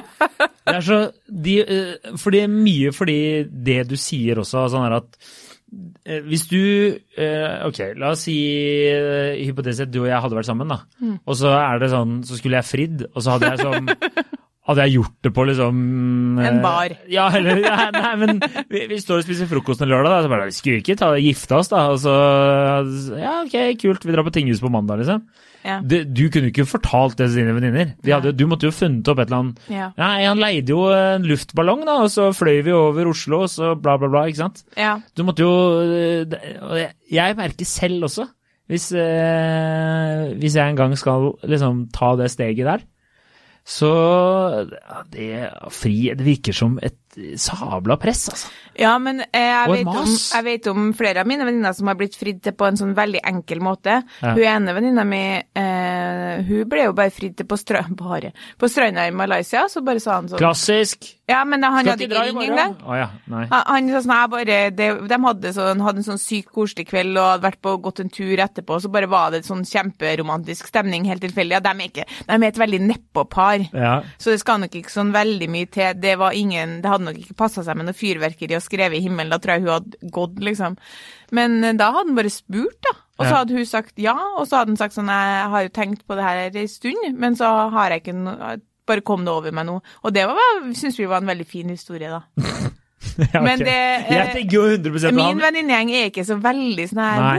Det 0.65 0.75
er 0.79 0.81
så 0.81 0.99
de, 1.29 1.59
eh, 1.61 2.13
fordi 2.17 2.47
Mye 2.49 2.93
fordi 2.97 3.19
det 3.49 3.83
du 3.91 3.97
sier 4.01 4.41
også, 4.41 4.65
sånn 4.73 4.87
er 4.89 4.97
at 4.97 5.19
eh, 6.07 6.21
hvis 6.25 6.47
du 6.49 6.61
eh, 7.19 7.67
Ok, 7.69 7.81
la 8.01 8.13
oss 8.15 8.25
si 8.25 8.39
hypotetisk 9.45 9.83
sett 9.83 9.93
du 9.93 10.01
og 10.05 10.09
jeg 10.09 10.21
hadde 10.25 10.39
vært 10.39 10.49
sammen, 10.49 10.69
da. 10.73 10.81
Mm. 11.03 11.19
Og 11.27 11.37
så 11.37 11.53
er 11.53 11.83
det 11.83 11.91
sånn, 11.93 12.23
så 12.25 12.39
skulle 12.39 12.61
jeg 12.63 12.71
fridd, 12.71 13.05
og 13.13 13.21
så 13.25 13.37
hadde 13.37 13.53
jeg 13.53 13.65
sånn 13.67 13.93
Hadde 14.65 14.81
jeg 14.87 14.95
gjort 14.97 15.17
det 15.27 15.31
på 15.37 15.45
liksom 15.45 15.81
eh, 16.41 16.47
En 16.49 16.63
bar. 16.65 16.95
Ja, 17.13 17.27
eller 17.37 17.59
ja, 17.61 17.91
Nei, 17.93 18.13
men 18.17 18.39
vi, 18.73 18.87
vi 18.89 18.97
står 19.03 19.21
og 19.21 19.27
spiser 19.27 19.49
frokost 19.51 19.83
en 19.85 19.91
lørdag, 19.93 20.09
da. 20.15 20.23
Så 20.25 20.31
bare 20.33 20.47
Skulle 20.57 20.79
vi 20.79 20.85
ikke 20.87 20.97
ta, 21.03 21.11
gifte 21.21 21.59
oss, 21.59 21.69
da? 21.69 21.83
Og 21.93 21.99
så 22.01 22.15
Ja, 23.21 23.35
ok, 23.45 23.57
kult, 23.83 24.07
vi 24.09 24.15
drar 24.15 24.25
på 24.25 24.33
tinghus 24.33 24.63
på 24.65 24.71
mandag, 24.73 25.03
liksom. 25.03 25.27
Ja. 25.65 25.79
Du, 25.81 25.95
du 26.05 26.23
kunne 26.33 26.49
ikke 26.51 26.67
fortalt 26.69 27.15
det 27.17 27.31
til 27.33 27.39
dine 27.41 27.55
venninner. 27.57 27.93
Du 28.37 28.43
måtte 28.51 28.69
jo 28.69 28.73
funnet 28.77 29.09
opp 29.09 29.21
et 29.23 29.31
eller 29.31 29.39
annet 29.43 29.71
Ja. 29.73 29.87
Nei, 30.01 30.25
han 30.27 30.41
leide 30.41 30.73
jo 30.75 30.83
en 30.93 31.25
luftballong, 31.29 31.85
da, 31.89 31.99
og 32.05 32.11
så 32.13 32.31
fløy 32.37 32.63
vi 32.67 32.73
over 32.77 33.09
Oslo, 33.13 33.43
og 33.47 33.53
så 33.53 33.75
bla, 33.81 33.95
bla, 34.01 34.11
bla, 34.13 34.25
ikke 34.29 34.43
sant? 34.43 34.65
ja. 34.81 34.97
Du 35.17 35.25
måtte 35.29 35.45
jo 35.45 35.53
eh, 35.85 36.41
og 36.65 36.77
jeg- 36.81 36.93
Jeg 37.21 37.37
merker 37.37 37.65
selv 37.69 38.05
også, 38.09 38.27
hvis, 38.69 38.91
eh, 38.97 40.35
hvis 40.41 40.57
jeg 40.57 40.71
en 40.73 40.77
gang 40.79 40.97
skal 40.99 41.33
liksom 41.45 41.87
ta 41.93 42.15
det 42.17 42.31
steget 42.33 42.65
der, 42.69 42.85
så 43.65 43.91
det 45.13 45.49
fri. 45.73 46.13
Det 46.13 46.27
virker 46.27 46.53
som 46.57 46.79
et 46.83 46.99
sabla 47.41 47.97
press, 48.01 48.29
altså. 48.33 48.53
Ja, 48.75 48.97
men 48.99 49.21
jeg, 49.23 49.67
vet 49.71 49.87
om, 49.87 50.09
jeg 50.11 50.45
vet 50.49 50.69
om 50.73 50.87
flere 50.99 51.23
av 51.23 51.29
mine 51.31 51.47
venninner 51.47 51.75
som 51.77 51.87
har 51.91 51.99
blitt 51.99 52.17
fridd 52.19 52.41
til 52.43 52.57
på 52.59 52.67
en 52.67 52.79
sånn 52.79 52.95
veldig 52.97 53.21
enkel 53.31 53.61
måte. 53.63 54.01
Ja. 54.19 54.33
Hun 54.35 54.43
ene 54.51 54.75
venninna 54.75 55.05
mi, 55.07 55.23
eh, 55.39 56.43
hun 56.43 56.65
ble 56.71 56.89
jo 56.89 56.97
bare 56.97 57.15
fridd 57.15 57.37
til 57.39 57.47
på, 57.47 57.59
strø 57.61 57.85
bare, 57.95 58.33
på 58.59 58.71
stranda 58.71 59.07
i 59.07 59.15
Malaysia, 59.15 59.69
så 59.71 59.85
bare 59.87 60.03
sa 60.03 60.19
han 60.19 60.33
sånn 60.33 60.43
Klassisk. 60.43 61.07
Ja, 61.31 61.39
men 61.49 61.63
han 61.63 61.79
Skal 61.87 61.95
hadde 61.95 62.05
ikke 62.05 62.25
ring 62.27 62.41
engang. 62.51 62.75
Oh, 62.85 62.97
ja, 62.99 63.07
nei. 63.33 63.45
Han, 63.49 63.63
han 63.71 63.87
sa 63.95 64.01
sånn, 64.05 64.15
jeg 64.19 64.33
bare, 64.35 64.59
det, 64.77 64.89
de 65.09 65.19
hadde, 65.23 65.53
sånn, 65.57 65.85
hadde 65.87 66.03
en 66.03 66.09
sånn 66.11 66.21
sykt 66.21 66.51
koselig 66.53 66.89
kveld 66.91 67.15
og 67.15 67.31
hadde 67.31 67.47
vært 67.47 67.63
på 67.65 67.77
gått 67.87 68.03
en 68.03 68.13
tur 68.13 68.43
etterpå, 68.45 68.81
så 68.83 68.91
bare 68.93 69.09
var 69.09 69.33
det 69.33 69.41
en 69.41 69.49
sånn 69.53 69.65
kjemperomantisk 69.71 70.69
stemning, 70.69 71.07
helt 71.09 71.25
tilfeldig. 71.25 71.57
Ja, 71.57 71.63
de 71.65 71.73
er 71.73 71.89
ikke, 71.89 72.09
de 72.27 72.37
er 72.37 72.51
et 72.51 72.61
veldig 72.61 72.83
nedpå-par. 72.91 73.69
Ja. 73.71 73.95
Så 74.19 74.35
det 74.35 74.43
skal 74.43 74.61
nok 74.67 74.77
ikke 74.77 74.93
sånn 74.93 75.15
veldig 75.15 75.49
mye 75.55 75.71
til. 75.73 75.97
Det 76.03 76.19
var 76.21 76.37
ingen, 76.37 76.81
det 76.85 76.93
hadde 76.93 77.04
nok 77.07 77.19
ikke 77.23 77.37
passa 77.39 77.65
seg 77.67 77.77
med 77.79 77.89
noe 77.89 77.97
fyrverkeri 77.97 78.57
og 78.59 78.65
skrevet 78.65 78.99
i 78.99 79.05
himmelen. 79.07 79.33
Da 79.35 79.39
tror 79.43 79.55
jeg 79.57 79.65
hun 79.65 79.73
hadde 79.75 80.11
gått, 80.19 80.39
liksom. 80.45 80.77
Men 81.37 81.59
eh, 81.65 81.77
da 81.79 81.91
hadde 81.95 82.11
han 82.13 82.19
bare 82.19 82.33
spurt, 82.35 82.79
da. 82.85 82.95
Og 83.15 83.25
så 83.27 83.31
Ja. 83.31 83.37
hadde 83.41 83.55
hun 83.55 83.67
sagt 83.71 83.99
ja, 84.03 84.15
og 84.35 84.47
så 84.49 84.59
hadde 84.59 84.73
han 84.75 84.81
sagt 84.81 84.97
sånn 84.97 85.07
jeg 85.13 85.51
har 85.53 85.63
jo 85.69 85.75
tenkt 85.77 86.03
på 86.09 86.17
det 86.19 86.25
her 86.27 86.41
en 86.51 86.69
stund, 86.69 87.19
men 87.21 87.37
så 87.39 87.51
har 87.71 87.91
jeg 87.95 88.03
ikke 88.05 88.17
noe 88.21 88.55
Bare 88.85 89.01
kom 89.01 89.23
det 89.25 89.33
over 89.33 89.49
meg 89.57 89.65
nå. 89.65 89.79
Og 90.05 90.13
det 90.13 90.27
syns 90.77 90.99
vi 90.99 91.07
var 91.09 91.23
en 91.23 91.31
veldig 91.31 91.47
fin 91.49 91.71
historie, 91.73 92.11
da. 92.13 92.21
Ja, 93.33 93.41
Men 93.45 93.59
det, 93.61 93.69
eh, 93.69 94.13
Jeg 94.13 94.33
tenker 94.35 94.57
jo 94.57 94.63
100 94.75 95.11
på 95.11 95.13
Min 95.15 95.41
venninnegjeng 95.41 95.91
er 95.95 96.07
ikke 96.11 96.25
så 96.27 96.37
veldig 96.41 96.87
sånn 96.91 97.03
her 97.05 97.21
Nei. 97.21 97.39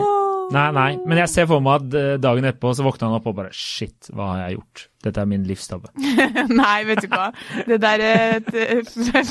Nei, 0.53 0.65
nei, 0.77 0.89
men 1.09 1.17
jeg 1.23 1.31
ser 1.33 1.47
for 1.49 1.63
meg 1.65 1.81
at 1.81 1.95
eh, 1.97 2.17
dagen 2.21 2.45
etterpå 2.45 2.73
så 2.77 2.85
våkna 2.85 3.09
han 3.09 3.17
opp 3.17 3.25
og 3.31 3.35
bare 3.39 3.49
Shit, 3.55 4.11
hva 4.13 4.27
har 4.31 4.43
jeg 4.45 4.59
gjort? 4.59 4.83
Dette 5.05 5.21
er 5.21 5.27
min 5.29 5.43
livstabbe. 5.45 5.91
Nei, 6.61 6.79
vet 6.87 7.03
du 7.05 7.09
hva. 7.11 7.27
Det 7.67 7.77
der 7.83 8.03
er 8.05 8.37
et, 8.39 8.49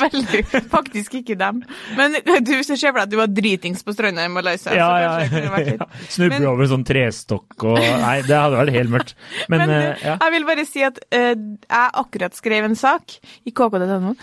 veldig 0.00 0.42
Faktisk 0.70 1.16
ikke 1.20 1.36
dem. 1.40 1.62
Men 1.98 2.14
du 2.46 2.52
ser 2.62 2.78
for 2.78 3.00
deg 3.00 3.04
at 3.06 3.12
du 3.12 3.18
var 3.18 3.32
dritings 3.34 3.82
på 3.86 3.94
stranda 3.96 4.26
i 4.28 4.32
Malaysia. 4.32 4.74
Ja, 4.76 4.90
ja, 5.02 5.42
vært 5.52 5.72
ja. 5.82 5.88
Snubler 6.12 6.48
over 6.52 6.66
en 6.66 6.72
sånn 6.76 6.86
trestokk 6.86 7.66
og 7.66 7.80
Nei, 7.80 8.16
det 8.26 8.38
hadde 8.38 8.60
vært 8.60 8.76
helt 8.78 8.94
mørkt. 8.94 9.14
Men, 9.48 9.64
Men 9.64 9.74
uh, 9.74 10.02
ja. 10.04 10.16
jeg 10.22 10.34
vil 10.36 10.48
bare 10.48 10.66
si 10.68 10.84
at 10.86 11.00
uh, 11.04 11.32
jeg 11.34 11.94
akkurat 12.04 12.38
skrev 12.38 12.68
en 12.70 12.78
sak 12.78 13.16
i 13.44 13.52
kk.no 13.54 14.14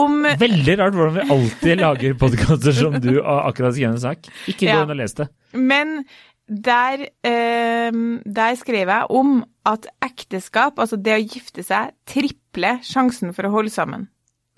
om 0.00 0.20
Veldig 0.40 0.76
rart 0.80 0.96
hvordan 0.96 1.18
vi 1.18 1.26
alltid 1.36 1.82
lager 1.82 2.16
podkaster 2.20 2.76
som 2.76 2.96
du 3.02 3.18
akkurat 3.20 3.76
skrev 3.76 3.92
en 3.92 4.00
sak. 4.02 4.30
Ikke 4.50 4.64
gå 4.66 4.72
Ja. 4.72 4.82
inn 4.84 4.94
og 4.94 4.98
les 4.98 5.16
det. 5.20 5.28
Men 5.54 6.00
der, 6.48 7.06
eh, 7.24 7.90
der 8.26 8.54
skrev 8.60 8.88
jeg 8.88 9.06
om 9.10 9.44
at 9.64 9.86
ekteskap, 10.14 10.78
altså 10.78 10.96
det 10.96 11.18
å 11.18 11.22
gifte 11.22 11.66
seg, 11.66 11.94
tripler 12.08 12.80
sjansen 12.86 13.34
for 13.36 13.48
å 13.48 13.54
holde 13.58 13.74
sammen. 13.74 14.08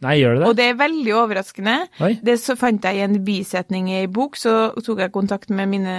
Nei, 0.05 0.19
gjør 0.21 0.35
det 0.35 0.41
det? 0.43 0.49
Og 0.51 0.57
det 0.59 0.65
er 0.69 0.75
veldig 0.77 1.13
overraskende. 1.17 1.75
Oi. 2.05 2.11
Det 2.25 2.35
så 2.37 2.53
fant 2.61 2.85
jeg 2.85 2.99
i 2.99 3.05
en 3.07 3.15
bisetning 3.25 3.87
i 3.89 3.95
ei 4.03 4.09
bok, 4.13 4.35
så 4.37 4.75
tok 4.85 4.99
jeg 5.01 5.13
kontakt 5.15 5.49
med 5.57 5.71
mine, 5.71 5.95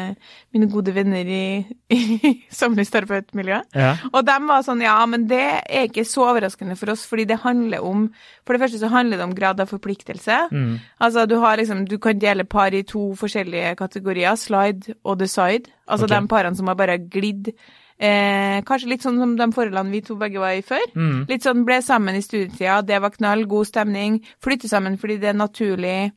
mine 0.54 0.68
gode 0.70 0.94
venner 0.94 1.26
i, 1.26 1.48
i 1.90 2.34
samlivsterapeutmiljøet. 2.60 3.74
Ja. 3.74 3.96
Og 4.12 4.20
de 4.28 4.36
var 4.52 4.68
sånn, 4.68 4.84
ja, 4.86 5.00
men 5.10 5.26
det 5.32 5.42
er 5.64 5.88
ikke 5.90 6.06
så 6.06 6.28
overraskende 6.28 6.78
for 6.78 6.94
oss, 6.94 7.08
fordi 7.10 7.26
det 7.32 7.40
handler 7.42 7.86
om 7.86 8.06
For 8.46 8.54
det 8.54 8.62
første 8.62 8.84
så 8.84 8.92
handler 8.94 9.18
det 9.18 9.26
om 9.26 9.36
grad 9.36 9.66
av 9.66 9.74
forpliktelse. 9.74 10.38
Mm. 10.52 10.78
Altså, 11.02 11.26
du 11.26 11.40
har 11.42 11.58
liksom 11.58 11.86
Du 11.90 11.98
kan 11.98 12.22
dele 12.22 12.46
par 12.46 12.78
i 12.78 12.86
to 12.86 13.10
forskjellige 13.18 13.74
kategorier, 13.82 14.38
slide 14.38 14.94
og 15.04 15.18
decide. 15.20 15.74
Altså 15.88 16.06
okay. 16.06 16.22
de 16.22 16.30
parene 16.30 16.56
som 16.56 16.70
har 16.70 16.78
bare 16.78 17.02
glidd 17.02 17.50
Eh, 17.98 18.62
kanskje 18.62 18.92
litt 18.92 19.02
sånn 19.06 19.18
som 19.18 19.32
de 19.40 19.48
forholdene 19.56 19.90
vi 19.90 20.02
to 20.06 20.16
begge 20.22 20.42
var 20.42 20.54
i 20.54 20.62
før. 20.66 20.84
Mm. 20.94 21.24
Litt 21.30 21.46
sånn 21.48 21.64
ble 21.66 21.80
sammen 21.82 22.18
i 22.18 22.22
studietida, 22.22 22.82
det 22.86 23.00
var 23.02 23.16
knall, 23.16 23.46
god 23.50 23.70
stemning. 23.72 24.20
Flytte 24.44 24.70
sammen 24.70 25.00
fordi 25.02 25.18
det 25.24 25.32
er 25.34 25.40
naturlig. 25.40 26.12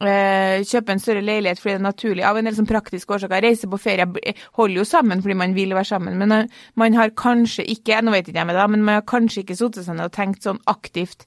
Eh, 0.00 0.62
kjøpe 0.64 0.94
en 0.94 1.00
større 1.00 1.20
leilighet 1.24 1.60
fordi 1.60 1.74
det 1.76 1.80
er 1.80 1.86
naturlig. 1.88 2.24
Av 2.28 2.36
en 2.36 2.48
del 2.48 2.56
sånn 2.56 2.68
praktiske 2.68 3.16
årsaker. 3.16 3.44
Reise 3.44 3.68
på 3.68 3.80
ferie 3.80 4.06
holder 4.58 4.78
jo 4.82 4.84
sammen 4.88 5.20
fordi 5.24 5.36
man 5.40 5.56
vil 5.56 5.72
være 5.76 5.88
sammen. 5.88 6.18
Men 6.20 6.32
eh, 6.36 6.62
man 6.76 6.96
har 7.00 7.12
kanskje 7.16 7.64
ikke, 7.76 8.00
nå 8.04 8.12
vet 8.12 8.28
ikke 8.28 8.40
jeg 8.40 8.48
med 8.52 8.56
det, 8.60 8.68
men 8.76 8.84
man 8.84 9.00
har 9.00 9.08
kanskje 9.08 9.44
ikke 9.46 9.56
satt 9.56 9.80
seg 9.80 9.96
ned 9.96 10.10
og 10.10 10.16
tenkt 10.16 10.44
sånn 10.48 10.60
aktivt 10.66 11.24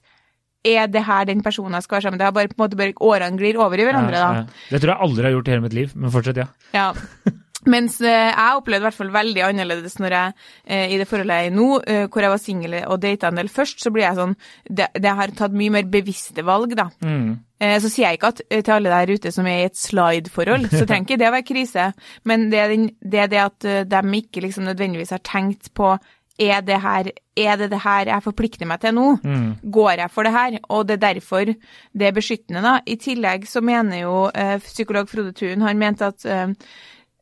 er 0.66 0.88
det 0.90 1.04
her 1.06 1.26
den 1.28 1.42
personen 1.46 1.76
jeg 1.78 1.86
skal 1.86 1.96
være 1.96 2.06
sammen 2.08 2.16
med? 2.18 2.24
Det 2.24 2.26
har 2.26 2.34
bare 2.34 2.50
på 2.50 2.56
en 2.58 2.64
måte 2.64 2.78
bare 2.80 2.94
årene 3.06 3.38
glir 3.38 3.58
over 3.62 3.78
i 3.78 3.86
hverandre, 3.86 4.18
Ja, 4.18 4.28
da. 4.32 4.40
ja. 4.42 4.70
Det 4.72 4.80
tror 4.82 4.92
jeg 4.92 5.04
aldri 5.06 5.28
har 5.28 5.34
gjort 5.36 5.48
i 5.48 5.54
hele 5.54 5.62
mitt 5.66 5.76
liv, 5.78 5.92
men 5.94 6.14
fortsett, 6.14 6.40
ja. 6.42 6.46
Ja. 6.74 6.88
Mens 7.70 7.98
eh, 8.00 8.30
jeg 8.30 8.60
opplevde 8.60 8.84
i 8.84 8.86
hvert 8.86 8.98
fall 8.98 9.12
veldig 9.14 9.42
annerledes 9.48 9.98
når 9.98 10.14
jeg 10.16 10.34
eh, 10.64 10.94
i 10.94 10.98
det 11.00 11.08
forholdet 11.10 11.40
jeg 11.40 11.48
er 11.48 11.50
i 11.50 11.56
nå, 11.56 11.68
eh, 11.82 12.04
hvor 12.06 12.26
jeg 12.26 12.32
var 12.32 12.42
singel 12.42 12.76
og 12.84 13.00
data 13.02 13.30
en 13.30 13.40
del 13.40 13.50
først, 13.52 13.82
så 13.82 13.92
blir 13.94 14.06
jeg 14.06 14.18
sånn 14.20 14.36
Det, 14.66 14.88
det 14.94 15.14
har 15.18 15.34
tatt 15.36 15.54
mye 15.56 15.74
mer 15.74 15.90
bevisste 15.90 16.44
valg, 16.46 16.76
da. 16.78 16.88
Mm. 17.04 17.36
Så 17.56 17.88
sier 17.88 18.10
jeg 18.10 18.18
ikke 18.18 18.28
at 18.34 18.40
til 18.52 18.72
alle 18.74 18.90
der 18.92 19.10
ute 19.16 19.30
som 19.32 19.46
er 19.48 19.62
i 19.62 19.68
et 19.70 19.78
slide-forhold, 19.80 20.66
så 20.68 20.84
trenger 20.84 21.06
ikke 21.06 21.16
det 21.22 21.28
å 21.30 21.32
være 21.32 21.46
krise. 21.48 21.86
Men 22.28 22.50
det 22.52 22.58
er, 22.60 22.74
den, 22.74 22.82
det, 23.00 23.22
er 23.22 23.30
det 23.32 23.38
at 23.40 23.66
de 23.88 24.18
ikke 24.18 24.42
liksom 24.44 24.66
nødvendigvis 24.68 25.14
har 25.14 25.22
tenkt 25.24 25.70
på 25.72 25.94
er 26.36 26.60
det, 26.60 26.76
her, 26.82 27.08
er 27.32 27.56
det 27.56 27.70
det 27.72 27.78
her 27.80 28.10
jeg 28.10 28.24
forplikter 28.26 28.68
meg 28.68 28.82
til 28.82 28.92
nå? 28.98 29.06
Mm. 29.24 29.46
Går 29.72 30.02
jeg 30.02 30.12
for 30.12 30.28
det 30.28 30.34
her? 30.34 30.58
Og 30.68 30.84
det 30.84 30.98
er 30.98 31.04
derfor 31.06 31.48
det 31.48 32.10
er 32.10 32.18
beskyttende, 32.18 32.60
da. 32.60 32.74
I 32.84 32.98
tillegg 33.00 33.48
så 33.48 33.64
mener 33.64 34.02
jo 34.02 34.18
psykolog 34.66 35.08
Frode 35.08 35.32
Thun 35.40 35.64
Han 35.64 35.80
mente 35.80 36.12
at 36.12 36.28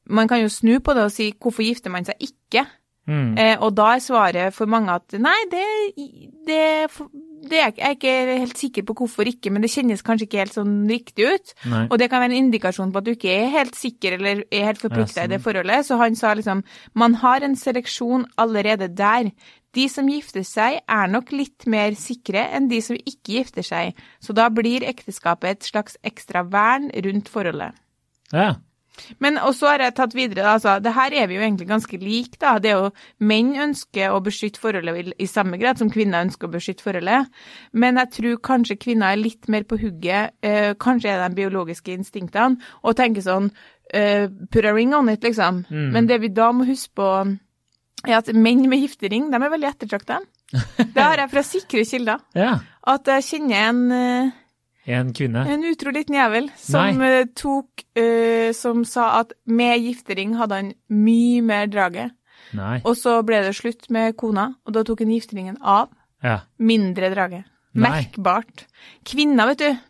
man 0.09 0.29
kan 0.29 0.43
jo 0.43 0.49
snu 0.53 0.79
på 0.85 0.95
det 0.95 1.05
og 1.09 1.13
si 1.15 1.33
hvorfor 1.33 1.65
gifter 1.65 1.93
man 1.93 2.05
seg 2.05 2.21
ikke? 2.21 2.67
Mm. 3.05 3.35
Eh, 3.37 3.59
og 3.61 3.75
da 3.77 3.91
er 3.95 4.01
svaret 4.01 4.55
for 4.57 4.71
mange 4.71 4.95
at 4.95 5.13
nei, 5.21 5.37
det, 5.53 5.65
det, 6.49 6.61
det 7.51 7.59
er 7.61 7.67
jeg 7.77 7.83
er 7.85 7.97
ikke 7.99 8.13
helt 8.41 8.61
sikker 8.61 8.87
på 8.89 8.95
hvorfor 9.03 9.29
ikke, 9.29 9.53
men 9.53 9.61
det 9.61 9.69
kjennes 9.75 10.01
kanskje 10.07 10.25
ikke 10.25 10.41
helt 10.41 10.57
sånn 10.57 10.79
riktig 10.89 11.27
ut. 11.29 11.53
Nei. 11.69 11.83
Og 11.91 12.01
det 12.01 12.09
kan 12.09 12.23
være 12.25 12.33
en 12.33 12.47
indikasjon 12.47 12.95
på 12.95 13.03
at 13.03 13.09
du 13.09 13.13
ikke 13.13 13.35
er 13.35 13.53
helt 13.53 13.77
sikker 13.77 14.17
eller 14.17 14.41
er 14.49 14.71
helt 14.71 14.81
forplikta 14.81 15.21
Ja, 15.21 15.29
i 15.29 15.35
det 15.35 15.41
sånn. 15.41 15.45
forholdet. 15.51 15.85
Så 15.85 16.01
han 16.01 16.17
sa 16.17 16.33
liksom 16.39 16.65
man 16.97 17.19
har 17.21 17.45
en 17.45 17.59
seleksjon 17.61 18.25
allerede 18.41 18.89
der. 18.97 19.35
De 19.75 19.89
som 19.91 20.09
gifter 20.09 20.45
seg 20.47 20.81
er 20.87 21.09
nok 21.11 21.33
litt 21.35 21.67
mer 21.69 21.97
sikre 21.99 22.47
enn 22.57 22.71
de 22.71 22.81
som 22.81 22.97
ikke 22.97 23.41
gifter 23.41 23.67
seg, 23.67 23.99
så 24.23 24.33
da 24.33 24.47
blir 24.49 24.87
ekteskapet 24.87 25.59
et 25.59 25.67
slags 25.69 25.99
ekstra 26.07 26.45
vern 26.49 26.89
rundt 27.05 27.29
forholdet. 27.29 27.75
Ja. 28.33 28.55
Men 29.23 29.39
også 29.43 29.69
har 29.73 29.83
jeg 29.83 29.95
tatt 29.99 30.15
videre, 30.17 30.47
altså, 30.55 30.77
det 30.83 30.95
her 30.95 31.15
er 31.19 31.29
vi 31.31 31.39
jo 31.39 31.45
egentlig 31.45 31.67
ganske 31.69 31.99
like, 32.01 32.39
da. 32.41 32.57
Det 32.63 32.71
er 32.71 32.83
jo 32.83 32.91
menn 33.27 33.53
ønsker 33.67 34.15
å 34.15 34.21
beskytte 34.25 34.63
forholdet 34.63 35.15
i, 35.19 35.29
samme 35.31 35.59
grad 35.61 35.81
som 35.81 35.91
kvinner 35.93 36.25
ønsker 36.27 36.49
å 36.49 36.55
beskytte 36.55 36.87
forholdet. 36.87 37.31
Men 37.73 37.99
jeg 38.03 38.13
tror 38.19 38.43
kanskje 38.51 38.79
kvinner 38.81 39.13
er 39.13 39.23
litt 39.23 39.51
mer 39.53 39.67
på 39.69 39.79
hugget, 39.83 40.37
eh, 40.47 40.73
kanskje 40.81 41.11
er 41.13 41.23
det 41.23 41.33
de 41.33 41.43
biologiske 41.43 41.97
instinktene, 41.97 42.61
og 42.83 42.97
tenker 42.99 43.25
sånn 43.25 43.51
eh, 43.93 44.29
put 44.51 44.65
a 44.65 44.75
ring 44.75 44.95
on 44.95 45.11
it, 45.13 45.25
liksom. 45.27 45.65
Mm. 45.69 45.91
Men 45.97 46.11
det 46.11 46.21
vi 46.23 46.33
da 46.35 46.53
må 46.55 46.69
huske 46.69 46.95
på, 47.01 47.11
er 48.05 48.21
at 48.21 48.31
menn 48.37 48.63
med 48.71 48.85
giftering, 48.85 49.31
de 49.33 49.41
er 49.41 49.53
veldig 49.53 49.71
ettertrakta. 49.73 50.23
Det 50.95 51.03
har 51.03 51.19
jeg 51.19 51.31
fra 51.33 51.43
sikre 51.43 51.85
kilder. 51.89 52.25
ja. 52.39 52.55
At 52.85 53.09
jeg 53.09 53.25
kjenner 53.25 53.71
en 53.71 53.79
eh, 53.97 54.33
En 54.87 55.13
kvinne. 55.17 55.47
en 55.49 55.65
utro 55.65 55.91
liten 55.95 56.15
jævel 56.19 56.51
som 56.61 56.99
Nei. 56.99 57.21
eh, 57.23 57.27
tok 57.33 57.85
uh, 57.97 58.53
Som 58.53 58.85
sa 58.85 59.21
at 59.23 59.33
med 59.47 59.81
giftering 59.81 60.35
hadde 60.37 60.59
han 60.61 60.73
mye 60.93 61.41
mer 61.43 61.67
draget. 61.73 62.13
Nei. 62.53 62.81
Og 62.85 62.97
så 63.01 63.17
ble 63.25 63.41
det 63.47 63.55
slutt 63.57 63.89
med 63.91 64.17
kona, 64.21 64.51
og 64.67 64.77
da 64.77 64.83
tok 64.85 65.01
han 65.01 65.15
gifteringen 65.15 65.57
av. 65.63 65.89
Ja. 66.23 66.43
Mindre 66.59 67.09
drage. 67.15 67.45
Nei. 67.75 67.89
Merkbart. 67.89 68.67
Kvinner, 69.09 69.49
vet 69.51 69.65
du, 69.65 69.81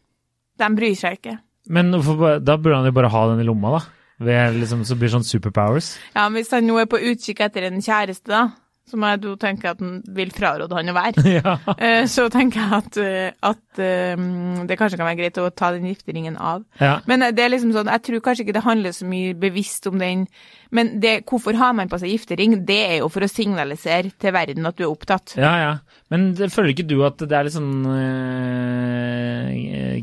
de 0.63 0.71
bryr 0.79 0.95
seg 0.97 1.19
ikke. 1.19 1.37
Men 1.69 1.91
hvorfor 1.93 2.39
da 2.41 2.57
burde 2.57 2.79
han 2.79 2.89
jo 2.89 2.95
bare 2.97 3.11
ha 3.13 3.27
den 3.33 3.43
i 3.43 3.47
lomma, 3.49 3.79
da. 3.79 3.83
Ved, 4.25 4.61
liksom, 4.61 4.85
så 4.87 4.95
blir 4.95 5.11
det 5.11 5.17
sånn 5.17 5.27
superpowers. 5.27 5.95
Ja, 6.15 6.29
men 6.29 6.39
Hvis 6.39 6.53
han 6.55 6.67
nå 6.69 6.79
er 6.79 6.87
på 6.87 7.01
utkikk 7.03 7.43
etter 7.45 7.67
en 7.67 7.83
kjæreste, 7.83 8.31
da, 8.31 8.45
som 8.91 9.05
jeg 9.07 9.21
da 9.23 9.31
tenker 9.41 9.71
at 9.73 9.81
han 9.81 10.03
vil 10.17 10.33
fraråde 10.35 10.77
han 10.77 10.93
å 10.93 10.97
være, 10.97 11.23
ja. 11.39 11.55
eh, 11.75 12.05
så 12.11 12.27
tenker 12.33 12.61
jeg 12.61 12.73
at, 12.79 12.99
eh, 13.01 13.31
at 13.49 13.81
eh, 13.83 14.25
det 14.69 14.77
kanskje 14.81 14.99
kan 15.01 15.09
være 15.09 15.21
greit 15.23 15.41
å 15.41 15.49
ta 15.57 15.73
den 15.75 15.89
gifteringen 15.89 16.37
av. 16.37 16.67
ja. 16.83 16.99
Men 17.09 17.25
det 17.35 17.45
er 17.45 17.55
liksom 17.55 17.73
sånn, 17.75 17.91
jeg 17.93 18.05
tror 18.09 18.25
kanskje 18.27 18.45
ikke 18.47 18.59
det 18.59 18.67
handler 18.67 18.97
så 18.97 19.09
mye 19.09 19.33
bevisst 19.41 19.89
om 19.91 19.97
den, 20.03 20.27
men 20.75 20.99
det, 21.01 21.23
hvorfor 21.31 21.57
har 21.57 21.73
man 21.77 21.89
på 21.91 22.01
seg 22.03 22.13
giftering? 22.13 22.59
Det 22.67 22.81
er 22.83 22.97
jo 22.99 23.09
for 23.13 23.25
å 23.25 23.31
signalisere 23.31 24.11
til 24.21 24.35
verden 24.35 24.67
at 24.69 24.77
du 24.77 24.85
er 24.85 24.93
opptatt. 24.93 25.37
Ja, 25.39 25.55
ja. 25.63 25.75
Men 26.13 26.33
det, 26.37 26.51
føler 26.53 26.75
ikke 26.75 26.89
du 26.91 26.99
at 27.07 27.23
det 27.23 27.35
er 27.35 27.47
litt 27.47 27.55
sånn 27.57 27.87
øh, 27.89 29.51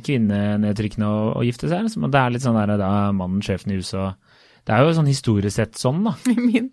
kvinnenedtrykkende 0.04 1.08
å, 1.08 1.24
å 1.38 1.46
gifte 1.46 1.70
seg? 1.70 1.86
Liksom? 1.86 2.08
At 2.08 2.15
Det 2.15 2.22
er 2.22 2.36
litt 2.36 2.46
sånn 2.46 2.58
der, 2.58 2.78
da 2.82 2.91
er 3.06 3.17
mannen 3.17 3.44
sjefen 3.46 3.74
i 3.76 3.80
huset 3.82 4.00
og 4.00 4.38
Det 4.67 4.74
er 4.76 4.86
jo 4.86 4.96
sånn 4.98 5.10
historisk 5.10 5.56
sett 5.58 5.80
sånn, 5.80 6.04
da. 6.08 6.15
Min. 6.48 6.72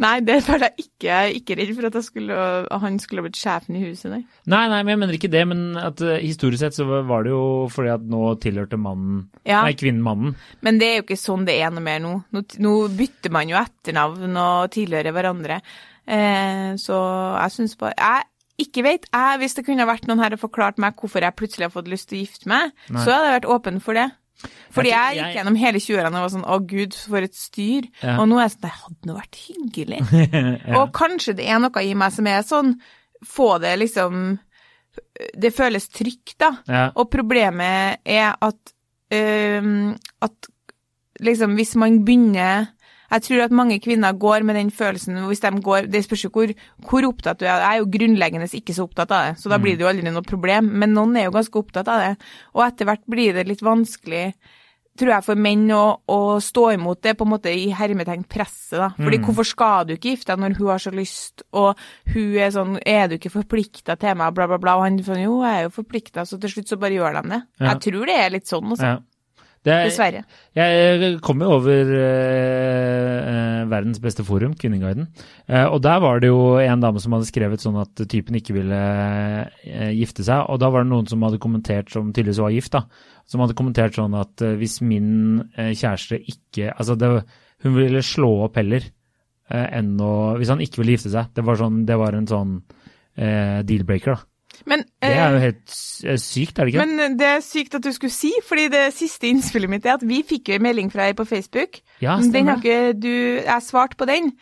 Nei, 0.00 0.14
det 0.24 0.38
føler 0.46 0.70
jeg 0.70 0.86
ikke. 0.86 1.16
Ikke 1.36 1.56
redd 1.58 1.72
for 1.76 1.88
at 1.88 1.98
skulle, 2.06 2.38
han 2.82 2.96
skulle 3.02 3.24
blitt 3.26 3.38
sjefen 3.38 3.76
i 3.76 3.82
huset, 3.84 4.08
nei. 4.10 4.22
Nei, 4.48 4.62
nei, 4.72 4.80
men 4.80 4.94
jeg 4.94 5.00
mener 5.02 5.18
ikke 5.18 5.30
det. 5.32 5.44
Men 5.50 5.62
at 5.78 6.00
øh, 6.00 6.16
historisk 6.22 6.64
sett 6.64 6.78
så 6.78 6.86
var 6.88 7.26
det 7.26 7.34
jo 7.34 7.44
fordi 7.72 7.92
at 7.92 8.08
nå 8.14 8.22
tilhørte 8.42 8.80
mannen 8.80 9.26
Ja. 9.44 9.62
Nei, 9.66 9.76
kvinnen 9.78 10.02
mannen. 10.04 10.34
Men 10.64 10.80
det 10.80 10.88
er 10.88 10.98
jo 11.00 11.06
ikke 11.06 11.20
sånn 11.20 11.46
det 11.48 11.58
er 11.60 11.74
noe 11.74 11.84
mer 11.84 12.02
nå. 12.02 12.16
Nå, 12.34 12.44
nå 12.64 12.74
bytter 12.98 13.34
man 13.34 13.52
jo 13.52 13.60
etternavn 13.60 14.42
og 14.42 14.72
tilhører 14.74 15.14
hverandre. 15.14 15.60
Eh, 16.02 16.72
så 16.82 16.96
jeg 17.38 17.54
syns 17.54 17.76
bare 17.78 17.94
Jeg 17.94 18.66
ikke 18.66 18.82
vet. 18.86 19.06
Jeg, 19.12 19.38
hvis 19.42 19.54
det 19.58 19.64
kunne 19.66 19.86
vært 19.88 20.08
noen 20.08 20.22
her 20.22 20.34
og 20.36 20.42
forklart 20.42 20.80
meg 20.82 20.98
hvorfor 20.98 21.24
jeg 21.24 21.36
plutselig 21.38 21.68
har 21.68 21.74
fått 21.74 21.90
lyst 21.90 22.10
til 22.10 22.20
å 22.20 22.24
gifte 22.24 22.50
meg, 22.50 22.74
Nei. 22.88 23.04
så 23.04 23.14
hadde 23.14 23.30
jeg 23.30 23.38
vært 23.38 23.52
åpen 23.54 23.80
for 23.82 23.98
det. 23.98 24.08
Fordi 24.72 24.92
Jeg 24.92 25.18
gikk 25.18 25.36
gjennom 25.36 25.56
hele 25.60 25.80
20-årene 25.82 26.18
og 26.18 26.24
var 26.24 26.32
sånn 26.32 26.46
å 26.48 26.58
gud, 26.68 26.96
for 26.96 27.26
et 27.26 27.36
styr. 27.36 27.88
Ja. 28.00 28.16
Og 28.22 28.28
nå 28.30 28.38
er 28.38 28.46
jeg 28.46 28.54
sånn 28.54 28.64
det 28.64 28.72
hadde 28.78 29.10
nå 29.10 29.16
vært 29.18 29.40
hyggelig. 29.46 30.00
ja. 30.70 30.78
Og 30.80 30.94
kanskje 30.96 31.36
det 31.38 31.48
er 31.52 31.60
noe 31.62 31.84
i 31.84 31.92
meg 31.98 32.14
som 32.14 32.30
er 32.30 32.46
sånn 32.46 32.74
få 33.22 33.54
det 33.62 33.76
liksom 33.78 34.38
Det 35.38 35.52
føles 35.54 35.86
trygt, 35.88 36.34
da. 36.42 36.50
ja. 36.68 36.86
Og 37.00 37.08
problemet 37.12 38.02
er 38.04 38.34
at, 38.44 38.72
øhm, 39.14 39.94
at 40.20 40.48
liksom 41.22 41.54
hvis 41.56 41.76
man 41.80 42.02
begynner 42.04 42.66
Jeg 43.12 43.26
tror 43.26 43.44
at 43.44 43.54
mange 43.54 43.76
kvinner 43.84 44.16
går 44.16 44.46
med 44.48 44.56
den 44.56 44.72
følelsen 44.72 45.20
hvis 45.28 45.44
de 45.44 45.52
går, 45.60 45.90
Det 45.92 46.04
spørs 46.04 46.24
jo 46.24 46.32
hvor, 46.32 46.54
hvor 46.88 47.08
opptatt 47.10 47.42
du 47.42 47.46
er. 47.46 47.60
Jeg 47.60 47.68
er 47.68 47.82
jo 47.82 47.90
grunnleggende 47.98 48.48
ikke 48.56 48.76
så 48.76 48.88
opptatt 48.88 49.12
av 49.12 49.28
det, 49.28 49.36
så 49.42 49.52
da 49.52 49.60
blir 49.60 49.76
det 49.76 49.84
jo 49.84 49.92
aldri 49.92 50.08
noe 50.08 50.24
problem. 50.26 50.72
Men 50.80 50.96
noen 50.96 51.16
er 51.16 51.28
jo 51.28 51.36
ganske 51.36 51.60
opptatt 51.60 51.92
av 51.92 52.02
det. 52.06 52.12
Og 52.56 52.64
etter 52.66 52.88
hvert 52.88 53.04
blir 53.10 53.36
det 53.36 53.48
litt 53.50 53.64
vanskelig 53.64 54.32
tror 54.98 55.12
jeg, 55.14 55.24
for 55.24 55.40
menn 55.40 55.64
å, 55.72 55.84
å 56.12 56.18
stå 56.42 56.66
imot 56.74 57.00
det 57.04 57.14
på 57.16 57.24
en 57.24 57.32
måte 57.32 57.52
i 57.52 57.70
hermetegn 57.72 58.26
presset. 58.28 58.76
da. 58.76 58.90
Fordi 58.98 59.20
hvorfor 59.24 59.48
skal 59.48 59.86
du 59.88 59.94
ikke 59.94 60.12
gifte 60.12 60.34
deg 60.34 60.42
når 60.42 60.56
hun 60.58 60.68
har 60.68 60.82
så 60.84 60.92
lyst, 60.94 61.44
og 61.56 61.80
hun 62.12 62.36
er 62.36 62.52
sånn 62.52 62.76
Er 62.84 63.08
du 63.08 63.16
ikke 63.16 63.32
forplikta 63.32 63.96
til 64.00 64.18
meg, 64.20 64.34
bla, 64.36 64.48
bla, 64.50 64.58
bla. 64.60 64.76
Og 64.78 64.84
han 64.86 65.00
sånn 65.04 65.22
Jo, 65.22 65.38
jeg 65.46 65.62
er 65.62 65.66
jo 65.68 65.72
forplikta, 65.78 66.26
så 66.28 66.38
til 66.40 66.52
slutt 66.52 66.74
så 66.74 66.80
bare 66.80 66.98
gjør 66.98 67.18
de 67.20 67.24
det. 67.32 67.40
Ja. 67.60 67.70
Jeg 67.70 67.82
tror 67.86 68.12
det 68.12 68.18
er 68.18 68.36
litt 68.36 68.52
sånn, 68.52 68.68
altså. 68.74 68.92
ja. 68.92 69.00
Det 69.62 69.70
er, 69.70 69.84
Dessverre. 69.86 70.20
Jeg 70.58 71.18
kom 71.22 71.42
jo 71.44 71.52
over 71.54 71.90
eh, 71.94 73.18
eh, 73.30 73.60
verdens 73.70 74.00
beste 74.02 74.24
forum, 74.26 74.56
Kvinneguiden. 74.58 75.06
Eh, 75.46 75.68
og 75.68 75.78
der 75.84 76.00
var 76.02 76.18
det 76.22 76.32
jo 76.32 76.56
en 76.58 76.82
dame 76.82 76.98
som 77.02 77.14
hadde 77.14 77.28
skrevet 77.28 77.62
sånn 77.62 77.78
at 77.78 78.02
typen 78.10 78.38
ikke 78.40 78.56
ville 78.56 78.80
eh, 79.62 79.92
gifte 79.94 80.26
seg. 80.26 80.48
Og 80.50 80.58
da 80.62 80.72
var 80.74 80.82
det 80.82 80.90
noen 80.90 81.06
som 81.10 81.22
hadde 81.22 81.38
kommentert, 81.42 81.92
som 81.94 82.10
tydeligvis 82.10 82.42
var 82.42 82.56
gift, 82.56 82.74
da, 82.74 82.82
som 83.30 83.44
hadde 83.44 83.56
kommentert 83.58 83.94
sånn 84.00 84.18
at 84.18 84.42
eh, 84.42 84.56
hvis 84.58 84.80
min 84.82 85.12
eh, 85.54 85.70
kjæreste 85.78 86.18
ikke 86.18 86.72
Altså, 86.72 86.98
det, 86.98 87.12
hun 87.62 87.78
ville 87.78 88.02
slå 88.04 88.32
opp 88.48 88.58
heller 88.58 88.84
enn 89.52 89.98
å 90.00 90.38
Hvis 90.40 90.48
han 90.48 90.62
ikke 90.64 90.80
ville 90.80 90.94
gifte 90.94 91.10
seg. 91.12 91.30
Det 91.36 91.42
var, 91.44 91.58
sånn, 91.60 91.82
det 91.84 91.96
var 92.00 92.14
en 92.16 92.28
sånn 92.30 92.52
deal-breaker, 93.68 94.14
da. 94.14 94.31
Men, 94.68 94.84
Det 95.02 95.10
er 95.10 95.30
jo 95.32 95.36
eh, 95.36 95.44
helt 95.46 95.76
eh, 96.06 96.18
sykt, 96.20 96.58
er 96.58 96.68
det 96.68 96.74
ikke? 96.74 96.86
men 96.86 97.16
det 97.18 97.28
er 97.28 97.40
sykt 97.44 97.74
at 97.78 97.84
du 97.84 97.90
skulle 97.94 98.14
si, 98.14 98.30
fordi 98.46 98.68
det 98.72 98.82
siste 98.94 99.26
innspillet 99.26 99.70
mitt 99.70 99.86
er 99.86 99.96
at 99.96 100.04
vi 100.06 100.22
fikk 100.26 100.52
jo 100.52 100.58
en 100.58 100.66
melding 100.66 100.92
fra 100.92 101.08
deg 101.08 101.16
på 101.18 101.26
Facebook. 101.26 101.80
ja, 102.02 102.18
den 102.20 102.48
har 102.48 102.60
ikke 102.60 102.92
du 102.98 103.12
Jeg 103.42 103.62
svarte 103.62 103.96
på 103.96 104.06
den. 104.08 104.32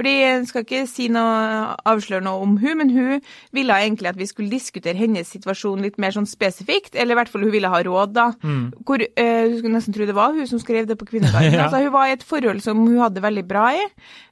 Fordi 0.00 0.12
jeg 0.16 0.44
skal 0.48 0.64
ikke 0.64 0.86
si 0.88 1.08
noe, 1.12 1.74
avsløre 1.88 2.24
noe 2.24 2.40
om 2.40 2.54
hun, 2.60 2.76
men 2.80 2.92
hun 2.94 3.24
ville 3.52 3.76
egentlig 3.84 4.08
at 4.08 4.16
vi 4.16 4.28
skulle 4.28 4.52
diskutere 4.52 4.96
hennes 4.96 5.28
situasjon 5.28 5.82
litt 5.84 5.98
mer 6.00 6.14
sånn 6.16 6.28
spesifikt. 6.28 6.94
Eller 6.96 7.12
i 7.12 7.20
hvert 7.20 7.32
fall 7.32 7.44
hun 7.44 7.52
ville 7.52 7.68
ha 7.68 7.82
råd, 7.84 8.14
da. 8.16 8.30
Mm. 8.40 8.70
Hvor 8.88 9.04
eh, 9.04 9.42
Du 9.50 9.58
skulle 9.58 9.74
nesten 9.76 9.96
tro 9.96 10.08
det 10.08 10.16
var 10.16 10.32
hun 10.36 10.48
som 10.48 10.62
skrev 10.62 10.88
det 10.88 10.98
på 11.00 11.08
Kvinnedagen. 11.10 11.52
Ja. 11.60 11.66
altså, 11.66 11.82
hun 11.82 11.92
var 11.92 12.08
i 12.08 12.14
et 12.14 12.24
forhold 12.24 12.60
som 12.64 12.78
hun 12.78 13.00
hadde 13.00 13.22
veldig 13.22 13.42
bra 13.48 13.70
i, 13.74 13.82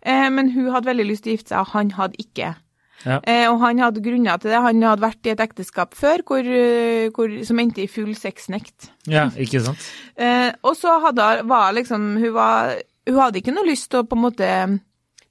uh, 0.06 0.28
men 0.32 0.52
hun 0.54 0.70
hadde 0.72 0.88
veldig 0.88 1.06
lyst 1.08 1.24
til 1.26 1.32
å 1.32 1.36
gifte 1.36 1.52
seg, 1.52 1.60
og 1.60 1.72
han 1.74 1.90
hadde 1.96 2.20
ikke. 2.22 2.52
Ja. 3.04 3.20
Eh, 3.22 3.46
og 3.46 3.60
han 3.62 3.78
hadde 3.82 4.02
grunner 4.02 4.40
til 4.40 4.52
det. 4.52 4.62
Han 4.64 4.82
hadde 4.82 5.04
vært 5.04 5.28
i 5.28 5.32
et 5.34 5.42
ekteskap 5.44 5.94
før 5.98 6.24
hvor, 6.26 6.42
eh, 6.42 7.08
hvor, 7.14 7.32
som 7.46 7.62
endte 7.62 7.84
i 7.84 7.90
full 7.90 8.14
sexnekt. 8.18 8.90
Ja, 9.10 9.28
ikke 9.38 9.62
sant? 9.64 9.86
Eh, 10.18 10.50
og 10.66 10.74
så 10.78 10.98
hadde, 11.04 11.28
var 11.48 11.72
liksom 11.76 12.10
hun, 12.18 12.32
var, 12.34 12.74
hun 13.08 13.22
hadde 13.22 13.42
ikke 13.42 13.54
noe 13.54 13.68
lyst 13.68 13.90
til 13.92 14.02
å 14.02 14.08
på 14.08 14.18
en 14.18 14.24
måte 14.26 14.50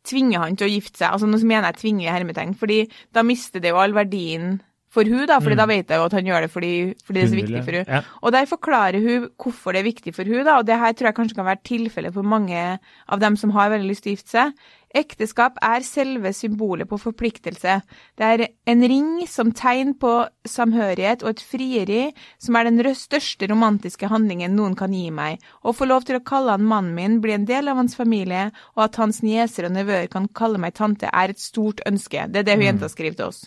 tvinge 0.08 0.39
han 0.39 0.56
til 0.56 0.69
å 0.69 0.71
gifte 0.71 1.01
seg. 1.01 1.12
Altså 1.12 1.27
nå 1.27 1.41
mener 1.43 1.71
jeg 1.71 1.82
tvinge 1.82 2.08
i 2.08 2.12
hermetegn, 2.12 2.56
fordi 2.60 2.86
da 3.15 3.25
mister 3.27 3.63
det 3.63 3.73
jo 3.73 3.82
all 3.82 3.95
verdien 3.97 4.58
for 4.93 5.04
hun 5.04 5.26
da, 5.28 5.39
fordi 5.43 5.58
da 5.60 5.67
vet 5.67 5.91
jeg 5.91 6.00
jo 6.00 6.08
at 6.08 6.15
han 6.15 6.30
gjør 6.30 6.45
det 6.45 6.52
fordi, 6.54 6.73
fordi 7.06 7.19
det 7.19 7.26
er 7.26 7.32
så 7.32 7.39
viktig 7.41 7.63
for 7.65 7.78
hun. 7.78 7.93
Ja. 7.97 8.02
Og 8.21 8.34
der 8.34 8.50
forklarer 8.50 9.04
hun 9.04 9.30
hvorfor 9.36 9.76
det 9.76 9.82
er 9.84 9.89
viktig 9.89 10.15
for 10.15 10.30
hun 10.32 10.47
da, 10.47 10.58
og 10.58 10.67
det 10.67 10.80
her 10.80 10.95
tror 10.95 11.12
jeg 11.12 11.19
kanskje 11.19 11.39
kan 11.39 11.50
være 11.50 11.63
tilfellet 11.67 12.15
for 12.15 12.28
mange 12.36 12.65
av 13.08 13.23
dem 13.23 13.38
som 13.39 13.56
har 13.56 13.73
veldig 13.73 13.89
lyst 13.91 14.06
til 14.06 14.13
å 14.13 14.17
gifte 14.17 14.36
seg. 14.38 14.67
Ekteskap 14.95 15.58
er 15.62 15.84
selve 15.84 16.32
symbolet 16.34 16.88
på 16.88 16.97
forpliktelse. 17.02 17.73
Det 18.17 18.28
er 18.28 18.45
en 18.71 18.86
ring 18.88 19.10
som 19.28 19.52
tegn 19.52 19.91
på 20.00 20.13
samhørighet 20.47 21.26
og 21.26 21.34
et 21.34 21.43
frieri 21.43 22.00
som 22.41 22.56
er 22.56 22.69
den 22.69 22.95
største 22.95 23.50
romantiske 23.52 24.08
handlingen 24.08 24.56
noen 24.56 24.78
kan 24.80 24.95
gi 24.95 25.10
meg. 25.12 25.43
Å 25.62 25.76
få 25.76 25.89
lov 25.89 26.08
til 26.08 26.17
å 26.17 26.23
kalle 26.23 26.56
han 26.56 26.65
mannen 26.65 26.95
min, 26.95 27.19
bli 27.21 27.36
en 27.36 27.45
del 27.50 27.67
av 27.67 27.78
hans 27.82 27.97
familie, 28.00 28.47
og 28.78 28.88
at 28.88 29.02
hans 29.04 29.19
nieser 29.26 29.67
og 29.67 29.76
nevøer 29.76 30.08
kan 30.13 30.32
kalle 30.32 30.62
meg 30.62 30.78
tante, 30.80 31.12
er 31.12 31.36
et 31.36 31.43
stort 31.43 31.84
ønske. 31.86 32.30
Det 32.32 32.41
er 32.41 32.47
det 32.47 32.58
hun 32.58 32.69
jenta 32.69 32.89
skriver 32.89 33.19
til 33.19 33.30
oss. 33.34 33.43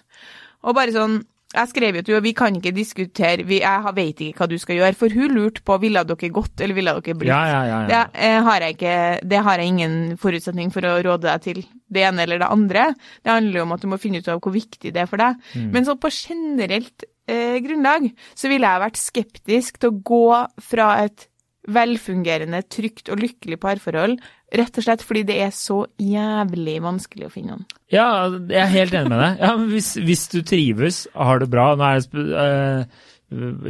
Og 0.66 0.76
bare 0.76 0.92
sånn, 0.94 1.20
jeg 1.50 1.66
skrev 1.72 1.96
jo 1.98 2.02
til 2.06 2.14
henne, 2.14 2.24
vi 2.28 2.32
kan 2.38 2.56
ikke 2.56 2.70
diskutere, 2.74 3.44
vi, 3.48 3.58
jeg 3.64 3.92
vet 3.96 4.20
ikke 4.22 4.38
hva 4.38 4.46
du 4.52 4.56
skal 4.62 4.76
gjøre, 4.78 4.96
for 4.98 5.16
hun 5.18 5.32
lurte 5.34 5.64
på, 5.66 5.78
ville 5.82 6.02
dere 6.06 6.30
gått, 6.34 6.60
eller 6.62 6.76
ville 6.76 6.94
dere 6.94 7.16
blitt? 7.18 7.32
Ja, 7.32 7.40
ja, 7.48 7.62
ja. 7.66 7.78
ja. 7.80 7.86
Det, 7.90 8.26
eh, 8.28 8.36
har 8.46 8.66
jeg 8.66 8.76
ikke, 8.76 8.98
det 9.32 9.40
har 9.48 9.62
jeg 9.62 9.72
ingen 9.72 9.96
forutsetning 10.20 10.70
for 10.74 10.86
å 10.86 10.98
råde 11.02 11.26
deg 11.26 11.46
til 11.48 11.64
det 11.90 12.04
ene 12.06 12.22
eller 12.22 12.42
det 12.42 12.50
andre. 12.54 12.84
Det 13.24 13.34
handler 13.34 13.58
jo 13.58 13.64
om 13.66 13.74
at 13.74 13.82
du 13.82 13.88
må 13.90 13.98
finne 13.98 14.22
ut 14.22 14.30
av 14.30 14.38
hvor 14.44 14.54
viktig 14.54 14.94
det 14.94 15.02
er 15.02 15.10
for 15.10 15.22
deg. 15.22 15.40
Mm. 15.58 15.66
Men 15.74 15.88
så 15.88 15.96
på 15.98 16.12
generelt 16.14 17.08
eh, 17.26 17.58
grunnlag 17.64 18.06
så 18.38 18.52
ville 18.52 18.70
jeg 18.70 18.84
vært 18.86 19.02
skeptisk 19.02 19.82
til 19.82 19.90
å 19.90 20.00
gå 20.12 20.24
fra 20.70 20.92
et 21.02 21.26
velfungerende, 21.70 22.62
trygt 22.72 23.10
og 23.12 23.20
lykkelig 23.20 23.58
parforhold, 23.60 24.20
rett 24.56 24.80
og 24.80 24.86
slett 24.86 25.04
fordi 25.06 25.22
det 25.28 25.36
er 25.44 25.52
så 25.54 25.82
jævlig 26.02 26.78
vanskelig 26.82 27.28
å 27.28 27.32
finne 27.32 27.54
noen. 27.54 27.66
Ja, 27.92 28.08
jeg 28.30 28.58
er 28.64 28.72
helt 28.74 28.96
enig 28.98 29.12
med 29.12 29.22
deg. 29.22 29.44
Ja, 29.44 29.52
hvis, 29.70 29.92
hvis 30.02 30.24
du 30.32 30.40
trives, 30.46 31.04
har 31.14 31.42
det 31.42 31.50
bra 31.52 31.68
Nå 31.78 31.86
er 31.86 32.00
det 32.00 32.06
sp- 32.08 32.26
øh, 32.44 33.06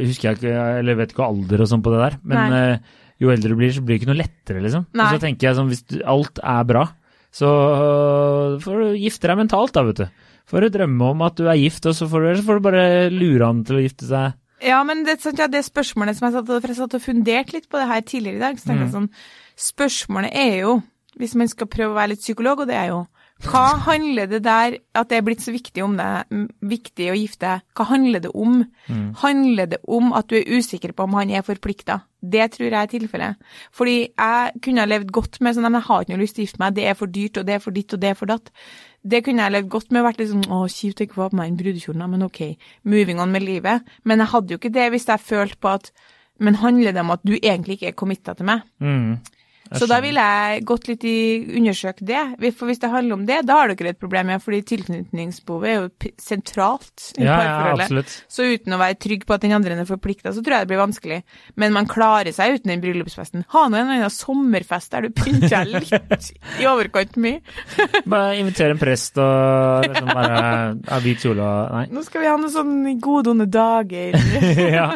Husker 0.01 0.31
jeg 0.31 0.39
ikke, 0.39 0.55
eller 0.81 0.97
vet 0.97 1.13
ikke 1.13 1.27
alder 1.27 1.61
og 1.61 1.69
sånn 1.69 1.83
på 1.85 1.93
det 1.93 2.01
der, 2.01 2.15
men 2.31 2.55
øh, 2.57 2.95
jo 3.21 3.29
eldre 3.29 3.51
du 3.53 3.59
blir, 3.59 3.69
så 3.75 3.83
blir 3.85 3.93
det 3.95 4.01
ikke 4.01 4.09
noe 4.09 4.17
lettere, 4.23 4.63
liksom. 4.63 4.87
Nei. 4.97 5.05
Og 5.05 5.13
så 5.13 5.21
tenker 5.21 5.47
jeg 5.47 5.57
sånn, 5.59 5.69
hvis 5.69 5.83
du, 5.85 5.99
alt 6.09 6.41
er 6.41 6.63
bra, 6.65 6.87
så 7.31 7.47
uh, 7.47 8.55
får 8.63 8.81
du 8.81 8.97
gifte 9.03 9.29
deg 9.29 9.37
mentalt, 9.39 9.75
da, 9.75 9.83
vet 9.85 10.01
du. 10.01 10.07
Får 10.49 10.65
du 10.65 10.71
drømme 10.73 11.11
om 11.13 11.21
at 11.27 11.37
du 11.37 11.45
er 11.45 11.59
gift, 11.61 11.85
og 11.87 11.93
så 11.95 12.07
får 12.09 12.25
du, 12.25 12.29
så 12.39 12.47
får 12.47 12.57
du 12.57 12.65
bare 12.65 12.85
lure 13.13 13.45
han 13.45 13.61
til 13.67 13.77
å 13.77 13.83
gifte 13.85 14.09
seg. 14.09 14.33
Ja, 14.61 14.83
men 14.85 15.05
det, 15.07 15.17
sant, 15.23 15.39
ja, 15.41 15.47
det 15.49 15.63
spørsmålet 15.65 16.17
som 16.17 16.27
jeg 16.27 16.35
satt, 16.35 16.49
for 16.51 16.69
jeg 16.69 16.77
satt 16.77 16.97
og 16.97 17.03
funderte 17.03 17.55
litt 17.55 17.69
på 17.71 17.79
det 17.81 17.87
her 17.89 18.03
tidligere 18.05 18.37
i 18.37 18.43
dag, 18.43 18.59
så 18.59 18.69
tenkte 18.69 18.85
jeg 18.85 18.93
sånn, 18.93 19.07
spørsmålet 19.57 20.35
er 20.37 20.55
jo, 20.61 20.75
hvis 21.17 21.33
man 21.39 21.49
skal 21.49 21.69
prøve 21.71 21.95
å 21.95 21.97
være 21.97 22.13
litt 22.13 22.23
psykolog, 22.23 22.61
og 22.63 22.69
det 22.69 22.77
er 22.77 22.91
jo, 22.91 22.99
hva 23.41 23.63
handler 23.87 24.29
det 24.29 24.41
der, 24.45 24.77
at 24.97 25.09
det 25.09 25.17
er 25.17 25.25
blitt 25.25 25.41
så 25.41 25.53
viktig 25.53 25.83
om 25.83 25.95
det, 25.97 26.07
viktig 26.61 27.07
å 27.11 27.17
gifte 27.17 27.47
deg, 27.47 27.63
hva 27.77 27.87
handler 27.89 28.23
det 28.23 28.31
om? 28.37 28.61
Handler 29.23 29.71
det 29.73 29.79
om 29.89 30.11
at 30.17 30.29
du 30.29 30.37
er 30.37 30.49
usikker 30.51 30.93
på 30.93 31.07
om 31.07 31.17
han 31.17 31.33
er 31.33 31.45
forplikta? 31.45 32.01
Det 32.21 32.51
tror 32.53 32.67
jeg 32.67 32.77
er 32.77 32.91
tilfellet. 32.91 33.49
Fordi 33.73 33.97
jeg 34.05 34.61
kunne 34.61 34.83
ha 34.83 34.89
levd 34.89 35.09
godt 35.15 35.41
med 35.41 35.57
sånn, 35.57 35.65
«Nei, 35.65 35.79
jeg 35.79 35.87
har 35.87 36.05
ikke 36.05 36.13
noe 36.13 36.21
lyst 36.21 36.37
til 36.37 36.43
å 36.43 36.47
gifte 36.47 36.61
meg, 36.61 36.77
det 36.77 36.85
er 36.85 36.97
for 36.99 37.15
dyrt, 37.17 37.41
og 37.41 37.49
det 37.49 37.57
er 37.57 37.65
for 37.65 37.77
ditt, 37.79 37.97
og 37.97 38.03
det 38.03 38.11
er 38.11 38.19
for 38.19 38.29
datt. 38.29 38.53
Det 39.01 39.23
kunne 39.25 39.47
jeg 39.47 39.55
levd 39.57 39.73
godt 39.73 39.91
med, 39.91 40.05
vært 40.05 40.21
litt 40.21 40.31
sånn, 40.35 40.47
å, 40.53 40.61
kjipt 40.69 41.01
å 41.01 41.07
ikke 41.07 41.17
få 41.17 41.29
på 41.31 41.41
meg 41.41 41.49
en 41.49 41.59
brudekjolen, 41.63 42.07
men 42.13 42.29
ok, 42.29 42.41
moving 42.93 43.21
on 43.23 43.33
med 43.33 43.47
livet. 43.47 43.93
Men 44.05 44.21
jeg 44.21 44.33
hadde 44.35 44.53
jo 44.53 44.61
ikke 44.61 44.75
det 44.77 44.89
hvis 44.93 45.09
jeg 45.09 45.25
følte 45.25 45.57
på 45.57 45.73
at, 45.73 45.93
men 46.41 46.61
handler 46.61 46.93
det 46.93 47.01
om 47.01 47.13
at 47.15 47.25
du 47.25 47.33
egentlig 47.39 47.79
ikke 47.79 47.89
er 47.89 47.97
committa 47.97 48.37
til 48.37 48.49
meg? 48.51 48.67
Mm. 48.77 49.17
Så 49.79 49.87
da 49.87 50.01
ville 50.03 50.19
jeg 50.19 50.63
gått 50.67 50.87
litt 50.89 51.03
i 51.07 51.15
undersøkt 51.57 52.01
det. 52.07 52.21
For 52.57 52.67
hvis 52.67 52.81
det 52.83 52.89
handler 52.91 53.15
om 53.15 53.25
det, 53.29 53.37
da 53.47 53.61
har 53.61 53.71
dere 53.71 53.93
et 53.93 53.99
problem, 54.01 54.29
ja, 54.33 54.39
fordi 54.43 54.59
tilknytningsbehovet 54.73 55.69
er 55.71 55.77
jo 55.77 56.11
sentralt 56.19 57.05
i 57.17 57.23
Ja, 57.23 57.31
ja, 57.31 57.37
parforholdet. 57.39 57.85
absolutt. 57.85 58.15
så 58.27 58.47
uten 58.51 58.75
å 58.75 58.79
være 58.81 58.97
trygg 58.99 59.23
på 59.29 59.33
at 59.37 59.45
den 59.45 59.55
andre 59.55 59.77
er 59.79 59.87
forplikta, 59.87 60.33
så 60.35 60.43
tror 60.43 60.57
jeg 60.57 60.65
det 60.67 60.71
blir 60.73 60.81
vanskelig. 60.83 61.21
Men 61.55 61.73
man 61.77 61.87
klarer 61.87 62.33
seg 62.35 62.57
uten 62.59 62.73
den 62.73 62.83
bryllupsfesten. 62.83 63.45
Ha 63.55 63.63
nå 63.71 63.79
en 63.79 63.93
annen 63.95 64.11
sommerfest 64.11 64.91
der 64.91 65.07
du 65.07 65.15
pynter 65.15 65.47
deg 65.63 65.71
litt 65.87 66.31
i 66.59 66.67
overkant 66.67 67.15
mye. 67.21 67.39
Bare 68.11 68.35
invitere 68.41 68.75
en 68.75 68.81
prest 68.81 69.17
og 69.21 69.87
liksom 69.87 70.11
bare 70.11 70.43
ha 70.91 70.99
hvit 71.03 71.23
kjole 71.23 71.41
og 71.47 71.71
Nei. 71.71 71.85
Nå 71.95 72.03
skal 72.05 72.21
vi 72.23 72.27
ha 72.27 72.35
noen 72.37 72.51
sånne 72.53 72.95
gode, 73.01 73.31
onde 73.31 73.47
dager. 73.51 74.15
ja. 74.79 74.87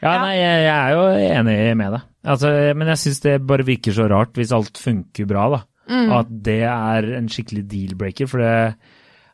ja, 0.00 0.12
nei, 0.22 0.34
jeg, 0.38 0.60
jeg 0.64 0.76
er 0.76 0.92
jo 0.96 1.06
enig 1.36 1.56
med 1.78 1.96
deg. 1.98 2.04
Altså, 2.26 2.50
men 2.74 2.90
jeg 2.92 3.02
syns 3.04 3.22
det 3.22 3.38
bare 3.46 3.66
virker 3.66 3.94
så 3.94 4.08
rart 4.10 4.34
hvis 4.38 4.52
alt 4.56 4.78
funker 4.82 5.28
bra, 5.30 5.48
da. 5.56 5.62
Mm. 5.86 6.12
At 6.18 6.30
det 6.48 6.62
er 6.66 7.10
en 7.20 7.28
skikkelig 7.30 7.66
deal-breaker. 7.70 8.30
For 8.30 8.42
det 8.42 8.54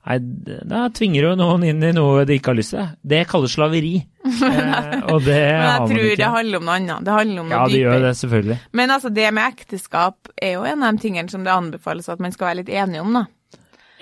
Nei, 0.02 0.16
da 0.66 0.88
tvinger 0.90 1.28
jo 1.28 1.35
noen 1.38 1.62
inn 1.62 1.85
i 1.87 1.92
noe 1.94 2.24
de 2.26 2.35
ikke 2.35 2.50
har 2.50 2.57
lyst 2.59 2.72
til. 2.74 2.88
Det 3.07 3.20
kalles 3.31 3.52
slaveri. 3.55 3.92
eh, 4.26 4.96
og 5.12 5.20
det 5.22 5.37
Men 5.38 5.68
jeg 5.68 5.85
tror 5.92 6.00
ikke. 6.09 6.16
det 6.18 6.31
handler 6.35 6.59
om 6.59 6.66
noe 6.66 6.74
annet. 6.81 7.05
Det 7.07 7.12
handler 7.14 7.44
om 7.44 7.52
noe 7.52 7.61
ja, 7.61 7.68
det 7.70 7.83
gjør 7.85 8.02
det, 8.09 8.11
selvfølgelig. 8.18 8.57
Men 8.81 8.94
altså, 8.96 9.12
det 9.14 9.28
med 9.38 9.55
ekteskap 9.55 10.33
er 10.42 10.57
jo 10.57 10.64
en 10.66 10.83
av 10.83 10.96
de 10.98 11.05
tingene 11.07 11.31
som 11.31 11.46
det 11.46 11.55
anbefales 11.55 12.11
at 12.11 12.24
man 12.24 12.35
skal 12.35 12.48
være 12.48 12.61
litt 12.64 12.74
enige 12.74 13.05
om, 13.05 13.14
da. 13.20 13.24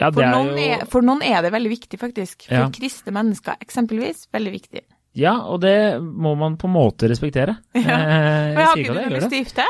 Ja, 0.00 0.08
det 0.08 0.14
For, 0.16 0.24
er 0.24 0.32
noen, 0.32 0.48
jo 0.56 0.64
er, 0.72 0.86
for 0.88 1.04
noen 1.04 1.20
er 1.28 1.44
det 1.44 1.52
veldig 1.52 1.74
viktig, 1.74 2.00
faktisk. 2.00 2.46
For 2.48 2.56
Ja. 2.56 2.70
kristne 2.72 3.12
mennesker, 3.12 3.60
eksempelvis, 3.60 4.24
veldig 4.32 4.54
viktig. 4.56 4.84
Ja, 5.18 5.32
og 5.50 5.60
det 5.64 5.76
må 6.00 6.36
man 6.38 6.56
på 6.60 6.68
en 6.70 6.76
måte 6.78 7.08
respektere. 7.10 7.58
Eh, 7.74 7.84
Men 7.86 8.58
jeg 8.58 8.66
har 8.66 8.76
ikke 8.78 8.94
du 8.94 9.14
lyst 9.16 9.30
til 9.32 9.40
å 9.40 9.44
gifte? 9.44 9.64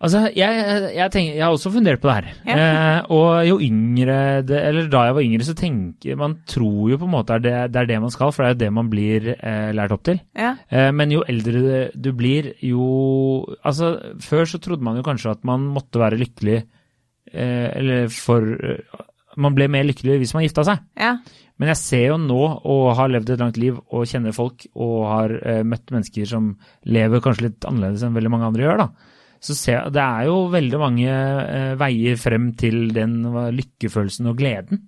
Altså, 0.00 0.20
jeg, 0.32 0.60
jeg, 0.96 1.12
tenker, 1.12 1.34
jeg 1.36 1.42
har 1.44 1.52
også 1.52 1.70
fundert 1.74 2.00
på 2.00 2.08
det 2.08 2.14
her. 2.16 2.28
Ja. 2.48 2.54
Eh, 2.56 3.10
og 3.12 3.42
jo 3.44 3.58
yngre 3.60 4.14
det, 4.48 4.56
Eller 4.70 4.86
da 4.88 5.02
jeg 5.10 5.16
var 5.18 5.26
yngre, 5.26 5.44
så 5.44 5.52
tenker 5.58 6.16
man 6.16 6.38
tror 6.48 6.88
jo 6.88 6.96
på 7.02 7.04
en 7.04 7.12
måte 7.12 7.36
er 7.36 7.42
det, 7.44 7.52
det 7.74 7.82
er 7.82 7.90
det 7.90 7.98
man 8.00 8.14
skal, 8.14 8.32
for 8.32 8.40
det 8.40 8.48
er 8.48 8.54
jo 8.54 8.60
det 8.62 8.70
man 8.78 8.88
blir 8.88 9.28
eh, 9.34 9.68
lært 9.76 9.92
opp 9.92 10.06
til. 10.08 10.22
Ja. 10.40 10.54
Eh, 10.72 10.88
men 10.96 11.12
jo 11.12 11.20
eldre 11.28 11.82
du 11.92 12.10
blir, 12.16 12.54
jo 12.64 12.86
Altså, 13.60 13.92
før 14.24 14.48
så 14.48 14.62
trodde 14.64 14.86
man 14.88 14.96
jo 14.96 15.04
kanskje 15.04 15.34
at 15.36 15.44
man 15.44 15.68
måtte 15.76 16.00
være 16.00 16.16
lykkelig 16.22 16.56
eh, 16.62 17.68
Eller 17.76 18.08
for 18.08 18.40
eh, 18.56 19.04
Man 19.36 19.52
ble 19.58 19.68
mer 19.68 19.84
lykkelig 19.84 20.16
hvis 20.24 20.32
man 20.34 20.48
gifta 20.48 20.64
seg. 20.70 20.80
ja. 20.96 21.18
Men 21.60 21.72
jeg 21.74 21.80
ser 21.82 22.04
jo 22.08 22.18
nå, 22.20 22.40
og 22.72 22.84
har 22.96 23.10
levd 23.12 23.34
et 23.34 23.42
langt 23.42 23.58
liv, 23.60 23.78
og 23.92 24.08
kjenner 24.08 24.32
folk, 24.32 24.64
og 24.80 24.98
har 25.10 25.34
eh, 25.40 25.62
møtt 25.66 25.92
mennesker 25.92 26.28
som 26.28 26.54
lever 26.88 27.20
kanskje 27.24 27.50
litt 27.50 27.66
annerledes 27.68 28.04
enn 28.06 28.16
veldig 28.16 28.32
mange 28.32 28.48
andre 28.48 28.64
gjør, 28.64 28.84
da. 28.84 29.18
Så 29.40 29.56
ser 29.56 29.86
det 29.92 30.00
er 30.04 30.28
jo 30.28 30.38
veldig 30.52 30.80
mange 30.80 31.10
eh, 31.10 31.74
veier 31.80 32.16
frem 32.20 32.50
til 32.60 32.90
den 32.96 33.22
lykkefølelsen 33.56 34.28
og 34.32 34.40
gleden 34.40 34.82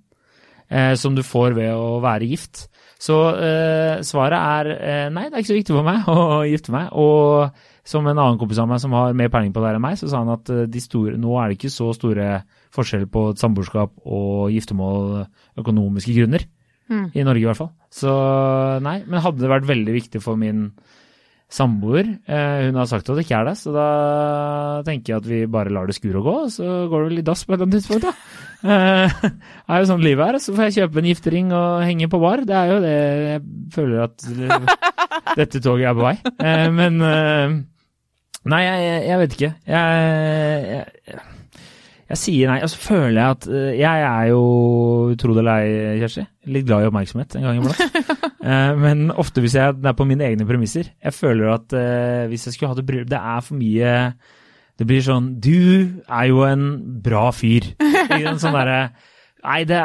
eh, 0.73 0.95
som 0.99 1.17
du 1.17 1.23
får 1.27 1.57
ved 1.57 1.73
å 1.77 1.99
være 2.05 2.29
gift. 2.31 2.67
Så 3.03 3.17
eh, 3.35 4.01
svaret 4.07 4.39
er 4.39 4.73
eh, 4.77 5.07
nei, 5.13 5.27
det 5.29 5.37
er 5.37 5.43
ikke 5.43 5.53
så 5.53 5.59
viktig 5.59 5.77
for 5.77 5.87
meg 5.87 6.09
å 6.13 6.43
gifte 6.49 6.75
meg. 6.75 6.93
Og 6.95 7.63
som 7.89 8.07
en 8.07 8.15
annen 8.15 8.39
kompis 8.41 8.61
av 8.63 8.71
meg 8.71 8.83
som 8.83 8.95
har 8.97 9.17
mer 9.19 9.31
peiling 9.33 9.53
på 9.55 9.63
det 9.63 9.73
her 9.73 9.81
enn 9.81 9.85
meg, 9.85 9.99
så 10.01 10.11
sa 10.11 10.23
han 10.23 10.33
at 10.35 10.53
eh, 10.55 10.81
store, 10.83 11.19
nå 11.21 11.37
er 11.37 11.51
det 11.51 11.59
ikke 11.59 11.75
så 11.75 11.91
store 11.97 12.43
forskjeller 12.73 13.11
på 13.13 13.29
et 13.33 13.43
samboerskap 13.43 13.97
og 14.07 14.53
giftermål 14.55 15.25
økonomiske 15.61 16.17
grunner. 16.21 16.47
Mm. 16.93 17.07
I 17.17 17.25
Norge 17.25 17.45
i 17.45 17.49
hvert 17.49 17.61
fall. 17.63 17.73
Så 17.93 18.13
nei, 18.85 18.99
men 19.07 19.25
hadde 19.25 19.41
det 19.43 19.53
vært 19.53 19.71
veldig 19.71 19.95
viktig 19.97 20.21
for 20.25 20.41
min 20.41 20.67
samboer 21.53 22.07
eh, 22.09 22.61
Hun 22.65 22.79
har 22.81 22.87
sagt 22.89 23.11
at 23.13 23.19
det 23.19 23.27
ikke 23.27 23.41
er 23.43 23.51
det, 23.51 23.57
så 23.61 23.75
da 23.75 23.87
tenker 24.87 25.13
jeg 25.13 25.21
at 25.21 25.27
vi 25.29 25.41
bare 25.53 25.73
lar 25.75 25.89
det 25.89 25.97
skure 25.99 26.23
og 26.23 26.25
gå, 26.25 26.37
så 26.55 26.69
går 26.89 27.03
det 27.03 27.09
vel 27.11 27.21
i 27.21 27.25
dass 27.27 27.43
på 27.45 27.53
et 27.53 27.59
eller 27.59 27.69
annet 27.69 27.83
tidspunkt, 27.83 28.07
da. 28.07 28.15
Eh, 28.63 29.19
det 29.27 29.33
er 29.75 29.83
jo 29.83 29.91
sånn 29.91 30.07
livet 30.07 30.31
er. 30.31 30.41
Så 30.41 30.55
får 30.57 30.69
jeg 30.69 30.79
kjøpe 30.79 31.03
en 31.03 31.11
giftering 31.11 31.53
og 31.57 31.85
henge 31.85 32.09
på 32.13 32.23
bar. 32.23 32.45
Det 32.49 32.57
er 32.57 32.73
jo 32.73 32.79
det 32.85 32.95
jeg 32.95 33.45
føler 33.75 34.07
at 34.07 34.27
eh, 34.33 34.73
dette 35.43 35.61
toget 35.61 35.91
er 35.91 35.99
på 35.99 36.07
vei. 36.09 36.17
Eh, 36.33 36.67
men 36.73 37.05
eh, 37.11 37.61
Nei, 38.43 38.59
jeg, 38.67 38.95
jeg 39.07 39.19
vet 39.21 39.35
ikke. 39.37 39.49
Jeg, 39.71 40.87
jeg, 41.07 41.21
jeg 42.13 42.21
sier 42.21 42.51
nei, 42.51 42.59
og 42.61 42.69
så 42.69 42.81
føler 42.83 43.17
jeg 43.17 43.37
at 43.37 43.47
eh, 43.49 43.69
Jeg 43.81 44.05
er 44.05 44.27
jo, 44.29 44.43
tro 45.21 45.33
det 45.33 45.41
eller 45.41 45.63
ei, 45.65 46.01
Kjersti, 46.03 46.27
litt 46.53 46.67
glad 46.69 46.85
i 46.85 46.91
oppmerksomhet 46.91 47.39
en 47.39 47.49
gang 47.49 47.63
iblant. 47.63 47.83
Eh, 48.43 48.73
men 48.75 49.13
ofte 49.23 49.39
hvis 49.39 49.55
jeg 49.55 49.77
det 49.79 49.87
er 49.87 49.95
på 49.95 50.03
mine 50.03 50.25
egne 50.27 50.43
premisser. 50.43 50.89
Jeg 50.99 51.15
føler 51.15 51.53
at 51.53 51.75
eh, 51.79 52.25
hvis 52.27 52.49
jeg 52.49 52.57
skulle 52.57 52.73
hatt 52.73 52.81
et 52.83 52.89
bryllup 52.89 53.13
Det 53.13 53.21
er 53.21 53.45
for 53.47 53.55
mye 53.55 53.93
Det 54.81 54.87
blir 54.89 55.05
sånn 55.07 55.29
Du 55.39 55.53
er 56.03 56.25
jo 56.27 56.41
en 56.43 56.65
bra 57.07 57.29
fyr. 57.31 57.69
Sånn 58.43 58.57
derre 58.57 58.81
Nei, 59.43 59.65
det, 59.67 59.79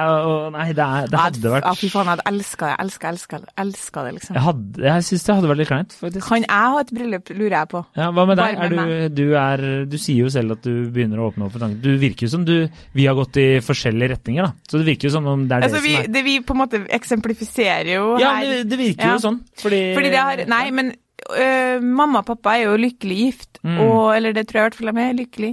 nei, 0.53 0.65
det, 0.77 0.83
er, 0.85 1.07
det 1.09 1.17
hadde 1.17 1.49
vært 1.49 1.65
Ja, 1.65 1.71
fy 1.73 1.87
faen, 1.89 2.05
jeg 2.05 2.13
hadde 2.13 2.25
elska 2.29 2.67
det, 2.69 2.75
elska, 2.83 3.09
elska 3.09 3.37
elska 3.63 4.03
det, 4.05 4.11
liksom. 4.19 4.35
Jeg, 4.37 4.43
hadde, 4.45 4.83
jeg 4.85 5.05
syns 5.07 5.23
det 5.25 5.35
hadde 5.39 5.49
vært 5.49 5.61
litt 5.63 5.69
kleint, 5.71 5.95
faktisk. 5.97 6.27
Kan 6.27 6.43
jeg 6.45 6.51
ha 6.51 6.81
et 6.83 6.91
bryllup, 6.93 7.31
lurer 7.33 7.55
jeg 7.57 7.69
på. 7.71 7.81
Ja, 7.97 8.09
hva 8.13 8.25
med 8.29 8.37
deg? 8.37 8.61
Du, 8.75 9.15
du, 9.17 9.23
er, 9.41 9.63
du 9.89 9.97
sier 9.97 10.19
jo 10.21 10.29
selv 10.29 10.53
at 10.59 10.61
du 10.67 10.73
begynner 10.93 11.23
å 11.23 11.31
åpne 11.31 11.47
opp 11.47 11.55
for 11.57 11.65
tanken. 11.65 11.81
Du 11.81 11.89
virker 11.97 12.27
jo 12.27 12.31
som 12.35 12.45
du 12.45 12.53
Vi 12.93 13.07
har 13.09 13.17
gått 13.17 13.39
i 13.41 13.47
forskjellige 13.65 14.11
retninger, 14.13 14.45
da. 14.45 14.53
Så 14.69 14.77
det 14.83 14.85
virker 14.91 15.09
jo 15.09 15.15
som 15.17 15.25
om 15.33 15.47
det 15.49 15.57
er 15.57 15.65
Altså, 15.67 15.81
det 15.81 15.87
vi, 15.89 15.95
som 15.97 16.05
er 16.05 16.13
det 16.19 16.23
vi 16.29 16.37
på 16.45 16.53
en 16.53 16.61
måte 16.61 16.83
eksemplifiserer 16.99 17.91
jo 17.95 18.05
Ja, 18.21 18.35
her. 18.37 18.45
det, 18.61 18.69
det 18.69 18.79
virker 18.85 19.09
Ja. 19.09 19.17
jo 19.17 19.25
sånn. 19.25 19.41
Fordi, 19.57 19.81
Fordi 19.97 20.13
det 20.13 20.21
har 20.21 20.45
Nei, 20.53 20.63
men 20.71 20.93
øh, 21.33 21.81
mamma 21.81 22.21
og 22.21 22.29
pappa 22.29 22.55
er 22.59 22.67
jo 22.69 22.77
lykkelig 22.77 23.17
gift, 23.25 23.53
Mm. 23.65 23.79
og 23.81 24.15
Eller 24.15 24.33
det 24.37 24.45
tror 24.47 24.59
jeg 24.59 24.61
i 24.61 24.69
hvert 24.69 24.75
fall 24.77 24.93
de 24.93 25.01
er 25.01 25.15
lykkelig. 25.17 25.49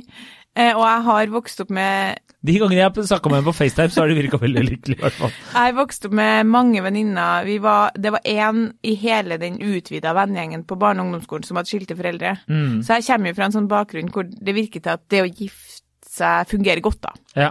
Eh, 0.57 0.71
og 0.77 0.85
jeg 0.87 1.03
har 1.09 1.27
vokst 1.35 1.61
opp 1.65 1.71
med 1.75 2.21
De 2.45 2.53
gangene 2.61 2.77
jeg 2.79 2.85
har 2.93 3.07
snakka 3.09 3.31
med 3.31 3.41
henne 3.41 3.49
på 3.49 3.55
FaceTime, 3.57 3.91
så 3.91 4.03
har 4.03 4.09
de 4.13 4.15
virka 4.15 4.39
veldig 4.39 4.63
lykkelige, 4.69 4.99
i 4.99 5.03
hvert 5.03 5.17
fall. 5.19 5.31
Jeg 5.33 5.57
har 5.63 5.73
vokst 5.79 6.05
opp 6.07 6.13
med 6.13 6.47
mange 6.47 6.83
venninner. 6.85 7.49
Var- 7.61 7.93
Det 7.99 8.13
var 8.13 8.21
én 8.25 8.73
i 8.85 8.95
hele 8.95 9.39
den 9.39 9.57
utvida 9.59 10.13
vennegjengen 10.15 10.65
på 10.65 10.77
barne- 10.79 11.01
og 11.01 11.07
ungdomsskolen 11.09 11.45
som 11.45 11.57
hadde 11.57 11.69
skilte 11.73 11.97
foreldre. 11.97 12.37
Mm. 12.49 12.83
Så 12.85 12.95
jeg 13.01 13.07
kommer 13.09 13.29
jo 13.29 13.35
fra 13.35 13.45
en 13.47 13.53
sånn 13.53 13.69
bakgrunn 13.69 14.13
hvor 14.13 14.25
det 14.29 14.55
virker 14.55 14.81
til 14.83 14.93
at 14.93 15.09
det 15.09 15.23
å 15.25 15.33
gifte 15.33 15.81
seg 16.15 16.47
fungerer 16.47 16.81
godt, 16.81 17.01
da. 17.01 17.11
Ja. 17.35 17.51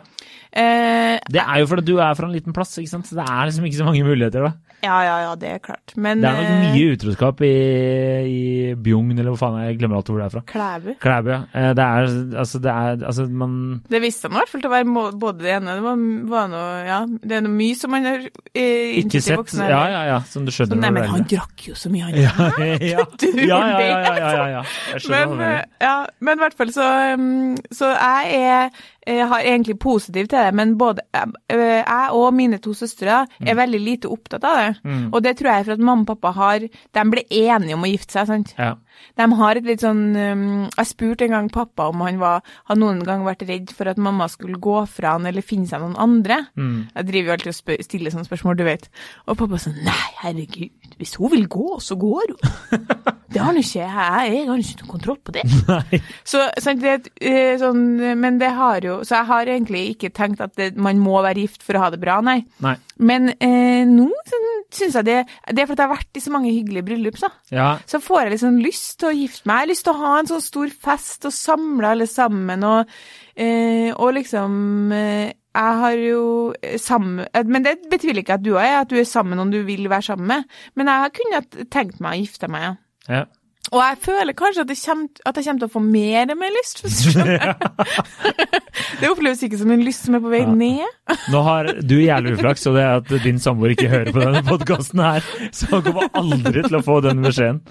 Eh, 0.53 1.19
Det 1.27 1.41
er 1.41 1.59
jo 1.59 1.65
fordi 1.67 1.83
du 1.85 1.97
er 1.99 2.13
fra 2.15 2.27
en 2.27 2.33
liten 2.33 2.53
plass, 2.53 2.77
ikke 2.77 2.87
sant. 2.93 3.05
Så 3.09 3.15
det 3.17 3.25
er 3.27 3.49
liksom 3.49 3.65
ikke 3.65 3.81
så 3.81 3.85
mange 3.85 4.05
muligheter, 4.05 4.45
da. 4.45 4.53
Ja, 4.83 4.97
ja, 5.07 5.15
ja, 5.23 5.35
det 5.39 5.49
er 5.49 5.59
klart. 5.63 5.93
Men 5.95 6.19
Det 6.21 6.29
er 6.29 6.35
nok 6.37 6.49
eh, 6.51 6.73
mye 6.73 6.93
utroskap 6.97 7.41
i, 7.47 7.51
i 8.27 8.41
Bjugn, 8.83 9.13
eller 9.15 9.31
hvor 9.33 9.39
faen 9.39 9.59
jeg 9.63 9.77
glemmer 9.79 9.99
alltid 10.01 10.13
hvor 10.13 10.21
det 10.21 10.27
er 10.27 10.33
fra. 10.33 10.41
Klæbu. 10.51 10.89
Klæbu, 11.03 11.29
ja. 11.31 11.39
Eh, 11.55 11.69
Det 11.77 11.85
er 11.85 12.09
altså, 12.43 12.59
det 12.63 12.71
er 12.73 13.05
Altså, 13.07 13.25
man 13.31 13.53
Det 13.89 14.01
visste 14.03 14.27
han 14.27 14.35
i 14.35 14.41
hvert 14.41 14.51
fall 14.51 14.63
til 14.65 14.69
å 14.69 14.73
være 14.73 15.13
både 15.23 15.43
det 15.45 15.53
ene 15.55 15.75
Det 15.77 15.83
var, 15.85 16.03
var 16.33 16.49
noe 16.51 16.73
Ja, 16.87 16.99
det 17.23 17.37
er 17.39 17.45
noe 17.47 17.53
mye 17.55 17.77
som 17.79 17.93
man 17.95 18.05
har 18.09 18.25
eh, 18.27 18.99
ikke 19.01 19.21
sett 19.23 19.39
voksne 19.39 19.69
Ja, 19.71 19.81
ja, 19.93 20.01
ja. 20.11 20.19
Som 20.29 20.45
du 20.47 20.51
skjønner. 20.53 20.75
skjønner. 20.75 20.83
nei, 20.83 20.91
men 20.99 21.09
han 21.13 21.27
drakk 21.31 21.67
jo 21.69 21.75
så 21.79 21.91
mye, 21.93 22.09
han. 22.09 22.19
ja, 22.25 22.33
ja. 22.83 23.03
Ja, 23.03 23.05
ja, 23.47 23.79
ja, 23.79 23.99
ja, 24.03 24.33
ja, 24.33 24.47
ja. 24.57 24.63
Jeg 24.93 25.05
skjønner 25.05 25.13
Men, 25.13 25.29
hva 25.29 25.33
du 25.33 25.37
mener. 25.39 25.57
eh, 25.57 25.87
ja, 25.87 25.95
men 26.27 26.37
i 26.37 26.43
hvert 26.43 26.57
fall 26.59 26.73
så 26.75 26.89
um, 27.15 27.55
Så 27.71 27.89
jeg 27.93 28.43
er 28.43 28.83
jeg 29.07 29.27
har 29.27 29.43
egentlig 29.43 29.75
positiv 29.81 30.27
til 30.27 30.37
det, 30.37 30.53
men 30.55 30.75
både 30.79 31.03
eh, 31.15 31.81
jeg 31.81 32.15
og 32.15 32.33
mine 32.35 32.59
to 32.63 32.73
søstre 32.77 33.23
er 33.39 33.57
veldig 33.57 33.81
lite 33.81 34.11
opptatt 34.11 34.45
av 34.47 34.59
det. 34.59 34.69
Mm. 34.83 35.03
Og 35.11 35.19
det 35.25 35.35
tror 35.39 35.49
jeg 35.51 35.63
er 35.63 35.67
for 35.67 35.75
at 35.75 35.83
mamma 35.83 36.03
og 36.03 36.09
pappa 36.13 36.31
har 36.37 36.63
De 36.63 37.03
ble 37.11 37.23
enige 37.29 37.75
om 37.75 37.83
å 37.85 37.89
gifte 37.89 38.15
seg, 38.15 38.29
sant. 38.29 38.53
Ja. 38.57 38.73
De 39.17 39.27
har 39.39 39.57
et 39.57 39.65
litt 39.67 39.81
sånn 39.83 40.03
um, 40.13 40.43
Jeg 40.69 40.89
spurte 40.89 41.25
en 41.25 41.33
gang 41.35 41.47
pappa 41.53 41.87
om 41.89 42.03
han 42.05 42.19
var 42.21 42.43
Har 42.69 42.77
noen 42.79 43.01
gang 43.05 43.25
vært 43.25 43.45
redd 43.49 43.73
for 43.75 43.89
at 43.89 44.01
mamma 44.01 44.29
skulle 44.31 44.61
gå 44.61 44.83
fra 44.89 45.15
han 45.17 45.27
eller 45.29 45.45
finne 45.45 45.67
seg 45.69 45.81
noen 45.83 45.97
andre. 45.99 46.43
Mm. 46.59 46.77
Jeg 46.93 47.09
driver 47.09 47.31
jo 47.31 47.35
alltid 47.37 47.53
og 47.53 47.57
spør, 47.57 47.83
stiller 47.87 48.13
sånne 48.13 48.29
spørsmål, 48.29 48.59
du 48.59 48.65
vet. 48.67 48.87
Og 49.27 49.39
pappa 49.39 49.59
sånn 49.61 49.81
Nei, 49.83 49.99
herregud, 50.21 50.95
hvis 50.99 51.17
hun 51.19 51.33
vil 51.33 51.49
gå, 51.51 51.67
så 51.83 51.97
går 51.99 52.35
hun. 52.35 52.87
Det 53.33 53.41
har 53.41 53.55
nå 53.55 53.63
ikke 53.63 53.81
jeg. 53.81 54.33
Jeg 54.33 54.45
har 54.47 54.61
ikke 54.61 54.83
noe 54.83 54.91
kontroll 54.91 55.19
på 55.25 55.35
det. 55.35 55.43
Så, 56.31 56.43
sant, 56.61 56.83
det, 56.83 56.93
et, 56.93 57.09
eh, 57.23 57.53
sånn, 57.61 57.83
men 58.19 58.39
det 58.41 58.51
har 58.57 58.85
jo 58.85 58.99
Så 59.07 59.17
jeg 59.17 59.29
har 59.29 59.51
egentlig 59.55 59.83
ikke 59.93 60.11
tenkt 60.15 60.43
at 60.43 60.55
det, 60.59 60.73
man 60.77 61.01
må 61.01 61.17
være 61.25 61.45
gift 61.45 61.65
for 61.65 61.77
å 61.77 61.85
ha 61.85 61.91
det 61.93 62.01
bra, 62.01 62.19
nei. 62.25 62.39
Nei. 62.63 62.75
Men 63.03 63.31
eh, 63.33 63.83
nå 63.89 64.07
sånn, 64.29 64.49
syns 64.73 64.97
jeg 64.99 65.07
det 65.09 65.19
Det 65.49 65.63
er 65.63 65.69
fordi 65.69 65.81
jeg 65.81 65.89
har 65.89 65.95
vært 65.95 66.19
i 66.19 66.23
så 66.23 66.33
mange 66.33 66.53
hyggelige 66.53 66.87
bryllup, 66.89 67.19
så. 67.21 67.31
Ja. 67.53 67.69
Så 67.89 68.01
får 68.03 68.25
jeg 68.25 68.35
liksom 68.35 68.59
lyst 68.63 68.97
til 69.01 69.11
å 69.11 69.15
gifte 69.17 69.49
meg. 69.49 69.63
Jeg 69.63 69.65
har 69.65 69.71
lyst 69.73 69.87
til 69.87 69.95
å 69.95 70.03
ha 70.03 70.15
en 70.19 70.33
sånn 70.33 70.47
stor 70.47 70.75
fest 70.87 71.29
og 71.29 71.35
samle 71.35 71.93
alle 71.95 72.09
sammen 72.09 72.67
og, 72.67 72.99
eh, 73.35 73.89
og 73.93 74.13
liksom 74.19 74.93
eh, 74.95 75.31
jeg 75.53 75.79
har 75.83 75.97
jo 76.01 76.53
eh, 76.61 76.79
sammen 76.81 77.27
Men 77.45 77.65
det 77.65 77.75
betviler 77.91 78.23
ikke 78.23 78.39
at 78.39 78.45
du 78.45 78.55
er, 78.57 78.79
at 78.81 78.89
du 78.89 78.97
er 78.97 79.07
sammen 79.09 79.35
med 79.35 79.41
noen 79.41 79.53
du 79.53 79.61
vil 79.67 79.89
være 79.89 80.09
sammen 80.09 80.27
med. 80.27 80.55
Men 80.75 80.89
jeg 80.89 81.03
har 81.03 81.13
kunnet 81.19 81.59
tenkt 81.71 82.01
meg 82.01 82.15
å 82.15 82.23
gifte 82.23 82.49
meg, 82.49 82.65
ja. 82.65 82.73
Ja. 83.09 83.25
Og 83.73 83.79
jeg 83.79 83.97
føler 84.03 84.35
kanskje 84.37 84.61
at, 84.61 84.69
det 84.69 84.75
kommer, 84.85 85.21
at 85.25 85.37
jeg 85.39 85.45
kommer 85.47 85.61
til 85.63 85.69
å 85.69 85.71
få 85.71 85.79
mer 85.81 86.33
mer 86.37 86.51
lyst. 86.53 86.81
det 88.99 89.09
oppleves 89.09 89.41
ikke 89.47 89.57
som 89.57 89.71
en 89.73 89.81
lyst 89.85 90.05
som 90.05 90.17
er 90.17 90.21
på 90.21 90.29
vei 90.33 90.41
Ja. 90.43 90.51
ned. 90.51 91.15
Nå 91.31 91.41
har 91.45 91.69
du 91.79 91.95
jævlig 91.95 92.35
uflaks, 92.35 92.67
og 92.69 92.75
det 92.77 92.83
er 92.83 92.99
at 92.99 93.23
din 93.23 93.39
samboer 93.41 93.73
ikke 93.73 93.87
hører 93.89 94.11
på 94.13 94.21
denne 94.21 94.43
podkasten 94.45 95.01
her. 95.01 95.25
Så 95.55 95.69
han 95.71 95.81
kommer 95.87 96.09
aldri 96.11 96.63
til 96.67 96.77
å 96.77 96.83
få 96.85 96.99
den 97.05 97.23
beskjeden. 97.23 97.61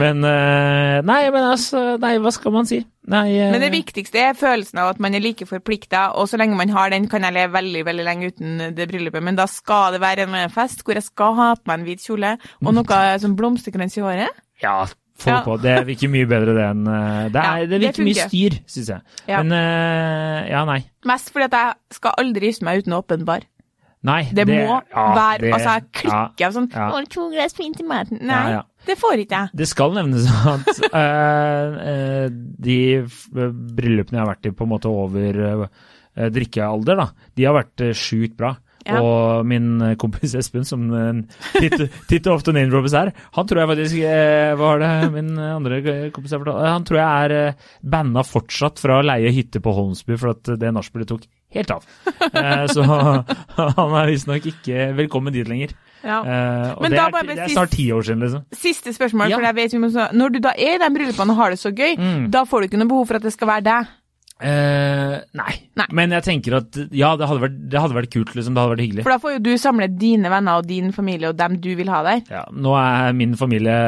Men 0.00 0.24
eh, 0.26 0.98
Nei, 1.06 1.20
men 1.30 1.46
altså 1.52 1.84
Nei, 2.02 2.16
hva 2.24 2.32
skal 2.34 2.54
man 2.56 2.66
si? 2.66 2.80
Nei 3.12 3.26
eh, 3.36 3.52
Men 3.52 3.62
det 3.62 3.70
viktigste 3.74 4.22
er 4.30 4.38
følelsen 4.38 4.80
av 4.80 4.94
at 4.94 5.02
man 5.04 5.14
er 5.14 5.22
like 5.22 5.46
forplikta, 5.46 6.08
og 6.18 6.30
så 6.30 6.40
lenge 6.40 6.58
man 6.58 6.72
har 6.74 6.90
den, 6.90 7.06
kan 7.12 7.22
jeg 7.28 7.36
leve 7.36 7.54
veldig 7.54 7.84
veldig 7.86 8.08
lenge 8.08 8.32
uten 8.32 8.64
det 8.74 8.88
bryllupet. 8.90 9.22
Men 9.22 9.38
da 9.38 9.46
skal 9.50 9.94
det 9.94 10.02
være 10.02 10.26
en 10.26 10.50
fest 10.54 10.82
hvor 10.82 10.98
jeg 10.98 11.06
skal 11.06 11.36
ha 11.38 11.52
på 11.60 11.68
meg 11.70 11.78
en 11.82 11.86
hvit 11.90 12.08
kjole 12.08 12.34
og 12.64 12.74
noe 12.74 13.02
som 13.22 13.36
blomsterkrans 13.38 14.00
i 14.00 14.04
håret. 14.04 14.40
Ja, 14.62 14.84
få 15.18 15.30
Ja. 15.30 15.40
på. 15.46 15.56
Det 15.62 15.86
virker 15.86 16.08
mye 16.10 16.26
bedre 16.30 16.54
det 16.54 16.64
enn 16.68 16.86
eh, 16.86 17.28
Det, 17.30 17.40
er, 17.40 17.44
Ja, 17.44 17.66
det 17.66 17.70
det 17.70 17.80
virker 17.88 18.04
mye 18.04 18.28
styr, 18.28 18.58
syns 18.66 18.88
jeg. 18.92 19.00
Ja. 19.28 19.42
Men 19.42 19.52
eh, 19.58 20.50
ja, 20.50 20.64
nei. 20.68 20.80
Mest 21.06 21.30
fordi 21.34 21.44
at 21.50 21.52
jeg 21.58 21.98
skal 21.98 22.14
aldri 22.18 22.50
gifte 22.50 22.64
meg 22.64 22.82
uten 22.84 22.96
åpen 22.98 23.24
bar. 23.24 23.42
Nei, 24.04 24.22
Det, 24.36 24.44
må 24.46 24.54
ja, 24.84 25.04
være 25.16 25.38
det- 25.40 25.52
Altså, 25.54 25.70
jeg 25.78 25.84
klikker 25.96 26.42
ja, 26.44 26.50
sånn 26.52 26.66
ja. 26.74 26.90
«Å, 26.92 26.98
To 27.08 27.30
glass 27.32 27.54
fint 27.56 27.78
i 27.80 27.84
maten. 27.88 28.18
Nei, 28.20 28.34
Ja, 28.34 28.50
ja. 28.58 28.62
det 28.84 28.98
får 29.00 29.22
ikke 29.22 29.38
jeg. 29.38 29.48
Det 29.56 29.68
skal 29.70 29.94
nevnes 29.96 30.26
at 30.28 30.68
eh, 30.92 31.78
eh, 31.88 32.28
de 32.28 32.76
bryllupene 33.32 34.18
jeg 34.18 34.26
har 34.26 34.28
vært 34.34 34.46
i 34.50 34.52
på 34.52 34.66
en 34.66 34.72
måte 34.74 34.90
over 34.92 35.40
uh, 35.64 36.28
drikkealder, 36.30 36.96
da, 37.00 37.06
de 37.34 37.44
har 37.48 37.56
vært 37.56 37.80
uh, 37.80 37.92
sjukt 37.96 38.36
bra. 38.36 38.52
Ja. 38.84 39.00
Og 39.00 39.46
min 39.48 39.80
eh, 39.80 39.94
kompis 40.00 40.34
Espen, 40.36 40.64
som 40.68 40.82
eh, 40.92 41.70
titt 42.10 42.26
og 42.28 42.34
ofte 42.36 42.52
name-droppes 42.52 42.92
her, 42.96 43.12
han 43.32 43.46
tror 43.48 43.62
jeg 43.62 43.70
faktisk 43.70 44.02
eh, 44.04 44.50
Hva 44.58 44.74
var 44.74 44.82
det 44.82 44.90
min 45.14 45.30
andre 45.40 45.78
kompis 46.12 46.34
fortalte? 46.36 46.66
Han 46.68 46.84
tror 46.84 47.00
jeg 47.00 47.30
er 47.30 47.70
banna 47.80 48.24
fortsatt 48.28 48.82
fra 48.82 48.98
å 49.00 49.06
leie 49.06 49.32
hytte 49.32 49.62
på 49.64 49.72
Holmsby, 49.72 50.18
for 50.20 50.34
at 50.34 50.52
det 50.60 50.74
nachspielet 50.76 51.08
tok 51.14 51.24
helt 51.54 51.70
av. 51.70 51.84
Så 52.74 52.84
han 52.88 53.96
er 54.00 54.10
visstnok 54.10 54.46
ikke 54.50 54.90
velkommen 54.98 55.32
dit 55.34 55.48
lenger. 55.48 55.72
Ja. 56.04 56.18
Uh, 56.20 56.70
og 56.76 56.82
Men 56.84 56.92
det 56.92 57.00
er, 57.00 57.14
det 57.30 57.38
er 57.46 57.52
snart 57.54 57.72
ti 57.72 57.86
år 57.94 58.04
siden, 58.04 58.20
liksom. 58.26 58.42
Siste 58.52 58.92
spørsmål, 58.92 59.30
Ja. 59.32 59.38
for 59.38 59.46
jeg 59.48 59.56
vet 59.56 59.72
vi 59.72 59.78
må 59.80 59.88
Når 60.12 60.34
du 60.34 60.38
da 60.44 60.50
er 60.52 60.74
i 60.76 60.82
den 60.82 60.92
bryllupene 60.98 61.32
og 61.32 61.38
har 61.40 61.54
det 61.54 61.60
så 61.62 61.72
gøy, 61.72 61.94
Mm. 61.96 62.26
da 62.34 62.42
får 62.44 62.60
du 62.60 62.66
ikke 62.68 62.80
noe 62.82 62.90
behov 62.90 63.06
for 63.08 63.16
at 63.16 63.22
det 63.24 63.32
skal 63.32 63.48
være 63.48 63.64
deg. 63.64 63.86
Eh, 64.42 65.14
nei. 65.38 65.52
Nei. 65.78 65.86
Men 65.94 66.12
jeg 66.16 66.24
tenker 66.26 66.56
at 66.58 66.76
ja, 66.90 67.12
det 67.16 67.28
hadde 67.30 67.42
vært, 67.44 67.58
det 67.70 67.78
hadde 67.78 67.96
vært 67.96 68.10
kult, 68.10 68.32
liksom. 68.34 68.56
Det 68.56 68.64
hadde 68.64 68.72
vært 68.74 68.82
hyggelig. 68.82 69.04
For 69.06 69.14
da 69.14 69.18
får 69.22 69.36
jo 69.36 69.42
du 69.46 69.52
samle 69.62 69.88
dine 69.94 70.32
venner 70.32 70.58
og 70.58 70.66
din 70.68 70.90
familie 70.96 71.30
og 71.30 71.38
dem 71.38 71.56
du 71.62 71.70
vil 71.78 71.92
ha 71.92 72.02
der. 72.06 72.24
Ja, 72.32 72.42
nå 72.50 72.74
er 72.80 73.14
min 73.16 73.38
familie 73.38 73.78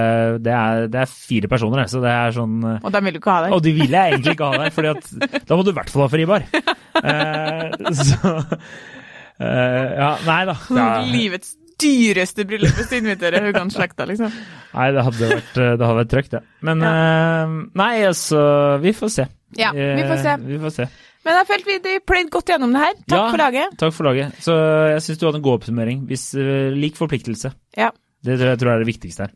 Det 0.43 0.55
er, 0.55 0.87
det 0.93 1.03
er 1.03 1.11
fire 1.11 1.51
personer, 1.51 1.91
så 1.91 2.01
det 2.05 2.15
er 2.15 2.35
sånn 2.37 2.57
eh, 2.63 2.81
Og 2.87 2.95
dem 2.95 3.09
vil 3.09 3.19
du 3.19 3.21
ikke 3.21 3.35
ha 3.35 3.45
der. 3.47 3.59
Og 3.59 3.63
de 3.67 3.75
vil 3.77 3.99
jeg 3.99 4.15
egentlig 4.15 4.37
ikke 4.37 4.51
ha 4.53 4.63
der, 4.63 4.75
Fordi 4.77 5.43
da 5.51 5.59
må 5.59 5.67
du 5.67 5.73
i 5.73 5.77
hvert 5.77 5.93
fall 5.93 6.07
ha 6.07 6.11
fribar. 6.15 6.49
Uh, 6.97 7.93
så 8.07 8.33
uh, 8.39 9.43
Ja, 9.43 10.11
nei 10.31 10.43
da. 10.49 10.59
Det 10.63 10.83
er, 10.87 11.09
Livets 11.11 11.57
dyreste 11.77 12.47
bryllup 12.49 12.79
hvis 12.79 12.89
du 12.89 12.97
inviterer 13.03 13.45
Haugan-slekta, 13.45 14.07
liksom. 14.09 14.33
nei, 14.73 14.87
det 14.97 15.03
hadde 15.05 15.29
vært, 15.29 15.51
det 15.53 15.85
hadde 15.85 15.97
vært 15.99 16.13
trøkt, 16.15 16.37
det. 16.39 16.41
Men 16.65 16.81
eh, 16.89 17.57
Nei, 17.77 17.91
altså 18.09 18.41
Vi 18.81 18.95
får 18.97 19.13
se. 19.13 19.27
Ja, 19.59 19.73
vi 19.73 20.03
får 20.07 20.23
se. 20.23 20.35
Eh, 20.37 20.47
vi 20.47 20.59
får 20.63 20.75
se. 20.77 20.87
Men 21.27 21.35
jeg 21.41 21.47
følte 21.49 21.67
vi 21.73 21.79
de 21.83 21.95
pløyd 22.07 22.29
godt 22.31 22.53
gjennom 22.53 22.73
det 22.77 22.83
her. 22.85 22.93
Takk 23.03 23.19
Ja. 23.19 23.31
for 23.31 23.41
laget. 23.43 23.79
Takk 23.81 23.95
for 23.97 24.05
laget. 24.07 24.37
Så 24.45 24.55
jeg 24.93 25.03
syns 25.03 25.19
du 25.19 25.27
hadde 25.27 25.41
en 25.41 25.43
god 25.43 25.59
oppsummering. 25.61 26.05
Hvis, 26.07 26.27
uh, 26.39 26.71
lik 26.77 26.95
forpliktelse. 26.97 27.51
Ja. 27.77 27.91
Det 28.25 28.39
tror 28.39 28.53
jeg, 28.53 28.59
tror 28.61 28.71
jeg 28.71 28.75
er 28.81 28.85
det 28.85 28.91
viktigste 28.95 29.27
her. 29.27 29.33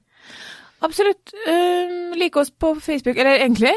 Absolutt. 0.83 1.33
Um, 1.47 2.13
like 2.17 2.37
oss 2.41 2.51
på 2.51 2.75
Facebook. 2.81 3.17
Eller 3.19 3.41
egentlig, 3.43 3.75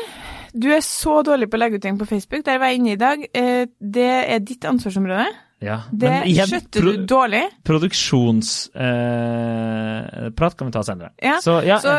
du 0.54 0.70
er 0.72 0.80
så 0.86 1.24
dårlig 1.26 1.50
på 1.50 1.58
å 1.58 1.64
legge 1.64 1.76
ut 1.76 1.82
ting 1.82 1.98
på 2.00 2.06
Facebook. 2.08 2.46
Der 2.46 2.60
var 2.62 2.70
jeg 2.72 2.80
inne 2.80 2.94
i 2.94 3.02
dag. 3.02 3.26
Uh, 3.36 3.66
det 3.82 4.08
er 4.30 4.40
ditt 4.46 4.64
ansvarsområde. 4.70 5.26
Ja. 5.64 5.78
Det 5.92 6.12
igjen, 6.28 6.48
skjøtter 6.52 6.84
du 6.84 7.06
dårlig. 7.08 7.44
produksjonsprat 7.64 10.54
eh, 10.54 10.58
kan 10.60 10.68
vi 10.68 10.72
ta 10.76 10.82
senere. 10.84 11.10
Ja, 11.24 11.38
Så, 11.44 11.60
ja, 11.66 11.78
Så 11.84 11.94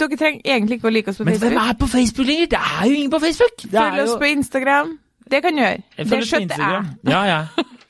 dere 0.00 0.16
trenger 0.16 0.40
egentlig 0.44 0.78
ikke 0.80 0.88
å 0.90 0.94
like 0.94 1.10
oss 1.12 1.18
på 1.20 1.24
men 1.28 1.38
hvem 1.42 1.58
er 1.60 1.74
på 1.80 1.86
Facebook 1.90 2.26
lenger? 2.30 2.46
Det 2.54 2.60
er 2.60 2.84
jo 2.88 2.94
ingen 2.98 3.12
på 3.12 3.20
Facebook! 3.22 3.56
Følg 3.70 4.00
oss 4.04 4.14
jo- 4.14 4.20
på 4.22 4.30
Instagram. 4.32 4.88
Det 5.30 5.38
kan 5.44 5.54
du 5.54 5.60
gjøre. 5.62 5.82
Jeg 5.98 6.06
Det 6.10 6.20
skjøtter 6.26 6.64
jeg. 6.64 6.82
Ja, 7.12 7.20
ja. 7.28 7.40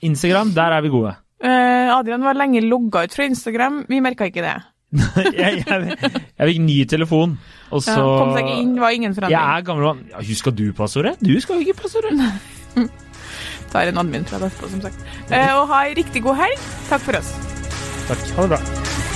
Instagram, 0.02 0.50
der 0.56 0.70
er 0.78 0.82
vi 0.82 0.88
gode. 0.92 1.14
Eh, 1.40 1.88
Adrian 1.88 2.20
var 2.20 2.36
lenge 2.36 2.60
logga 2.60 3.06
ut 3.06 3.14
fra 3.16 3.24
Instagram. 3.24 3.78
Vi 3.88 3.96
merka 4.04 4.26
ikke 4.28 4.42
det. 4.44 4.58
jeg, 5.32 5.62
jeg, 5.64 5.96
jeg 6.36 6.48
fikk 6.50 6.58
ny 6.60 6.74
telefon, 6.84 7.38
og 7.72 7.80
Ja, 7.86 7.94
kom 7.96 8.34
seg 8.36 8.44
ikke 8.44 8.58
inn, 8.60 8.74
var 8.82 8.92
ingen 8.92 9.14
Jeg 9.14 9.22
forandring. 9.22 9.40
er 9.56 9.64
gammel 9.64 9.84
mann. 9.86 10.02
Ja, 10.10 10.20
husker 10.20 10.52
du 10.52 10.66
passordet? 10.76 11.16
Du 11.24 11.32
skal 11.40 11.62
jo 11.62 11.70
ikke 11.70 11.80
passordet. 11.80 12.12
Tar 13.70 13.90
en 13.90 14.02
admin 14.02 14.26
fra 14.26 14.40
etterpå, 14.42 14.70
som 14.72 14.82
sagt. 14.82 15.06
Eh, 15.30 15.52
og 15.54 15.68
ha 15.70 15.84
ei 15.86 15.94
riktig 15.98 16.24
god 16.26 16.40
helg. 16.42 16.68
Takk 16.90 17.06
for 17.06 17.20
oss. 17.20 17.32
Takk. 18.10 18.26
Ha 18.36 18.46
det 18.46 18.56
bra. 18.56 19.09